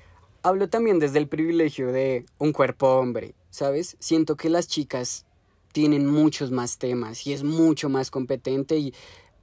hablo 0.43 0.69
también 0.69 0.99
desde 0.99 1.19
el 1.19 1.27
privilegio 1.27 1.91
de 1.91 2.25
un 2.37 2.53
cuerpo 2.53 2.87
hombre, 2.97 3.35
¿sabes? 3.49 3.97
Siento 3.99 4.35
que 4.35 4.49
las 4.49 4.67
chicas 4.67 5.25
tienen 5.71 6.05
muchos 6.05 6.51
más 6.51 6.77
temas 6.77 7.27
y 7.27 7.33
es 7.33 7.43
mucho 7.43 7.89
más 7.89 8.11
competente 8.11 8.77
y 8.77 8.93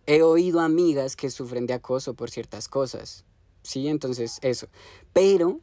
he 0.07 0.23
oído 0.23 0.61
amigas 0.61 1.17
que 1.17 1.31
sufren 1.31 1.67
de 1.67 1.75
acoso 1.75 2.15
por 2.15 2.31
ciertas 2.31 2.69
cosas, 2.69 3.25
¿sí? 3.65 3.89
Entonces, 3.89 4.39
eso. 4.43 4.69
Pero 5.13 5.59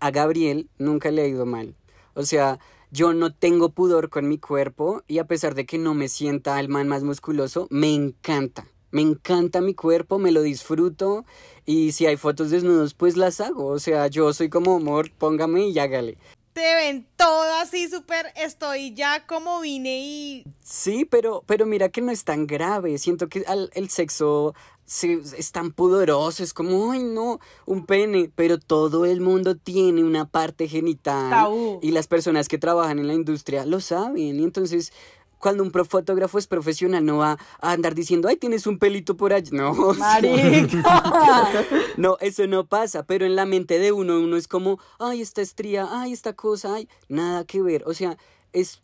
a 0.00 0.10
Gabriel 0.10 0.68
nunca 0.78 1.12
le 1.12 1.22
ha 1.22 1.26
ido 1.28 1.46
mal. 1.46 1.76
O 2.14 2.24
sea, 2.24 2.58
yo 2.90 3.14
no 3.14 3.32
tengo 3.32 3.68
pudor 3.70 4.10
con 4.10 4.28
mi 4.28 4.38
cuerpo 4.38 5.02
y 5.06 5.18
a 5.18 5.26
pesar 5.26 5.54
de 5.54 5.64
que 5.64 5.78
no 5.78 5.94
me 5.94 6.08
sienta 6.08 6.58
el 6.58 6.68
man 6.68 6.88
más 6.88 7.04
musculoso, 7.04 7.68
me 7.70 7.94
encanta. 7.94 8.66
Me 8.90 9.00
encanta 9.00 9.62
mi 9.62 9.72
cuerpo, 9.74 10.18
me 10.18 10.32
lo 10.32 10.42
disfruto 10.42 11.24
y 11.64 11.92
si 11.92 12.04
hay 12.04 12.16
fotos 12.18 12.50
desnudos, 12.50 12.92
pues 12.92 13.16
las 13.16 13.40
hago. 13.40 13.68
O 13.68 13.78
sea, 13.78 14.08
yo 14.08 14.32
soy 14.34 14.50
como 14.50 14.76
amor, 14.76 15.10
póngame 15.12 15.68
y 15.68 15.78
hágale. 15.78 16.18
Te 16.52 16.74
ven 16.74 17.06
todo 17.16 17.50
así 17.62 17.88
súper, 17.88 18.26
estoy 18.36 18.92
ya 18.92 19.26
como 19.26 19.62
vine 19.62 20.00
y... 20.04 20.44
Sí, 20.60 21.06
pero, 21.06 21.42
pero 21.46 21.64
mira 21.64 21.88
que 21.88 22.02
no 22.02 22.12
es 22.12 22.24
tan 22.24 22.46
grave. 22.46 22.98
Siento 22.98 23.30
que 23.30 23.42
al- 23.46 23.70
el 23.72 23.88
sexo 23.88 24.54
se- 24.86 25.20
es 25.38 25.52
tan 25.52 25.72
pudoroso, 25.72 26.42
es 26.42 26.52
como, 26.52 26.92
ay 26.92 27.02
no, 27.02 27.38
un 27.66 27.86
pene, 27.86 28.30
pero 28.34 28.58
todo 28.58 29.04
el 29.06 29.20
mundo 29.20 29.56
tiene 29.56 30.04
una 30.04 30.28
parte 30.28 30.68
genital. 30.68 31.30
Tabú. 31.30 31.78
Y 31.82 31.92
las 31.92 32.06
personas 32.06 32.48
que 32.48 32.58
trabajan 32.58 32.98
en 32.98 33.06
la 33.06 33.14
industria 33.14 33.64
lo 33.64 33.80
saben. 33.80 34.18
Y 34.36 34.42
entonces, 34.44 34.92
cuando 35.38 35.62
un 35.64 35.72
pro- 35.72 35.84
fotógrafo 35.84 36.38
es 36.38 36.46
profesional, 36.46 37.04
no 37.04 37.16
va 37.18 37.36
a 37.60 37.72
andar 37.72 37.94
diciendo, 37.96 38.28
ay, 38.28 38.36
tienes 38.36 38.66
un 38.66 38.78
pelito 38.78 39.16
por 39.16 39.32
allí. 39.32 39.50
No, 39.56 39.72
Marica. 39.94 41.48
no, 41.96 42.16
eso 42.20 42.46
no 42.46 42.66
pasa, 42.66 43.04
pero 43.04 43.26
en 43.26 43.34
la 43.36 43.46
mente 43.46 43.78
de 43.78 43.92
uno, 43.92 44.18
uno 44.20 44.36
es 44.36 44.46
como, 44.48 44.78
ay, 44.98 45.20
esta 45.20 45.42
estría, 45.42 45.88
ay, 45.90 46.12
esta 46.12 46.32
cosa, 46.34 46.74
ay, 46.74 46.88
nada 47.08 47.44
que 47.44 47.60
ver. 47.62 47.82
O 47.86 47.94
sea, 47.94 48.16
es 48.52 48.82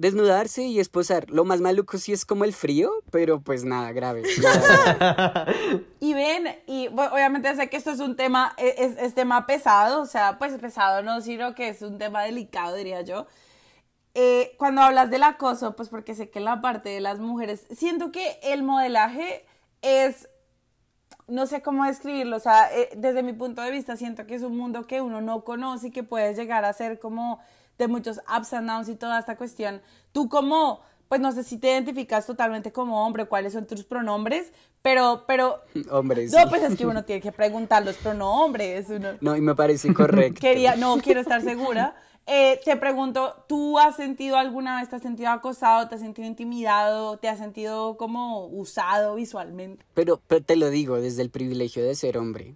desnudarse 0.00 0.62
y 0.62 0.80
esposar. 0.80 1.28
Lo 1.28 1.44
más 1.44 1.60
maluco 1.60 1.98
sí 1.98 2.14
es 2.14 2.24
como 2.24 2.44
el 2.44 2.54
frío, 2.54 2.90
pero 3.10 3.42
pues 3.42 3.64
nada 3.64 3.92
grave. 3.92 4.22
nada 4.42 4.94
grave. 5.44 5.84
Y 6.00 6.14
ven, 6.14 6.48
y 6.66 6.88
bueno, 6.88 7.12
obviamente 7.12 7.54
sé 7.54 7.68
que 7.68 7.76
esto 7.76 7.90
es 7.90 8.00
un 8.00 8.16
tema, 8.16 8.54
e, 8.56 8.76
es, 8.78 8.96
es 8.96 9.14
tema 9.14 9.46
pesado, 9.46 10.00
o 10.00 10.06
sea, 10.06 10.38
pues 10.38 10.54
pesado 10.54 11.02
no, 11.02 11.20
sino 11.20 11.54
que 11.54 11.68
es 11.68 11.82
un 11.82 11.98
tema 11.98 12.22
delicado, 12.22 12.76
diría 12.76 13.02
yo. 13.02 13.26
Eh, 14.14 14.54
cuando 14.56 14.80
hablas 14.80 15.10
del 15.10 15.22
acoso, 15.22 15.76
pues 15.76 15.90
porque 15.90 16.14
sé 16.14 16.30
que 16.30 16.40
la 16.40 16.62
parte 16.62 16.88
de 16.88 17.00
las 17.00 17.18
mujeres, 17.20 17.66
siento 17.70 18.10
que 18.10 18.40
el 18.42 18.62
modelaje 18.62 19.44
es, 19.82 20.30
no 21.28 21.46
sé 21.46 21.60
cómo 21.60 21.84
describirlo, 21.84 22.38
o 22.38 22.40
sea, 22.40 22.74
eh, 22.74 22.88
desde 22.96 23.22
mi 23.22 23.34
punto 23.34 23.60
de 23.60 23.70
vista 23.70 23.98
siento 23.98 24.26
que 24.26 24.34
es 24.34 24.42
un 24.42 24.56
mundo 24.56 24.86
que 24.86 25.02
uno 25.02 25.20
no 25.20 25.44
conoce 25.44 25.88
y 25.88 25.90
que 25.90 26.04
puedes 26.04 26.38
llegar 26.38 26.64
a 26.64 26.72
ser 26.72 26.98
como 26.98 27.40
de 27.80 27.88
muchos 27.88 28.18
ups 28.18 28.52
and 28.52 28.68
downs 28.68 28.88
y 28.88 28.94
toda 28.94 29.18
esta 29.18 29.36
cuestión. 29.36 29.80
Tú 30.12 30.28
como, 30.28 30.80
pues 31.08 31.20
no 31.20 31.32
sé 31.32 31.42
si 31.42 31.58
te 31.58 31.68
identificas 31.72 32.26
totalmente 32.26 32.70
como 32.72 33.04
hombre, 33.04 33.24
cuáles 33.24 33.52
son 33.54 33.66
tus 33.66 33.84
pronombres, 33.84 34.52
pero, 34.82 35.24
pero 35.26 35.60
Hombre, 35.90 36.28
sí. 36.28 36.36
no, 36.36 36.48
pues 36.48 36.62
es 36.62 36.76
que 36.76 36.86
uno 36.86 37.04
tiene 37.04 37.20
que 37.20 37.32
preguntar 37.32 37.84
los 37.84 37.96
pronombres. 37.96 38.88
Uno 38.90 39.08
No, 39.20 39.36
y 39.36 39.40
me 39.40 39.54
parece 39.54 39.92
correcto. 39.92 40.40
quería, 40.40 40.76
no 40.76 40.98
quiero 40.98 41.20
estar 41.20 41.42
segura. 41.42 41.94
Eh, 42.26 42.60
te 42.64 42.76
pregunto, 42.76 43.44
¿tú 43.48 43.78
has 43.78 43.96
sentido 43.96 44.36
alguna 44.36 44.78
vez, 44.78 44.88
te 44.88 44.96
has 44.96 45.02
sentido 45.02 45.30
acosado, 45.30 45.88
te 45.88 45.96
has 45.96 46.00
sentido 46.00 46.28
intimidado, 46.28 47.16
te 47.16 47.28
has 47.28 47.38
sentido 47.38 47.96
como 47.96 48.46
usado 48.46 49.16
visualmente? 49.16 49.84
Pero, 49.94 50.20
pero 50.28 50.44
te 50.44 50.54
lo 50.54 50.70
digo 50.70 51.00
desde 51.00 51.22
el 51.22 51.30
privilegio 51.30 51.82
de 51.82 51.94
ser 51.96 52.18
hombre, 52.18 52.54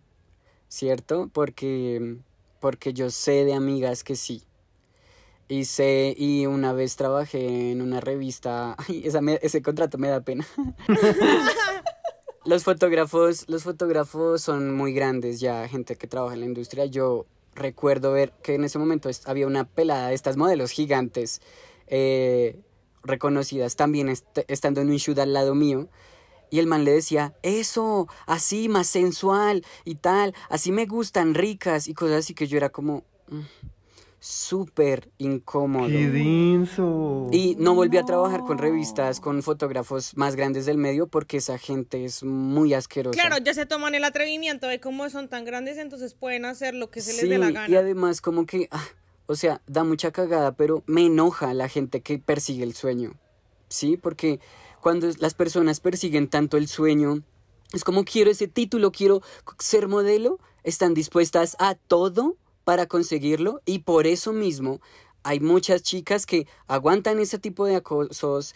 ¿cierto? 0.69 1.29
Porque, 1.33 2.19
porque 2.61 2.93
yo 2.93 3.11
sé 3.11 3.45
de 3.45 3.55
amigas 3.55 4.05
que 4.05 4.15
sí. 4.15 4.45
Y 5.49 5.67
sé, 5.67 6.15
y 6.17 6.47
una 6.47 6.73
vez 6.73 6.97
trabajé 6.97 7.71
en 7.73 7.83
una 7.83 8.01
revista, 8.01 8.77
ay, 8.89 9.03
esa 9.05 9.21
me- 9.21 9.39
ese 9.43 9.61
contrato 9.63 9.99
me 9.99 10.09
da 10.09 10.21
pena. 10.23 10.47
los 12.45 12.65
fotógrafos, 12.65 13.45
los 13.49 13.63
fotógrafos 13.63 14.43
son 14.43 14.75
muy 14.75 14.93
grandes 14.93 15.41
ya, 15.41 15.67
gente 15.69 15.97
que 15.97 16.07
trabaja 16.07 16.35
en 16.35 16.41
la 16.41 16.47
industria. 16.47 16.85
Yo 16.87 17.27
recuerdo 17.55 18.13
ver 18.13 18.33
que 18.43 18.55
en 18.55 18.65
ese 18.65 18.79
momento 18.79 19.09
había 19.27 19.47
una 19.47 19.65
pelada 19.65 20.09
de 20.09 20.15
estas 20.15 20.37
modelos 20.37 20.71
gigantes 20.71 21.41
eh, 21.87 22.59
reconocidas 23.03 23.77
también 23.77 24.09
est- 24.09 24.39
estando 24.49 24.81
en 24.81 24.89
un 24.91 24.97
shoot 24.97 25.19
al 25.19 25.33
lado 25.33 25.55
mío. 25.55 25.89
Y 26.51 26.59
el 26.59 26.67
man 26.67 26.85
le 26.85 26.93
decía, 26.93 27.35
eso, 27.43 28.07
así, 28.27 28.69
más 28.69 28.87
sensual 28.87 29.65
y 29.85 29.97
tal, 29.97 30.35
así 30.49 30.71
me 30.73 30.87
gustan, 30.87 31.35
ricas 31.35 31.89
y 31.89 31.95
cosas 31.95 32.19
así 32.21 32.35
que 32.35 32.47
yo 32.47 32.57
era 32.57 32.69
como 32.69 33.03
mm, 33.29 33.41
súper 34.25 35.11
incómodo. 35.19 35.89
¡Qué 35.89 36.09
denso! 36.09 37.29
Y 37.31 37.57
no 37.59 37.75
volví 37.75 37.99
a 37.99 38.05
trabajar 38.05 38.41
con 38.41 38.57
revistas, 38.57 39.21
con 39.21 39.43
fotógrafos 39.43 40.17
más 40.17 40.35
grandes 40.35 40.65
del 40.65 40.79
medio 40.79 41.09
porque 41.09 41.37
esa 41.37 41.59
gente 41.59 42.07
es 42.07 42.23
muy 42.23 42.73
asquerosa. 42.73 43.21
Claro, 43.21 43.37
ya 43.45 43.53
se 43.53 43.67
toman 43.67 43.95
el 43.95 44.03
atrevimiento 44.03 44.67
de 44.67 44.81
cómo 44.81 45.11
son 45.11 45.29
tan 45.29 45.45
grandes, 45.45 45.77
entonces 45.77 46.15
pueden 46.15 46.47
hacer 46.47 46.75
lo 46.75 46.91
que 46.91 47.03
se 47.03 47.13
les 47.13 47.29
dé 47.29 47.37
la 47.37 47.51
y 47.51 47.53
gana. 47.53 47.79
además 47.79 48.23
como 48.23 48.47
que, 48.47 48.69
ah, 48.71 48.87
o 49.27 49.35
sea, 49.35 49.61
da 49.67 49.85
mucha 49.85 50.11
cagada, 50.11 50.53
pero 50.53 50.83
me 50.87 51.05
enoja 51.05 51.53
la 51.53 51.69
gente 51.69 52.01
que 52.01 52.19
persigue 52.19 52.65
el 52.65 52.73
sueño, 52.73 53.13
¿sí? 53.69 53.99
Porque 53.99 54.41
cuando 54.81 55.07
las 55.19 55.35
personas 55.35 55.81
persiguen 55.81 56.29
tanto 56.29 56.57
el 56.57 56.69
sueño, 56.69 57.23
es 57.75 57.85
como 57.85 58.05
quiero 58.05 58.31
ese 58.31 58.49
título, 58.49 58.91
quiero 58.91 59.21
ser 59.59 59.87
modelo, 59.87 60.39
están 60.63 60.95
dispuestas 60.95 61.57
a 61.59 61.75
todo 61.75 62.39
para 62.65 62.87
conseguirlo 62.87 63.61
y 63.65 63.81
por 63.81 64.07
eso 64.07 64.33
mismo 64.33 64.81
hay 65.23 65.41
muchas 65.41 65.83
chicas 65.83 66.27
que 66.27 66.47
aguantan 66.67 67.19
ese 67.19 67.39
tipo 67.39 67.65
de 67.65 67.77
acosos, 67.77 68.55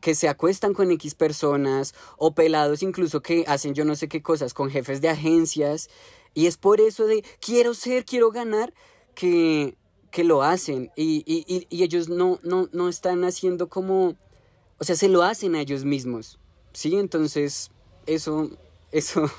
que 0.00 0.14
se 0.16 0.28
acuestan 0.28 0.74
con 0.74 0.90
X 0.90 1.14
personas 1.14 1.94
o 2.16 2.34
pelados 2.34 2.82
incluso 2.82 3.22
que 3.22 3.44
hacen 3.46 3.74
yo 3.74 3.84
no 3.84 3.94
sé 3.94 4.08
qué 4.08 4.20
cosas 4.20 4.52
con 4.52 4.68
jefes 4.68 5.00
de 5.00 5.08
agencias 5.08 5.88
y 6.34 6.46
es 6.46 6.56
por 6.56 6.80
eso 6.80 7.06
de 7.06 7.24
quiero 7.40 7.72
ser, 7.74 8.04
quiero 8.04 8.30
ganar 8.30 8.74
que, 9.14 9.76
que 10.10 10.24
lo 10.24 10.42
hacen 10.42 10.90
y, 10.96 11.22
y, 11.26 11.44
y, 11.46 11.66
y 11.70 11.82
ellos 11.84 12.08
no, 12.08 12.40
no, 12.42 12.68
no 12.72 12.88
están 12.88 13.24
haciendo 13.24 13.68
como, 13.68 14.16
o 14.78 14.84
sea, 14.84 14.96
se 14.96 15.08
lo 15.08 15.22
hacen 15.22 15.54
a 15.54 15.60
ellos 15.60 15.84
mismos, 15.84 16.38
¿sí? 16.72 16.96
Entonces, 16.96 17.70
eso, 18.06 18.50
eso, 18.92 19.30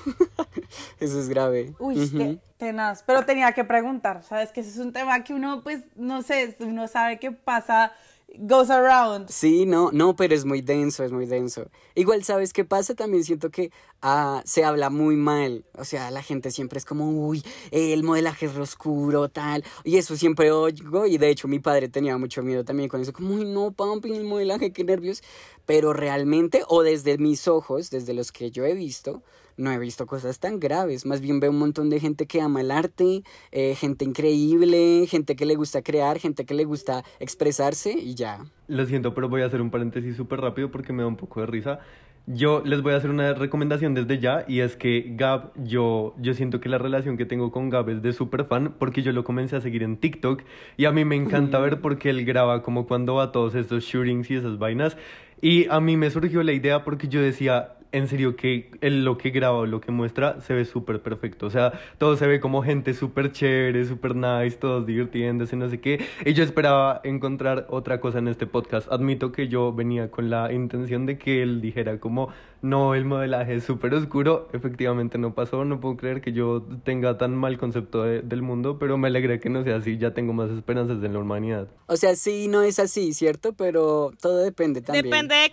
eso 1.00 1.20
es 1.20 1.28
grave. 1.28 1.74
Uy, 1.78 1.98
Ujú. 1.98 2.18
qué 2.18 2.38
tenaz. 2.58 3.02
Pero 3.06 3.24
tenía 3.24 3.52
que 3.52 3.64
preguntar, 3.64 4.22
¿sabes? 4.22 4.50
Que 4.50 4.60
ese 4.60 4.70
es 4.70 4.78
un 4.78 4.92
tema 4.92 5.22
que 5.24 5.34
uno, 5.34 5.62
pues, 5.62 5.80
no 5.96 6.22
sé, 6.22 6.56
uno 6.60 6.86
sabe 6.88 7.18
qué 7.18 7.32
pasa, 7.32 7.92
goes 8.38 8.70
around. 8.70 9.28
Sí, 9.28 9.66
no, 9.66 9.90
no, 9.92 10.14
pero 10.14 10.34
es 10.34 10.44
muy 10.44 10.60
denso, 10.60 11.02
es 11.02 11.12
muy 11.12 11.26
denso. 11.26 11.68
Igual, 11.94 12.22
¿sabes 12.24 12.52
qué 12.52 12.64
pasa? 12.64 12.94
También 12.94 13.24
siento 13.24 13.50
que 13.50 13.72
ah, 14.02 14.42
se 14.44 14.64
habla 14.64 14.90
muy 14.90 15.16
mal. 15.16 15.64
O 15.76 15.84
sea, 15.84 16.10
la 16.10 16.22
gente 16.22 16.50
siempre 16.50 16.78
es 16.78 16.84
como, 16.84 17.10
uy, 17.10 17.42
el 17.70 18.02
modelaje 18.02 18.46
es 18.46 18.56
oscuro, 18.56 19.28
tal. 19.28 19.64
Y 19.84 19.96
eso 19.96 20.16
siempre 20.16 20.52
oigo. 20.52 21.06
Y 21.06 21.18
de 21.18 21.30
hecho, 21.30 21.48
mi 21.48 21.58
padre 21.58 21.88
tenía 21.88 22.16
mucho 22.18 22.42
miedo 22.42 22.64
también 22.64 22.88
con 22.88 23.00
eso. 23.00 23.12
Como, 23.12 23.34
uy, 23.34 23.44
no, 23.44 23.72
pumping 23.72 24.14
el 24.14 24.24
modelaje, 24.24 24.72
qué 24.72 24.84
nervios. 24.84 25.22
Pero 25.66 25.92
realmente, 25.92 26.62
o 26.68 26.82
desde 26.82 27.18
mis 27.18 27.48
ojos, 27.48 27.90
desde 27.90 28.14
los 28.14 28.32
que 28.32 28.50
yo 28.50 28.64
he 28.64 28.74
visto, 28.74 29.22
no 29.56 29.70
he 29.72 29.78
visto 29.78 30.06
cosas 30.06 30.38
tan 30.38 30.60
graves. 30.60 31.06
Más 31.06 31.20
bien 31.20 31.40
veo 31.40 31.50
un 31.50 31.58
montón 31.58 31.90
de 31.90 32.00
gente 32.00 32.26
que 32.26 32.40
ama 32.40 32.60
el 32.60 32.70
arte, 32.70 33.22
eh, 33.52 33.74
gente 33.74 34.04
increíble, 34.04 35.06
gente 35.08 35.36
que 35.36 35.46
le 35.46 35.56
gusta 35.56 35.82
crear, 35.82 36.18
gente 36.18 36.44
que 36.44 36.54
le 36.54 36.64
gusta 36.64 37.04
expresarse 37.18 37.92
y 37.92 38.14
ya. 38.14 38.44
Lo 38.68 38.86
siento, 38.86 39.14
pero 39.14 39.28
voy 39.28 39.42
a 39.42 39.46
hacer 39.46 39.60
un 39.60 39.70
paréntesis 39.70 40.16
súper 40.16 40.40
rápido 40.40 40.70
porque 40.70 40.92
me 40.92 41.02
da 41.02 41.08
un 41.08 41.16
poco 41.16 41.40
de 41.40 41.46
risa. 41.46 41.80
Yo 42.26 42.62
les 42.64 42.82
voy 42.82 42.92
a 42.92 42.96
hacer 42.96 43.10
una 43.10 43.32
recomendación 43.34 43.94
desde 43.94 44.20
ya 44.20 44.44
y 44.46 44.60
es 44.60 44.76
que 44.76 45.14
Gab, 45.16 45.52
yo, 45.64 46.14
yo 46.18 46.34
siento 46.34 46.60
que 46.60 46.68
la 46.68 46.78
relación 46.78 47.16
que 47.16 47.24
tengo 47.24 47.50
con 47.50 47.70
Gab 47.70 47.88
es 47.88 48.02
de 48.02 48.12
súper 48.12 48.44
fan 48.44 48.74
porque 48.78 49.02
yo 49.02 49.10
lo 49.12 49.24
comencé 49.24 49.56
a 49.56 49.60
seguir 49.60 49.82
en 49.82 49.96
TikTok 49.96 50.42
y 50.76 50.84
a 50.84 50.92
mí 50.92 51.04
me 51.04 51.16
encanta 51.16 51.58
ver 51.58 51.80
porque 51.80 52.10
él 52.10 52.24
graba 52.24 52.62
como 52.62 52.86
cuando 52.86 53.14
va 53.14 53.24
a 53.24 53.32
todos 53.32 53.54
estos 53.54 53.84
shootings 53.84 54.30
y 54.30 54.36
esas 54.36 54.58
vainas 54.58 54.96
y 55.40 55.66
a 55.68 55.80
mí 55.80 55.96
me 55.96 56.10
surgió 56.10 56.42
la 56.42 56.52
idea 56.52 56.84
porque 56.84 57.08
yo 57.08 57.22
decía, 57.22 57.76
en 57.92 58.08
serio, 58.08 58.36
que 58.36 58.70
él 58.80 59.04
lo 59.04 59.18
que 59.18 59.30
graba 59.30 59.58
o 59.58 59.66
lo 59.66 59.80
que 59.80 59.90
muestra 59.92 60.40
se 60.40 60.54
ve 60.54 60.64
súper 60.64 61.00
perfecto. 61.02 61.46
O 61.46 61.50
sea, 61.50 61.72
todo 61.98 62.16
se 62.16 62.26
ve 62.26 62.40
como 62.40 62.62
gente 62.62 62.94
súper 62.94 63.32
chévere, 63.32 63.84
súper 63.84 64.14
nice, 64.16 64.56
todos 64.56 64.86
divirtiéndose, 64.86 65.56
no 65.56 65.68
sé 65.68 65.80
qué. 65.80 66.04
Y 66.24 66.32
yo 66.34 66.44
esperaba 66.44 67.00
encontrar 67.04 67.66
otra 67.70 68.00
cosa 68.00 68.18
en 68.18 68.28
este 68.28 68.46
podcast. 68.46 68.90
Admito 68.92 69.32
que 69.32 69.48
yo 69.48 69.72
venía 69.72 70.10
con 70.10 70.30
la 70.30 70.52
intención 70.52 71.06
de 71.06 71.18
que 71.18 71.42
él 71.42 71.60
dijera 71.60 71.98
como, 72.00 72.28
no, 72.62 72.94
el 72.94 73.04
modelaje 73.04 73.54
es 73.54 73.64
súper 73.64 73.94
oscuro. 73.94 74.48
Efectivamente 74.52 75.18
no 75.18 75.34
pasó. 75.34 75.64
No 75.64 75.80
puedo 75.80 75.96
creer 75.96 76.20
que 76.20 76.32
yo 76.32 76.62
tenga 76.84 77.18
tan 77.18 77.34
mal 77.34 77.58
concepto 77.58 78.02
de- 78.04 78.22
del 78.22 78.42
mundo, 78.42 78.78
pero 78.78 78.98
me 78.98 79.08
alegra 79.08 79.38
que 79.40 79.48
no 79.50 79.64
sea 79.64 79.76
así. 79.76 79.98
Ya 79.98 80.12
tengo 80.14 80.32
más 80.32 80.50
esperanzas 80.50 81.02
en 81.02 81.12
la 81.12 81.18
humanidad. 81.18 81.68
O 81.86 81.96
sea, 81.96 82.14
sí, 82.16 82.48
no 82.48 82.62
es 82.62 82.78
así, 82.78 83.12
¿cierto? 83.14 83.52
Pero 83.54 84.12
todo 84.20 84.38
depende 84.38 84.80
también. 84.82 85.04
Depende 85.06 85.34
de 85.34 85.52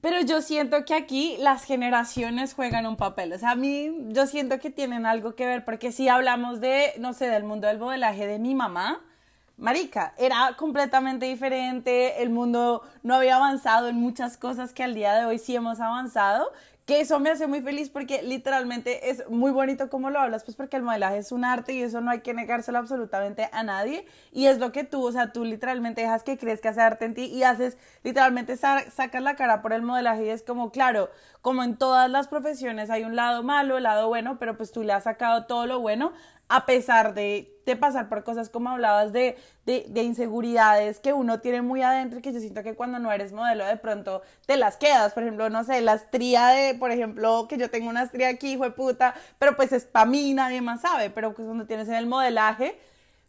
Pero 0.00 0.20
yo 0.22 0.40
siento 0.40 0.84
que 0.84 0.94
aquí 0.94 1.36
las 1.40 1.64
generaciones 1.64 2.54
juegan 2.54 2.86
un 2.86 2.96
papel. 2.96 3.32
O 3.32 3.38
sea, 3.38 3.50
a 3.50 3.54
mí 3.54 3.94
yo 4.08 4.26
siento 4.26 4.58
que 4.58 4.70
tienen 4.70 5.04
algo 5.04 5.34
que 5.34 5.46
ver, 5.46 5.64
porque 5.64 5.92
si 5.92 6.08
hablamos 6.08 6.60
de, 6.60 6.94
no 6.98 7.12
sé, 7.12 7.28
del 7.28 7.44
mundo 7.44 7.66
del 7.66 7.78
modelaje 7.78 8.26
de 8.26 8.38
mi 8.38 8.54
mamá, 8.54 9.00
Marica, 9.60 10.14
era 10.16 10.54
completamente 10.56 11.26
diferente, 11.26 12.22
el 12.22 12.30
mundo 12.30 12.82
no 13.02 13.14
había 13.14 13.36
avanzado 13.36 13.88
en 13.88 13.96
muchas 13.96 14.38
cosas 14.38 14.72
que 14.72 14.82
al 14.82 14.94
día 14.94 15.12
de 15.12 15.26
hoy 15.26 15.38
sí 15.38 15.54
hemos 15.54 15.80
avanzado, 15.80 16.50
que 16.90 17.00
eso 17.00 17.20
me 17.20 17.30
hace 17.30 17.46
muy 17.46 17.60
feliz 17.62 17.88
porque 17.88 18.20
literalmente 18.22 19.10
es 19.10 19.22
muy 19.30 19.52
bonito 19.52 19.88
como 19.88 20.10
lo 20.10 20.18
hablas, 20.18 20.42
pues 20.42 20.56
porque 20.56 20.76
el 20.76 20.82
modelaje 20.82 21.18
es 21.18 21.30
un 21.30 21.44
arte 21.44 21.72
y 21.72 21.82
eso 21.82 22.00
no 22.00 22.10
hay 22.10 22.20
que 22.20 22.34
negárselo 22.34 22.78
absolutamente 22.78 23.48
a 23.52 23.62
nadie. 23.62 24.04
Y 24.32 24.46
es 24.46 24.58
lo 24.58 24.72
que 24.72 24.82
tú, 24.82 25.06
o 25.06 25.12
sea, 25.12 25.32
tú 25.32 25.44
literalmente 25.44 26.00
dejas 26.00 26.24
que 26.24 26.36
crezca 26.36 26.70
ese 26.70 26.80
arte 26.80 27.04
en 27.04 27.14
ti 27.14 27.26
y 27.26 27.44
haces, 27.44 27.78
literalmente 28.02 28.56
sa- 28.56 28.90
sacas 28.90 29.22
la 29.22 29.36
cara 29.36 29.62
por 29.62 29.72
el 29.72 29.82
modelaje 29.82 30.24
y 30.26 30.28
es 30.30 30.42
como, 30.42 30.72
claro, 30.72 31.10
como 31.42 31.62
en 31.62 31.76
todas 31.76 32.10
las 32.10 32.26
profesiones 32.26 32.90
hay 32.90 33.04
un 33.04 33.14
lado 33.14 33.44
malo, 33.44 33.76
el 33.76 33.84
lado 33.84 34.08
bueno, 34.08 34.38
pero 34.40 34.56
pues 34.56 34.72
tú 34.72 34.82
le 34.82 34.92
has 34.92 35.04
sacado 35.04 35.46
todo 35.46 35.66
lo 35.66 35.78
bueno 35.78 36.12
a 36.50 36.66
pesar 36.66 37.14
de, 37.14 37.56
de 37.64 37.76
pasar 37.76 38.08
por 38.08 38.24
cosas 38.24 38.50
como 38.50 38.70
hablabas 38.70 39.12
de, 39.12 39.36
de, 39.66 39.86
de 39.88 40.02
inseguridades 40.02 40.98
que 40.98 41.12
uno 41.12 41.38
tiene 41.38 41.62
muy 41.62 41.80
adentro 41.80 42.18
y 42.18 42.22
que 42.22 42.32
yo 42.32 42.40
siento 42.40 42.64
que 42.64 42.74
cuando 42.74 42.98
no 42.98 43.12
eres 43.12 43.32
modelo 43.32 43.64
de 43.64 43.76
pronto 43.76 44.22
te 44.46 44.56
las 44.56 44.76
quedas. 44.76 45.12
Por 45.12 45.22
ejemplo, 45.22 45.48
no 45.48 45.62
sé, 45.62 45.80
la 45.80 45.94
estría 45.94 46.48
de, 46.48 46.74
por 46.74 46.90
ejemplo, 46.90 47.46
que 47.48 47.56
yo 47.56 47.70
tengo 47.70 47.88
una 47.88 48.02
estría 48.02 48.28
aquí, 48.28 48.54
hijo 48.54 48.64
de 48.64 48.72
puta, 48.72 49.14
pero 49.38 49.54
pues 49.54 49.70
es 49.70 49.84
para 49.84 50.06
mí, 50.06 50.34
nadie 50.34 50.60
más 50.60 50.80
sabe. 50.80 51.08
Pero 51.10 51.32
pues 51.34 51.46
cuando 51.46 51.66
tienes 51.66 51.86
en 51.86 51.94
el 51.94 52.08
modelaje, 52.08 52.76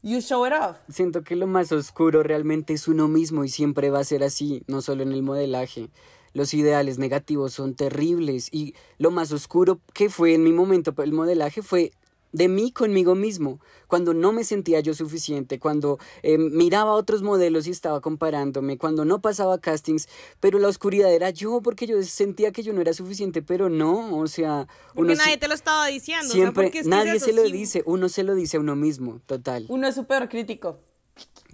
you 0.02 0.20
show 0.20 0.48
it 0.48 0.54
off. 0.54 0.78
Siento 0.90 1.22
que 1.22 1.36
lo 1.36 1.46
más 1.46 1.72
oscuro 1.72 2.24
realmente 2.24 2.74
es 2.74 2.88
uno 2.88 3.08
mismo 3.08 3.44
y 3.44 3.50
siempre 3.50 3.92
va 3.92 4.00
a 4.00 4.04
ser 4.04 4.24
así, 4.24 4.64
no 4.66 4.82
solo 4.82 5.04
en 5.04 5.12
el 5.12 5.22
modelaje. 5.22 5.90
Los 6.34 6.56
ideales 6.56 6.98
negativos 6.98 7.54
son 7.54 7.76
terribles 7.76 8.48
y 8.52 8.74
lo 8.98 9.12
más 9.12 9.32
oscuro 9.32 9.80
que 9.94 10.10
fue 10.10 10.34
en 10.34 10.44
mi 10.44 10.54
momento 10.54 10.96
el 11.04 11.12
modelaje 11.12 11.62
fue 11.62 11.92
de 12.32 12.48
mí 12.48 12.72
conmigo 12.72 13.16
mismo, 13.16 13.60
cuando 13.88 14.14
no 14.14 14.32
me 14.32 14.44
sentía 14.44 14.80
yo 14.80 14.94
suficiente, 14.94 15.60
cuando 15.60 16.00
eh, 16.24 16.38
miraba 16.38 16.94
otros 16.94 17.22
modelos 17.24 17.68
y 17.68 17.72
estaba 17.72 18.00
comparándome, 18.02 18.78
cuando 18.78 19.04
no 19.06 19.22
pasaba 19.22 19.60
castings, 19.60 20.08
pero 20.40 20.60
la 20.60 20.68
oscuridad 20.70 21.14
era 21.14 21.30
yo 21.30 21.62
porque 21.62 21.88
yo 21.88 22.02
sentía 22.04 22.52
que 22.52 22.64
yo 22.64 22.72
no 22.74 22.82
era 22.82 22.94
suficiente, 22.94 23.42
pero 23.42 23.70
no, 23.70 24.18
o 24.18 24.28
sea, 24.28 24.68
porque 24.96 25.02
uno 25.12 25.16
nadie 25.16 25.34
si- 25.34 25.40
te 25.40 25.48
lo 25.48 25.54
estaba 25.54 25.88
diciendo. 25.88 26.26
o 26.26 26.30
sea, 26.30 26.34
siempre 26.36 26.64
porque 26.66 26.80
es 26.80 26.84
que 26.86 26.90
es 26.90 26.96
nadie 26.96 27.16
eso, 27.16 27.26
se 27.26 27.34
lo 27.34 27.46
sí. 27.46 27.52
dice, 27.52 27.84
uno 27.86 28.08
se 28.10 28.24
lo 28.24 28.34
dice 28.36 28.58
a 28.58 28.60
uno 28.62 28.76
mismo, 28.76 29.20
total. 29.26 29.66
Uno 29.68 29.88
es 29.88 29.96
súper 29.96 30.30
crítico. 30.30 30.80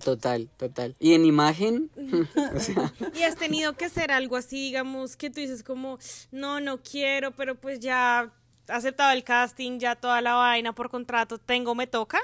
Total, 0.03 0.47
total. 0.57 0.95
Y 0.99 1.13
en 1.13 1.25
imagen, 1.25 1.89
o 2.55 2.59
sea, 2.59 2.93
Y 3.15 3.23
has 3.23 3.35
tenido 3.35 3.73
que 3.73 3.85
hacer 3.85 4.11
algo 4.11 4.35
así, 4.35 4.57
digamos, 4.65 5.17
que 5.17 5.29
tú 5.31 5.39
dices 5.39 5.63
como, 5.63 5.97
no, 6.31 6.59
no 6.61 6.81
quiero, 6.83 7.31
pero 7.31 7.55
pues 7.55 7.79
ya 7.79 8.31
aceptado 8.69 9.11
el 9.11 9.23
casting, 9.23 9.79
ya 9.79 9.95
toda 9.95 10.21
la 10.21 10.33
vaina 10.35 10.73
por 10.73 10.89
contrato, 10.89 11.37
tengo, 11.37 11.75
me 11.75 11.87
toca. 11.87 12.19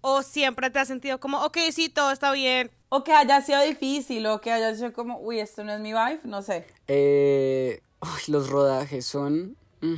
O 0.00 0.22
siempre 0.22 0.68
te 0.70 0.78
has 0.80 0.88
sentido 0.88 1.20
como, 1.20 1.44
ok, 1.44 1.58
sí, 1.70 1.88
todo 1.88 2.10
está 2.10 2.32
bien. 2.32 2.70
O 2.88 3.04
que 3.04 3.12
haya 3.12 3.40
sido 3.40 3.62
difícil, 3.62 4.26
o 4.26 4.40
que 4.40 4.50
haya 4.50 4.74
sido 4.74 4.92
como, 4.92 5.18
uy, 5.20 5.38
esto 5.40 5.62
no 5.64 5.72
es 5.72 5.80
mi 5.80 5.92
vibe, 5.92 6.20
no 6.24 6.42
sé. 6.42 6.66
eh, 6.88 7.80
ay, 8.00 8.22
los 8.28 8.48
rodajes 8.50 9.06
son, 9.06 9.56
mm, 9.80 9.94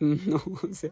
no, 0.00 0.36
o 0.36 0.74
sea, 0.74 0.90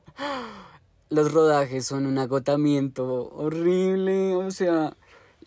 los 1.10 1.32
rodajes 1.32 1.86
son 1.86 2.06
un 2.06 2.18
agotamiento 2.18 3.28
horrible, 3.34 4.34
o 4.36 4.50
sea, 4.50 4.96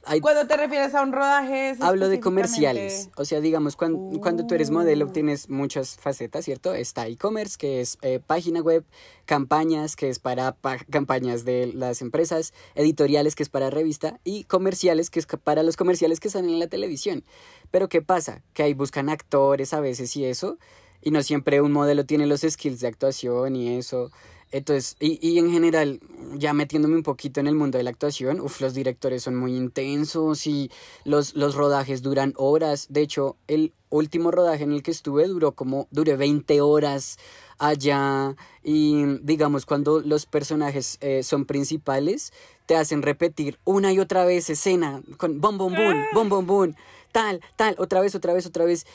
hay 0.05 0.21
Cuando 0.21 0.47
te 0.47 0.57
refieres 0.57 0.95
a 0.95 1.01
un 1.03 1.12
rodaje, 1.12 1.75
Hablo 1.81 2.07
de 2.09 2.19
comerciales. 2.19 3.09
O 3.17 3.25
sea, 3.25 3.41
digamos, 3.41 3.75
cuan- 3.75 4.19
cuando 4.19 4.45
tú 4.47 4.55
eres 4.55 4.71
modelo 4.71 5.07
tienes 5.12 5.49
muchas 5.49 5.97
facetas, 5.97 6.45
¿cierto? 6.45 6.73
Está 6.73 7.07
e-commerce, 7.07 7.57
que 7.57 7.81
es 7.81 7.97
eh, 8.01 8.19
página 8.25 8.62
web, 8.62 8.83
campañas, 9.25 9.95
que 9.95 10.09
es 10.09 10.19
para 10.19 10.53
pa- 10.53 10.77
campañas 10.89 11.45
de 11.45 11.71
las 11.73 12.01
empresas, 12.01 12.53
editoriales, 12.75 13.35
que 13.35 13.43
es 13.43 13.49
para 13.49 13.69
revista, 13.69 14.19
y 14.23 14.43
comerciales, 14.45 15.09
que 15.09 15.19
es 15.19 15.25
para 15.25 15.63
los 15.63 15.77
comerciales 15.77 16.19
que 16.19 16.29
salen 16.29 16.49
en 16.51 16.59
la 16.59 16.67
televisión. 16.67 17.23
Pero 17.71 17.89
¿qué 17.89 18.01
pasa? 18.01 18.41
Que 18.53 18.63
ahí 18.63 18.73
buscan 18.73 19.09
actores 19.09 19.73
a 19.73 19.79
veces 19.79 20.15
y 20.15 20.25
eso, 20.25 20.58
y 21.02 21.12
no 21.12 21.21
siempre 21.23 21.62
un 21.62 21.71
modelo 21.71 22.06
tiene 22.06 22.25
los 22.25 22.41
skills 22.41 22.79
de 22.79 22.87
actuación 22.87 23.56
y 23.56 23.77
eso. 23.77 24.12
Entonces, 24.52 24.95
y, 25.00 25.19
y 25.27 25.37
en 25.37 25.52
general, 25.52 26.00
ya 26.33 26.54
metiéndome 26.54 26.95
un 26.95 27.04
poquito 27.04 27.39
en 27.39 27.47
el 27.47 27.56
mundo 27.56 27.77
de 27.77 27.83
la 27.83 27.91
actuación, 27.91 28.39
uf, 28.39 28.62
los 28.62 28.73
directores 28.73 29.23
son 29.23 29.35
muy 29.35 29.56
intensos 29.56 30.47
y 30.47 30.71
los, 31.06 31.35
los 31.35 31.56
rodajes 31.56 32.02
duran 32.02 32.33
horas. 32.35 32.87
De 32.89 33.02
hecho, 33.02 33.37
el 33.47 33.73
último 33.89 34.31
rodaje 34.31 34.63
en 34.63 34.71
el 34.71 34.83
que 34.83 34.91
estuve 34.91 35.27
duró 35.27 35.52
como, 35.52 35.87
duré 35.91 36.15
20 36.15 36.62
horas 36.62 37.17
allá 37.60 38.35
y 38.63 39.04
digamos 39.21 39.65
cuando 39.65 40.00
los 40.00 40.25
personajes 40.25 40.97
eh, 41.02 41.23
son 41.23 41.45
principales 41.45 42.31
te 42.65 42.77
hacen 42.77 43.02
repetir 43.02 43.60
una 43.65 43.91
y 43.91 44.00
otra 44.00 44.23
vez 44.23 44.50
escena 44.50 45.02
con 45.17 45.41
bom 45.41 45.58
bom 45.58 45.73
bum 45.75 46.06
bom 46.13 46.29
bom 46.29 46.45
bum 46.47 46.73
tal 47.12 47.41
tal 47.58 47.75
otra 47.77 48.00
vez 48.00 48.15
otra 48.15 48.33
vez 48.33 48.45
otra 48.45 48.63
vez 48.63 48.87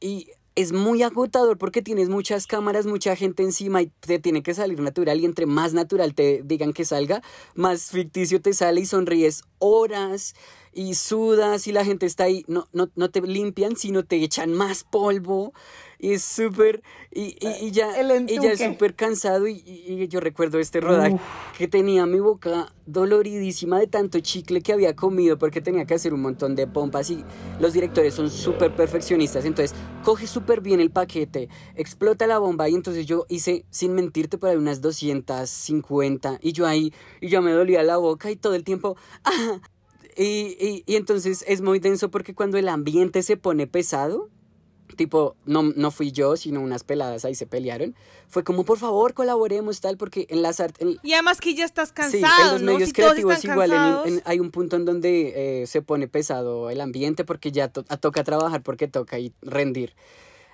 y 0.00 0.28
es 0.56 0.72
muy 0.72 1.02
agotador 1.02 1.58
porque 1.58 1.82
tienes 1.82 2.08
muchas 2.08 2.46
cámaras, 2.46 2.86
mucha 2.86 3.16
gente 3.16 3.42
encima 3.42 3.82
y 3.82 3.86
te 4.00 4.18
tiene 4.18 4.42
que 4.42 4.54
salir 4.54 4.80
natural 4.80 5.20
y 5.20 5.24
entre 5.24 5.46
más 5.46 5.74
natural 5.74 6.14
te 6.14 6.42
digan 6.44 6.72
que 6.72 6.84
salga, 6.84 7.22
más 7.54 7.90
ficticio 7.90 8.40
te 8.40 8.52
sale 8.52 8.80
y 8.80 8.86
sonríes 8.86 9.42
horas 9.58 10.34
y 10.72 10.94
sudas 10.94 11.66
y 11.66 11.72
la 11.72 11.84
gente 11.84 12.06
está 12.06 12.24
ahí, 12.24 12.44
no, 12.46 12.68
no, 12.72 12.90
no 12.94 13.10
te 13.10 13.20
limpian, 13.22 13.76
sino 13.76 14.04
te 14.04 14.16
echan 14.16 14.52
más 14.52 14.84
polvo 14.84 15.52
y 16.04 16.12
es 16.12 16.22
súper, 16.22 16.82
y, 17.10 17.34
y, 17.40 17.66
y, 17.66 17.70
ya, 17.70 17.98
El 17.98 18.30
y 18.30 18.38
ya 18.38 18.54
súper 18.58 18.94
cansado 18.94 19.48
y, 19.48 19.62
y 19.64 20.06
yo 20.08 20.20
recuerdo 20.20 20.58
este 20.58 20.82
rodaje 20.82 21.16
que 21.56 21.66
tenía 21.66 22.04
mi 22.04 22.20
boca 22.20 22.74
doloridísima 22.84 23.78
de 23.78 23.86
tanto 23.86 24.20
chicle 24.20 24.60
que 24.60 24.74
había 24.74 24.94
comido 24.94 25.38
porque 25.38 25.62
tenía 25.62 25.86
que 25.86 25.94
hacer 25.94 26.12
un 26.12 26.20
montón 26.20 26.56
de 26.56 26.66
pompas 26.66 27.08
y 27.08 27.24
los 27.58 27.72
directores 27.72 28.12
son 28.12 28.28
súper 28.28 28.76
perfeccionistas, 28.76 29.46
entonces 29.46 29.74
coge 30.02 30.26
súper 30.26 30.60
bien 30.60 30.78
el 30.78 30.90
paquete, 30.90 31.48
explota 31.74 32.26
la 32.26 32.36
bomba 32.36 32.68
y 32.68 32.74
entonces 32.74 33.06
yo 33.06 33.24
hice, 33.30 33.64
sin 33.70 33.94
mentirte, 33.94 34.36
por 34.36 34.50
ahí 34.50 34.56
unas 34.56 34.82
250 34.82 36.38
y 36.42 36.52
yo 36.52 36.66
ahí, 36.66 36.92
y 37.22 37.30
ya 37.30 37.40
me 37.40 37.52
dolía 37.52 37.82
la 37.82 37.96
boca 37.96 38.30
y 38.30 38.36
todo 38.36 38.54
el 38.54 38.62
tiempo, 38.64 38.98
¡ah! 39.24 39.58
Y, 40.16 40.56
y, 40.60 40.84
y 40.86 40.94
entonces 40.94 41.44
es 41.48 41.60
muy 41.60 41.80
denso 41.80 42.08
porque 42.08 42.36
cuando 42.36 42.56
el 42.56 42.68
ambiente 42.68 43.24
se 43.24 43.36
pone 43.36 43.66
pesado, 43.66 44.30
tipo, 44.96 45.34
no, 45.46 45.62
no 45.62 45.90
fui 45.90 46.12
yo, 46.12 46.36
sino 46.36 46.60
unas 46.60 46.84
peladas 46.84 47.24
ahí 47.24 47.34
se 47.34 47.46
pelearon, 47.46 47.94
fue 48.28 48.44
como, 48.44 48.64
por 48.64 48.78
favor, 48.78 49.14
colaboremos, 49.14 49.80
tal, 49.80 49.96
porque 49.96 50.26
en 50.30 50.42
las 50.42 50.60
artes... 50.60 50.98
Y 51.02 51.12
además 51.14 51.40
que 51.40 51.54
ya 51.54 51.64
estás 51.64 51.88
Sí, 51.88 51.94
cansado, 51.94 52.46
en 52.46 52.52
los 52.52 52.62
¿no? 52.62 52.72
medios 52.72 52.88
Si 52.90 52.92
creativos 52.92 53.44
igual 53.44 53.72
en- 53.72 54.14
en- 54.14 54.22
hay 54.24 54.40
un 54.40 54.50
punto 54.50 54.76
en 54.76 54.84
donde 54.84 55.62
eh, 55.62 55.66
se 55.66 55.82
pone 55.82 56.06
pesado 56.08 56.70
el 56.70 56.80
ambiente 56.80 57.24
porque 57.24 57.50
ya 57.52 57.68
to- 57.68 57.82
toca 57.82 58.24
trabajar 58.24 58.62
porque 58.62 58.86
toca 58.88 59.18
y 59.18 59.32
rendir. 59.42 59.94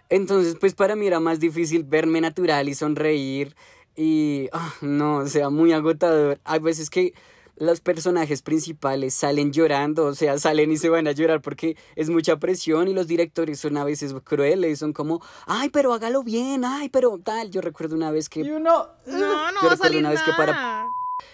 Entonces, 0.09 0.57
pues 0.59 0.75
para 0.75 0.97
mí 0.97 1.07
era 1.07 1.21
más 1.21 1.39
difícil 1.39 1.85
verme 1.85 2.21
natural 2.21 2.69
y 2.69 2.75
sonreír 2.75 3.55
y 3.97 4.49
ah, 4.53 4.75
no, 4.81 5.19
o 5.19 5.27
sea, 5.27 5.51
muy 5.51 5.73
agotador. 5.73 6.41
Hay 6.45 6.61
veces 6.61 6.91
que 6.91 7.15
los 7.61 7.81
personajes 7.81 8.43
principales 8.43 9.15
salen 9.15 9.53
llorando, 9.53 10.07
o 10.07 10.15
sea, 10.15 10.39
salen 10.39 10.73
y 10.73 10.77
se 10.79 10.89
van 10.89 11.07
a 11.07 11.13
llorar 11.13 11.41
porque 11.43 11.77
es 11.95 12.11
mucha 12.11 12.39
presión 12.39 12.89
y 12.89 12.95
los 12.95 13.07
directores 13.07 13.61
son 13.61 13.77
a 13.77 13.85
veces 13.85 14.13
crueles, 14.25 14.79
son 14.81 14.93
como, 14.93 15.23
ay, 15.47 15.69
pero 15.69 15.93
hágalo 15.93 16.23
bien, 16.25 16.65
ay, 16.65 16.89
pero 16.89 17.17
tal. 17.23 17.51
Yo 17.51 17.61
recuerdo 17.61 17.95
una 17.95 18.11
vez 18.11 18.29
que 18.29 18.41
Y 18.41 18.51
uno, 18.51 18.89
No, 19.07 19.13
no 19.13 19.17
Yo 19.17 19.27
va 19.29 19.49
a 19.49 19.53
recuerdo 19.53 19.77
salir 19.77 19.99
una 20.01 20.11
vez 20.11 20.23
que 20.23 20.33
para- 20.33 20.87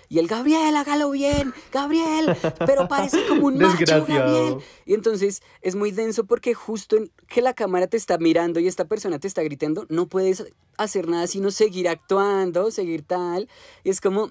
y 0.08 0.18
el 0.18 0.26
Gabriel, 0.28 0.74
hágalo 0.76 1.10
bien, 1.10 1.52
Gabriel, 1.72 2.36
pero 2.64 2.86
parece 2.88 3.24
como 3.28 3.46
un 3.46 3.58
macho, 3.58 3.76
Desgraciado. 3.78 4.06
Gabriel. 4.32 4.56
Y 4.84 4.94
entonces 4.94 5.42
es 5.62 5.74
muy 5.76 5.90
denso 5.92 6.24
porque 6.24 6.54
justo 6.54 6.96
en 6.96 7.10
que 7.28 7.40
la 7.40 7.54
cámara 7.54 7.86
te 7.86 7.96
está 7.96 8.18
mirando 8.18 8.58
y 8.60 8.66
esta 8.68 8.84
persona 8.86 9.18
te 9.20 9.26
está 9.28 9.42
gritando, 9.42 9.86
no 9.88 10.06
puedes 10.06 10.44
hacer 10.76 11.08
nada 11.08 11.26
sino 11.26 11.50
seguir 11.50 11.88
actuando, 11.88 12.70
seguir 12.70 13.02
tal. 13.02 13.48
Y 13.84 13.90
es 13.90 14.00
como. 14.00 14.30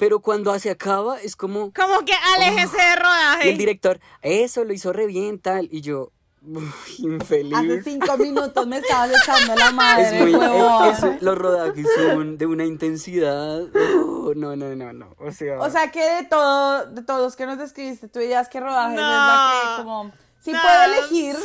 Pero 0.00 0.18
cuando 0.20 0.58
se 0.58 0.70
acaba 0.70 1.20
es 1.20 1.36
como, 1.36 1.72
Como 1.72 2.04
que 2.04 2.12
aléjese 2.36 2.76
de 2.76 2.92
y 2.92 2.96
rodaje. 2.96 3.50
el 3.50 3.58
director, 3.58 4.00
eso 4.22 4.64
lo 4.64 4.72
hizo 4.72 4.92
re 4.92 5.06
bien, 5.06 5.38
tal. 5.38 5.68
Y 5.70 5.82
yo, 5.82 6.10
uy, 6.42 6.64
infeliz. 6.98 7.54
hace 7.54 7.82
cinco 7.82 8.16
minutos 8.16 8.66
me 8.66 8.78
estabas 8.78 9.10
echando 9.10 9.54
la 9.54 9.66
Es 9.66 9.72
madre, 9.74 10.20
muy, 10.22 10.34
huevón. 10.34 10.86
eh, 10.86 10.90
eso- 10.96 11.16
los 11.20 11.38
rodajes 11.38 11.86
son 11.96 12.38
de 12.38 12.46
una 12.46 12.64
intensidad. 12.64 13.60
oh, 13.72 14.32
no, 14.34 14.56
no, 14.56 14.74
no, 14.74 14.92
no. 14.92 15.14
O 15.18 15.30
sea, 15.32 15.60
O 15.60 15.68
sea 15.70 15.90
que 15.92 16.00
de 16.02 16.24
todo, 16.24 16.86
de 16.86 17.02
todos 17.02 17.20
los 17.20 17.36
que 17.36 17.46
nos 17.46 17.58
describiste, 17.58 18.08
tú 18.08 18.18
dirías 18.20 18.48
que 18.48 18.58
rodajes 18.58 18.94
es 18.98 19.00
la 19.04 19.74
que 19.76 19.82
como 19.82 20.12
si 20.40 20.52
No. 20.52 20.58
puedo 20.62 20.82
elegir, 20.94 21.36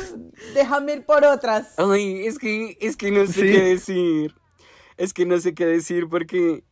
déjame 0.53 0.93
ir 0.93 1.05
por 1.05 1.25
otras. 1.25 1.73
Ay, 1.77 2.25
es 2.25 2.39
que, 2.39 2.77
es 2.79 2.95
que 2.95 3.11
no 3.11 3.25
sé 3.27 3.33
Sí. 3.33 3.41
qué 3.51 3.61
decir. 3.61 4.35
Es 4.97 5.13
que 5.13 5.25
no 5.25 5.37
sé 5.39 5.53
qué 5.53 5.65
decir 5.65 6.07
porque. 6.09 6.63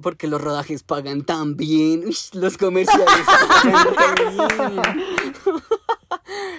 Porque 0.00 0.28
los 0.28 0.40
rodajes 0.40 0.82
pagan 0.82 1.24
tan 1.24 1.56
bien. 1.56 2.04
Los 2.32 2.58
comerciales 2.58 3.26
pagan 3.94 4.48
bien. 4.48 4.82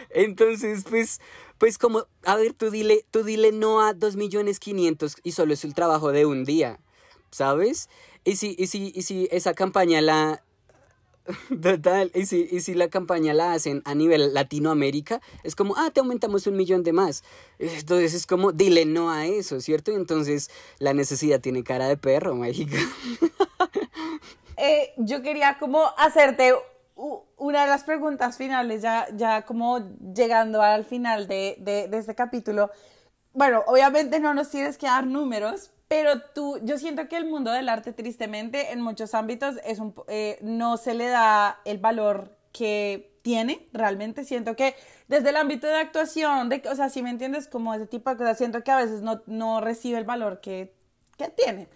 Entonces, 0.10 0.86
pues, 0.90 1.22
pues 1.58 1.78
como, 1.78 2.06
a 2.24 2.36
ver, 2.36 2.54
tú 2.54 2.72
dile, 2.72 3.06
tú 3.12 3.24
dile 3.24 3.52
no 3.52 3.82
a 3.82 3.94
dos 3.94 4.16
millones 4.16 4.60
quinientos 4.60 5.18
y 5.24 5.34
solo 5.34 5.54
es 5.54 5.64
el 5.64 5.76
trabajo 5.76 6.12
de 6.12 6.26
un 6.26 6.44
día, 6.44 6.80
¿sabes? 7.30 7.90
Y 8.24 8.38
si, 8.38 8.56
y 8.58 8.68
si, 8.68 8.92
y 8.96 9.04
si 9.04 9.28
esa 9.32 9.54
campaña 9.54 10.02
la, 10.02 10.44
Total, 11.62 12.12
y 12.14 12.26
si, 12.26 12.48
y 12.50 12.62
si 12.62 12.74
la 12.74 12.90
campaña 12.90 13.34
la 13.34 13.54
hacen 13.54 13.82
a 13.86 13.96
nivel 13.96 14.34
Latinoamérica, 14.34 15.22
es 15.44 15.56
como, 15.56 15.76
ah, 15.78 15.92
te 15.94 16.00
aumentamos 16.00 16.48
un 16.48 16.56
millón 16.56 16.84
de 16.84 16.94
más. 16.94 17.24
Entonces 17.60 18.14
es 18.14 18.26
como, 18.26 18.52
dile 18.52 18.86
no 18.86 19.12
a 19.12 19.26
eso, 19.26 19.60
¿cierto? 19.60 19.92
Y 19.92 19.96
entonces 19.96 20.50
la 20.80 20.94
necesidad 20.94 21.42
tiene 21.42 21.64
cara 21.64 21.88
de 21.88 21.98
perro, 21.98 22.36
mágica. 22.36 22.78
Eh, 24.60 24.96
yo 24.98 25.22
quería 25.22 25.60
como 25.60 25.84
hacerte 26.00 26.52
una 26.96 27.62
de 27.62 27.68
las 27.68 27.84
preguntas 27.84 28.38
finales, 28.38 28.82
ya, 28.82 29.06
ya 29.16 29.46
como 29.46 29.78
llegando 30.16 30.64
al 30.64 30.84
final 30.84 31.28
de, 31.28 31.58
de, 31.60 31.88
de 31.88 31.98
este 32.00 32.16
capítulo. 32.16 32.72
Bueno, 33.34 33.64
obviamente 33.68 34.20
no 34.20 34.34
nos 34.34 34.50
tienes 34.50 34.80
que 34.80 34.88
dar 34.88 35.06
números, 35.06 35.70
pero 35.88 36.22
tú, 36.22 36.60
yo 36.64 36.78
siento 36.78 37.08
que 37.08 37.18
el 37.18 37.26
mundo 37.26 37.52
del 37.52 37.70
arte, 37.70 37.94
tristemente, 37.94 38.72
en 38.74 38.82
muchos 38.82 39.14
ámbitos, 39.14 39.56
es 39.66 39.80
un, 39.80 39.94
eh, 40.08 40.38
no 40.42 40.78
se 40.78 40.94
le 40.94 41.08
da 41.08 41.62
el 41.66 41.78
valor 41.78 42.36
que 42.52 43.18
tiene 43.22 43.68
realmente. 43.72 44.24
Siento 44.26 44.56
que 44.56 44.76
desde 45.08 45.30
el 45.30 45.38
ámbito 45.38 45.68
de 45.68 45.76
actuación, 45.76 46.50
de, 46.50 46.62
o 46.70 46.76
sea, 46.76 46.90
si 46.90 47.02
me 47.02 47.10
entiendes, 47.10 47.48
como 47.48 47.74
ese 47.74 47.86
tipo 47.86 48.10
de 48.10 48.18
cosas, 48.18 48.38
siento 48.38 48.64
que 48.64 48.72
a 48.72 48.78
veces 48.78 49.02
no, 49.02 49.22
no 49.28 49.62
recibe 49.62 49.98
el 49.98 50.06
valor 50.06 50.42
que, 50.42 50.74
que 51.18 51.30
tiene. 51.30 51.68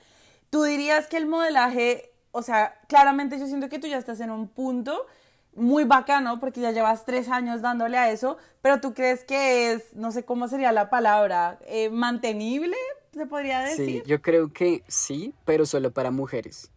Tú 0.49 0.63
dirías 0.63 1.07
que 1.07 1.17
el 1.17 1.27
modelaje, 1.27 2.11
o 2.31 2.41
sea, 2.41 2.79
claramente 2.87 3.39
yo 3.39 3.47
siento 3.47 3.69
que 3.69 3.79
tú 3.79 3.87
ya 3.87 3.97
estás 3.97 4.19
en 4.19 4.31
un 4.31 4.49
punto 4.49 5.05
muy 5.53 5.83
bacano 5.83 6.39
porque 6.39 6.61
ya 6.61 6.71
llevas 6.71 7.05
tres 7.05 7.29
años 7.29 7.61
dándole 7.61 7.97
a 7.97 8.09
eso, 8.11 8.37
pero 8.61 8.79
tú 8.79 8.93
crees 8.93 9.23
que 9.23 9.73
es, 9.73 9.93
no 9.95 10.11
sé 10.11 10.23
cómo 10.23 10.47
sería 10.47 10.71
la 10.71 10.89
palabra, 10.89 11.59
eh, 11.65 11.89
mantenible, 11.89 12.75
se 13.13 13.25
podría 13.25 13.65
Sí, 13.67 13.81
decir. 13.83 14.03
yo 14.05 14.21
creo 14.21 14.51
que 14.53 14.83
sí, 14.87 15.33
pero 15.45 15.65
solo 15.65 15.91
para 15.91 16.11
mujeres. 16.11 16.71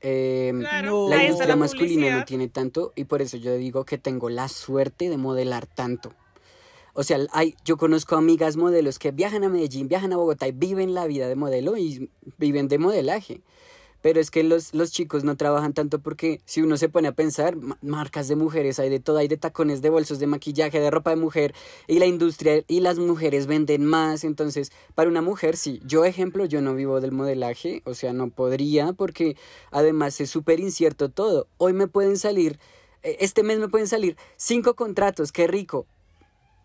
Eh, 0.00 0.52
Claro, 0.58 1.08
la 1.08 1.22
industria 1.22 1.48
la 1.48 1.56
masculina 1.56 2.18
no 2.18 2.24
tiene 2.24 2.48
tanto 2.48 2.92
y 2.94 3.04
por 3.04 3.20
eso 3.20 3.36
yo 3.36 3.54
digo 3.56 3.84
que 3.84 3.98
tengo 3.98 4.28
la 4.30 4.48
suerte 4.48 5.08
de 5.10 5.16
modelar 5.16 5.66
tanto. 5.66 6.14
O 6.94 7.02
sea, 7.02 7.18
hay, 7.32 7.54
yo 7.64 7.76
conozco 7.76 8.16
amigas 8.16 8.56
modelos 8.56 8.98
que 8.98 9.10
viajan 9.12 9.44
a 9.44 9.48
Medellín, 9.48 9.88
viajan 9.88 10.12
a 10.12 10.16
Bogotá 10.16 10.48
y 10.48 10.52
viven 10.52 10.94
la 10.94 11.06
vida 11.06 11.28
de 11.28 11.36
modelo 11.36 11.76
y 11.76 12.10
viven 12.38 12.66
de 12.68 12.78
modelaje. 12.78 13.42
Pero 14.00 14.20
es 14.20 14.30
que 14.30 14.44
los, 14.44 14.74
los 14.74 14.92
chicos 14.92 15.24
no 15.24 15.36
trabajan 15.36 15.72
tanto 15.74 15.98
porque 15.98 16.40
si 16.44 16.62
uno 16.62 16.76
se 16.76 16.88
pone 16.88 17.08
a 17.08 17.12
pensar, 17.12 17.56
ma- 17.56 17.78
marcas 17.82 18.28
de 18.28 18.36
mujeres 18.36 18.78
hay 18.78 18.90
de 18.90 19.00
todo, 19.00 19.18
hay 19.18 19.26
de 19.28 19.36
tacones, 19.36 19.82
de 19.82 19.90
bolsos, 19.90 20.20
de 20.20 20.26
maquillaje, 20.28 20.78
de 20.80 20.90
ropa 20.90 21.10
de 21.10 21.16
mujer 21.16 21.52
y 21.88 21.98
la 21.98 22.06
industria 22.06 22.62
y 22.68 22.80
las 22.80 22.98
mujeres 22.98 23.46
venden 23.46 23.84
más. 23.84 24.22
Entonces, 24.22 24.70
para 24.94 25.10
una 25.10 25.20
mujer, 25.22 25.56
sí, 25.56 25.80
yo 25.84 26.04
ejemplo, 26.04 26.44
yo 26.44 26.60
no 26.62 26.74
vivo 26.74 27.00
del 27.00 27.10
modelaje, 27.12 27.82
o 27.86 27.94
sea, 27.94 28.12
no 28.12 28.30
podría 28.30 28.92
porque 28.92 29.36
además 29.72 30.20
es 30.20 30.30
súper 30.30 30.60
incierto 30.60 31.08
todo. 31.08 31.48
Hoy 31.56 31.72
me 31.72 31.88
pueden 31.88 32.16
salir, 32.18 32.58
eh, 33.02 33.16
este 33.20 33.42
mes 33.42 33.58
me 33.58 33.68
pueden 33.68 33.88
salir 33.88 34.16
cinco 34.36 34.74
contratos, 34.76 35.32
qué 35.32 35.46
rico. 35.48 35.86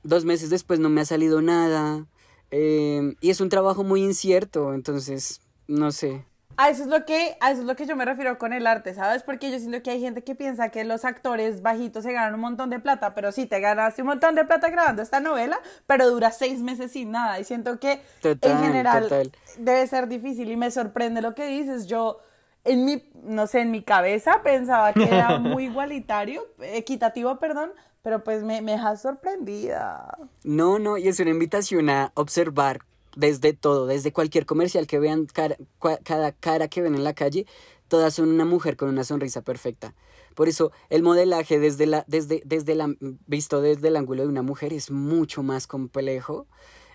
Dos 0.04 0.26
meses 0.26 0.50
después 0.50 0.80
no 0.80 0.90
me 0.90 1.02
ha 1.02 1.06
salido 1.06 1.42
nada. 1.42 2.08
eh, 2.52 3.16
y 3.22 3.32
es 3.32 3.42
un 3.42 3.50
trabajo 3.50 3.84
muy 3.84 4.04
incierto, 4.04 4.74
entonces, 4.76 5.42
no 5.68 5.92
sé. 5.92 6.24
A 6.58 6.70
eso 6.70 6.84
es 6.84 6.90
lo 6.90 7.06
que, 7.06 7.36
a 7.40 7.52
eso 7.52 7.62
es 7.62 7.68
lo 7.68 7.76
que 7.76 7.86
yo 7.86 7.96
me 7.96 8.06
refiero 8.06 8.38
con 8.38 8.54
el 8.54 8.68
arte, 8.68 8.94
¿sabes? 8.94 9.24
Porque 9.24 9.52
yo 9.52 9.58
siento 9.60 9.82
que 9.82 9.92
hay 9.92 10.00
gente 10.02 10.24
que 10.24 10.36
piensa 10.36 10.70
que 10.70 10.84
los 10.84 11.04
actores 11.06 11.62
bajitos 11.62 12.04
se 12.04 12.14
ganan 12.14 12.36
un 12.36 12.42
montón 12.42 12.70
de 12.70 12.80
plata, 12.80 13.16
pero 13.16 13.32
sí, 13.32 13.46
te 13.46 13.60
ganaste 13.60 14.02
un 14.04 14.10
montón 14.10 14.36
de 14.36 14.46
plata 14.46 14.70
grabando 14.70 15.02
esta 15.02 15.20
novela, 15.20 15.60
pero 15.88 16.10
dura 16.10 16.32
seis 16.32 16.60
meses 16.60 16.92
sin 16.92 17.12
nada. 17.12 17.40
Y 17.40 17.44
siento 17.44 17.80
que 17.80 18.02
Total, 18.22 18.52
en 18.52 18.60
general 18.60 19.04
total. 19.04 19.32
debe 19.58 19.88
ser 19.88 20.08
difícil 20.08 20.52
y 20.52 20.56
me 20.56 20.70
sorprende 20.72 21.22
lo 21.22 21.34
que 21.34 21.48
dices. 21.48 21.88
Yo, 21.88 22.20
en 22.64 22.86
mi, 22.86 23.10
no 23.24 23.48
sé, 23.48 23.62
en 23.62 23.72
mi 23.72 23.82
cabeza 23.84 24.42
pensaba 24.44 24.94
que 24.94 25.06
era 25.06 25.38
muy 25.40 25.66
igualitario, 25.66 26.46
equitativo, 26.60 27.40
perdón, 27.40 27.72
pero 28.04 28.24
pues 28.24 28.44
me, 28.44 28.62
me 28.62 28.74
deja 28.74 28.96
sorprendida. 28.98 30.18
No, 30.44 30.78
no, 30.78 30.98
y 30.98 31.08
es 31.08 31.20
una 31.20 31.32
invitación 31.32 31.90
a 31.90 32.12
observar 32.16 32.82
desde 33.16 33.54
todo, 33.54 33.86
desde 33.88 34.12
cualquier 34.12 34.46
comercial 34.46 34.88
que 34.88 35.00
vean, 35.00 35.26
cara- 35.26 35.58
cada 36.04 36.32
cara 36.32 36.68
que 36.68 36.82
ven 36.82 36.96
en 36.96 37.04
la 37.04 37.14
calle, 37.14 37.46
todas 37.88 38.14
son 38.16 38.30
una 38.30 38.46
mujer 38.46 38.76
con 38.76 38.90
una 38.90 39.04
sonrisa 39.04 39.42
perfecta. 39.42 39.94
Por 40.36 40.48
eso 40.48 40.72
el 40.90 41.04
modelaje 41.04 41.60
desde 41.60 41.86
la, 41.86 42.06
desde, 42.08 42.42
desde 42.46 42.76
la, 42.76 42.94
visto 43.28 43.62
desde 43.62 43.90
el 43.90 43.96
ángulo 43.96 44.24
de 44.24 44.30
una 44.30 44.42
mujer 44.42 44.74
es 44.74 44.90
mucho 44.90 45.44
más 45.44 45.68
complejo, 45.68 46.48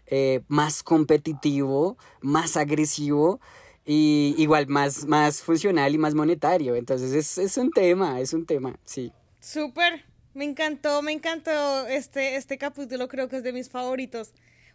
eh, 0.07 0.41
más 0.49 0.83
competitivo, 0.83 1.99
más 2.21 2.57
agresivo 2.57 3.41
y 3.85 4.35
igual 4.39 4.67
más, 4.67 5.07
más 5.07 5.41
funcional 5.43 5.95
y 5.95 5.99
más 5.99 6.15
monetario. 6.15 6.75
Entonces 6.75 7.13
es, 7.13 7.39
es 7.39 7.57
un 7.59 7.71
tema, 7.71 8.21
es 8.21 8.33
un 8.33 8.45
tema, 8.45 8.77
sí. 8.85 9.13
Súper, 9.41 10.05
me 10.35 10.45
encantó, 10.45 11.01
me 11.03 11.13
encantó 11.13 11.87
este, 11.87 12.37
este 12.37 12.59
capítulo, 12.59 13.07
creo 13.07 13.29
que 13.29 13.37
es 13.37 13.43
de 13.45 13.53
mis 13.53 13.71
favoritos. 13.71 14.33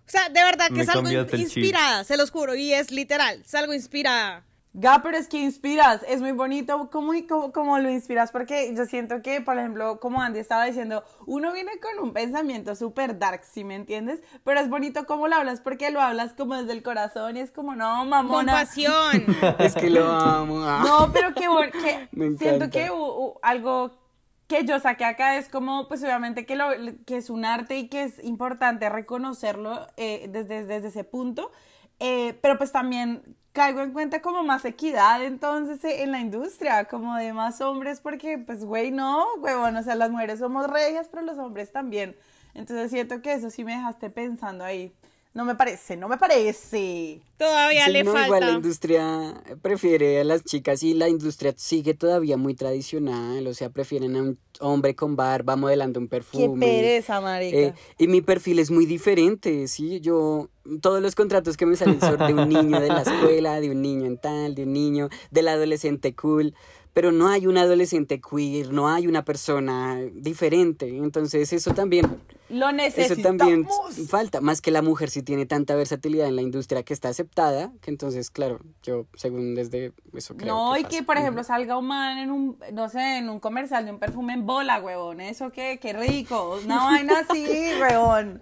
O 0.07 0.11
sea, 0.11 0.29
de 0.29 0.43
verdad 0.43 0.67
que 0.67 0.73
Me 0.73 0.85
salgo 0.85 1.09
chip. 1.09 1.33
inspirada, 1.39 2.03
se 2.03 2.17
los 2.17 2.29
juro, 2.31 2.55
y 2.55 2.73
es 2.73 2.91
literal, 2.91 3.41
salgo 3.45 3.73
inspirada. 3.73 4.43
Ga, 4.75 5.03
pero 5.03 5.17
es 5.17 5.27
que 5.27 5.37
inspiras, 5.37 6.01
es 6.07 6.19
muy 6.19 6.31
bonito 6.31 6.89
cómo, 6.91 7.11
cómo, 7.29 7.51
cómo 7.51 7.77
lo 7.77 7.91
inspiras, 7.91 8.31
porque 8.31 8.73
yo 8.75 8.85
siento 8.85 9.21
que, 9.21 9.39
por 9.39 9.55
ejemplo, 9.59 9.99
como 9.99 10.19
Andy 10.19 10.39
estaba 10.39 10.65
diciendo, 10.65 11.03
uno 11.27 11.53
viene 11.53 11.73
con 11.79 12.03
un 12.03 12.11
pensamiento 12.11 12.75
súper 12.75 13.19
dark, 13.19 13.41
¿sí 13.45 13.63
me 13.63 13.75
entiendes? 13.75 14.21
Pero 14.43 14.59
es 14.59 14.69
bonito 14.69 15.05
cómo 15.05 15.27
lo 15.27 15.35
hablas, 15.35 15.61
porque 15.61 15.91
lo 15.91 16.01
hablas 16.01 16.33
como 16.33 16.55
desde 16.55 16.71
el 16.73 16.81
corazón 16.81 17.37
y 17.37 17.41
es 17.41 17.51
como, 17.51 17.75
no, 17.75 18.03
mamona. 18.05 18.53
Compasión. 18.53 19.25
Es 19.59 19.75
que 19.75 19.91
lo 19.91 20.11
amo. 20.11 20.63
ah. 20.63 20.81
No, 20.83 21.13
pero 21.13 21.35
que, 21.35 21.47
bon- 21.47 21.69
que 21.71 22.07
Me 22.11 22.35
siento 22.37 22.71
que 22.71 22.89
algo 23.43 23.91
que 24.47 24.65
yo 24.65 24.79
saqué 24.79 25.05
acá 25.05 25.37
es 25.37 25.49
como, 25.49 25.87
pues 25.87 26.03
obviamente 26.03 26.45
que, 26.45 26.55
lo, 26.55 26.67
que 27.05 27.17
es 27.17 27.29
un 27.29 27.45
arte 27.45 27.77
y 27.77 27.87
que 27.87 28.03
es 28.03 28.23
importante 28.23 28.89
reconocerlo 28.89 29.87
eh, 29.97 30.27
desde, 30.29 30.65
desde 30.65 30.89
ese 30.89 31.03
punto, 31.03 31.51
eh, 31.99 32.37
pero 32.41 32.57
pues 32.57 32.71
también 32.71 33.37
caigo 33.53 33.81
en 33.81 33.93
cuenta 33.93 34.21
como 34.21 34.43
más 34.43 34.65
equidad 34.65 35.23
entonces 35.23 35.83
eh, 35.85 36.03
en 36.03 36.11
la 36.11 36.19
industria, 36.19 36.85
como 36.85 37.15
de 37.15 37.33
más 37.33 37.61
hombres, 37.61 38.01
porque 38.01 38.37
pues 38.37 38.65
güey, 38.65 38.91
no, 38.91 39.25
huevón, 39.39 39.77
o 39.77 39.83
sea, 39.83 39.95
las 39.95 40.09
mujeres 40.09 40.39
somos 40.39 40.67
regias, 40.69 41.07
pero 41.09 41.23
los 41.23 41.37
hombres 41.37 41.71
también. 41.71 42.15
Entonces 42.53 42.91
siento 42.91 43.21
que 43.21 43.33
eso 43.33 43.49
sí 43.49 43.63
me 43.63 43.73
dejaste 43.75 44.09
pensando 44.09 44.63
ahí. 44.63 44.93
No 45.33 45.45
me 45.45 45.55
parece, 45.55 45.97
no 45.97 46.07
me 46.07 46.17
parece. 46.19 47.19
Todavía 47.37 47.85
Sí, 47.85 47.91
le 47.91 48.03
no, 48.03 48.11
falta. 48.11 48.27
igual 48.27 48.39
la 48.41 48.51
industria 48.51 49.33
prefiere 49.63 50.19
a 50.21 50.23
las 50.23 50.43
chicas 50.43 50.83
y 50.83 50.93
la 50.93 51.09
industria 51.09 51.53
sigue 51.57 51.95
todavía 51.95 52.37
muy 52.37 52.53
tradicional, 52.53 53.47
o 53.47 53.53
sea, 53.55 53.71
prefieren 53.71 54.15
a 54.15 54.21
un 54.21 54.37
hombre 54.59 54.95
con 54.95 55.15
barba 55.15 55.55
modelando 55.55 55.99
un 55.99 56.05
Qué 56.05 56.11
perfume. 56.11 56.59
pereza, 56.67 57.19
marica. 57.19 57.57
Eh, 57.57 57.73
y 57.97 58.07
mi 58.07 58.21
perfil 58.21 58.59
es 58.59 58.69
muy 58.69 58.85
diferente, 58.85 59.67
¿sí? 59.67 59.99
Yo, 60.01 60.49
todos 60.81 61.01
los 61.01 61.15
contratos 61.15 61.57
que 61.57 61.65
me 61.65 61.75
salen 61.75 61.99
son 61.99 62.19
de 62.19 62.33
un 62.35 62.47
niño 62.49 62.79
de 62.79 62.89
la 62.89 63.01
escuela, 63.01 63.59
de 63.59 63.71
un 63.71 63.81
niño 63.81 64.05
en 64.05 64.17
tal, 64.19 64.53
de 64.53 64.63
un 64.63 64.73
niño, 64.73 65.09
del 65.31 65.47
adolescente 65.47 66.13
cool, 66.13 66.53
pero 66.93 67.11
no 67.11 67.27
hay 67.27 67.47
un 67.47 67.57
adolescente 67.57 68.21
queer, 68.21 68.71
no 68.71 68.87
hay 68.87 69.07
una 69.07 69.25
persona 69.25 69.99
diferente, 70.13 70.87
entonces 70.97 71.51
eso 71.51 71.73
también 71.73 72.05
Lo 72.49 72.67
eso 72.69 72.75
necesitamos. 72.75 73.23
también 73.37 73.67
falta, 74.07 74.41
más 74.41 74.61
que 74.61 74.69
la 74.69 74.81
mujer 74.83 75.09
sí 75.09 75.23
tiene 75.23 75.45
tanta 75.47 75.73
versatilidad 75.75 76.27
en 76.27 76.35
la 76.35 76.43
industria 76.43 76.83
que 76.83 76.93
está 76.93 77.09
aceptada, 77.09 77.71
que 77.81 77.89
entonces, 77.89 78.29
claro, 78.29 78.59
yo 78.83 79.07
según 79.15 79.55
desde 79.55 79.91
eso 80.13 80.35
creo 80.37 80.53
No, 80.53 80.73
que 80.73 80.81
y 80.81 80.83
pasa. 80.83 80.97
que 80.97 81.03
por 81.03 81.17
ejemplo 81.17 81.43
salga 81.43 81.77
un 81.79 81.87
man 81.87 82.17
en 82.19 82.29
un, 82.31 82.57
no 82.73 82.89
sé, 82.89 83.17
en 83.17 83.29
un 83.29 83.39
comercial 83.39 83.85
de 83.85 83.91
un 83.91 83.99
perfume 83.99 84.33
en 84.33 84.45
bola, 84.45 84.79
huevón. 84.79 85.19
Eso 85.19 85.51
qué, 85.51 85.79
qué 85.81 85.93
rico. 85.93 86.59
Una 86.63 86.77
vaina 86.85 87.25
así, 87.27 87.43
huevón. 87.81 88.39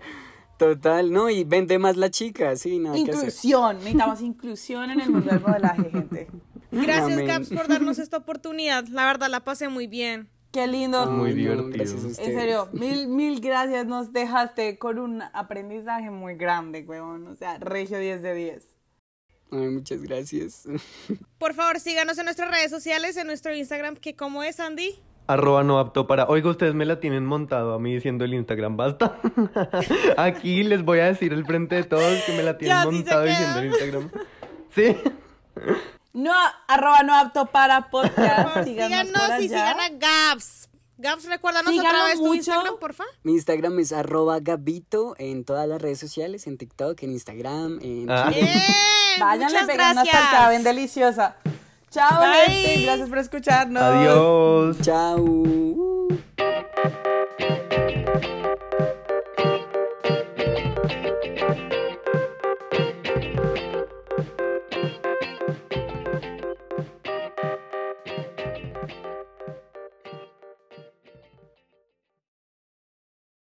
Total, 0.57 1.11
no, 1.11 1.29
y 1.29 1.43
vende 1.43 1.79
más 1.79 1.97
la 1.97 2.11
chica, 2.11 2.55
sí, 2.55 2.77
nada 2.77 2.95
que 2.95 3.01
hacer. 3.03 3.15
Inclusión. 3.15 3.77
Necesitamos 3.77 4.21
inclusión 4.21 4.91
en 4.91 4.99
el 4.99 5.09
mundo 5.09 5.31
del 5.31 5.39
modelaje, 5.41 5.89
gente. 5.89 6.27
Gracias, 6.71 7.13
Amén. 7.13 7.27
Caps, 7.27 7.49
por 7.49 7.67
darnos 7.67 7.99
esta 7.99 8.17
oportunidad. 8.17 8.87
La 8.87 9.05
verdad, 9.05 9.29
la 9.29 9.41
pasé 9.41 9.69
muy 9.69 9.87
bien. 9.87 10.29
Qué 10.51 10.67
lindo. 10.67 11.05
Muy 11.09 11.33
divertido. 11.33 11.69
gracias 11.69 12.19
a 12.19 12.23
En 12.23 12.37
serio, 12.37 12.67
mil, 12.73 13.07
mil 13.07 13.39
gracias. 13.39 13.85
Nos 13.85 14.11
dejaste 14.11 14.77
con 14.77 14.99
un 14.99 15.21
aprendizaje 15.21 16.09
muy 16.09 16.35
grande, 16.35 16.83
huevón. 16.85 17.27
O 17.27 17.35
sea, 17.35 17.57
regio 17.59 17.99
10 17.99 18.21
de 18.21 18.35
10. 18.35 18.67
Ay, 19.51 19.67
muchas 19.69 20.01
gracias. 20.01 20.65
Por 21.37 21.53
favor, 21.53 21.79
síganos 21.79 22.17
en 22.17 22.25
nuestras 22.25 22.51
redes 22.51 22.69
sociales, 22.69 23.17
en 23.17 23.27
nuestro 23.27 23.53
Instagram, 23.53 23.95
que 23.95 24.15
como 24.15 24.43
es, 24.43 24.59
Andy. 24.59 24.99
Arroba 25.27 25.63
no 25.63 25.79
apto 25.79 26.07
para. 26.07 26.25
Oiga, 26.27 26.49
ustedes 26.49 26.73
me 26.73 26.85
la 26.85 26.99
tienen 26.99 27.25
montado 27.25 27.73
a 27.73 27.79
mí 27.79 27.93
diciendo 27.93 28.25
el 28.25 28.33
Instagram, 28.33 28.75
basta. 28.75 29.19
Aquí 30.17 30.63
les 30.63 30.83
voy 30.83 30.99
a 30.99 31.05
decir 31.05 31.31
el 31.31 31.45
frente 31.45 31.75
de 31.75 31.83
todos 31.83 32.21
que 32.25 32.35
me 32.35 32.43
la 32.43 32.57
tienen 32.57 32.77
Ya, 32.77 32.85
montado 32.85 33.23
diciendo 33.23 33.59
el 33.59 33.65
Instagram. 33.67 34.11
Sí. 34.75 34.97
No, 36.13 36.33
arroba 36.67 37.03
no 37.03 37.15
apto 37.15 37.45
para 37.47 37.89
podcast. 37.89 38.63
Síganos, 38.63 38.65
Síganos 38.65 39.29
por 39.29 39.41
y 39.41 39.47
sigan 39.47 39.79
a 39.79 39.89
Gaps. 39.89 40.69
Gaps, 40.97 41.25
recuérdanos 41.25 41.71
Síganlo 41.71 41.89
otra 41.89 42.05
vez 42.05 42.17
tu 42.17 42.23
mucho. 42.25 42.35
Instagram, 42.35 42.77
porfa. 42.79 43.03
Mi 43.23 43.31
Instagram 43.33 43.79
es 43.79 43.91
arroba 43.91 44.39
gabito 44.39 45.15
en 45.17 45.45
todas 45.45 45.67
las 45.67 45.81
redes 45.81 45.99
sociales, 45.99 46.45
en 46.47 46.57
TikTok, 46.57 47.01
en 47.03 47.11
Instagram, 47.13 47.79
en 47.81 48.09
Ah. 48.11 48.25
Twitter. 48.25 48.43
Bien, 48.43 48.61
Váyanle 49.19 49.59
pegando 49.65 50.01
gracias. 50.03 50.15
hasta 50.15 50.37
acá, 50.37 50.49
ven 50.49 50.63
deliciosa. 50.63 51.35
Chao, 51.89 52.21
gente. 52.45 52.83
Gracias 52.83 53.09
por 53.09 53.17
escucharnos. 53.17 53.81
Adiós. 53.83 54.77
Chao. 54.81 55.27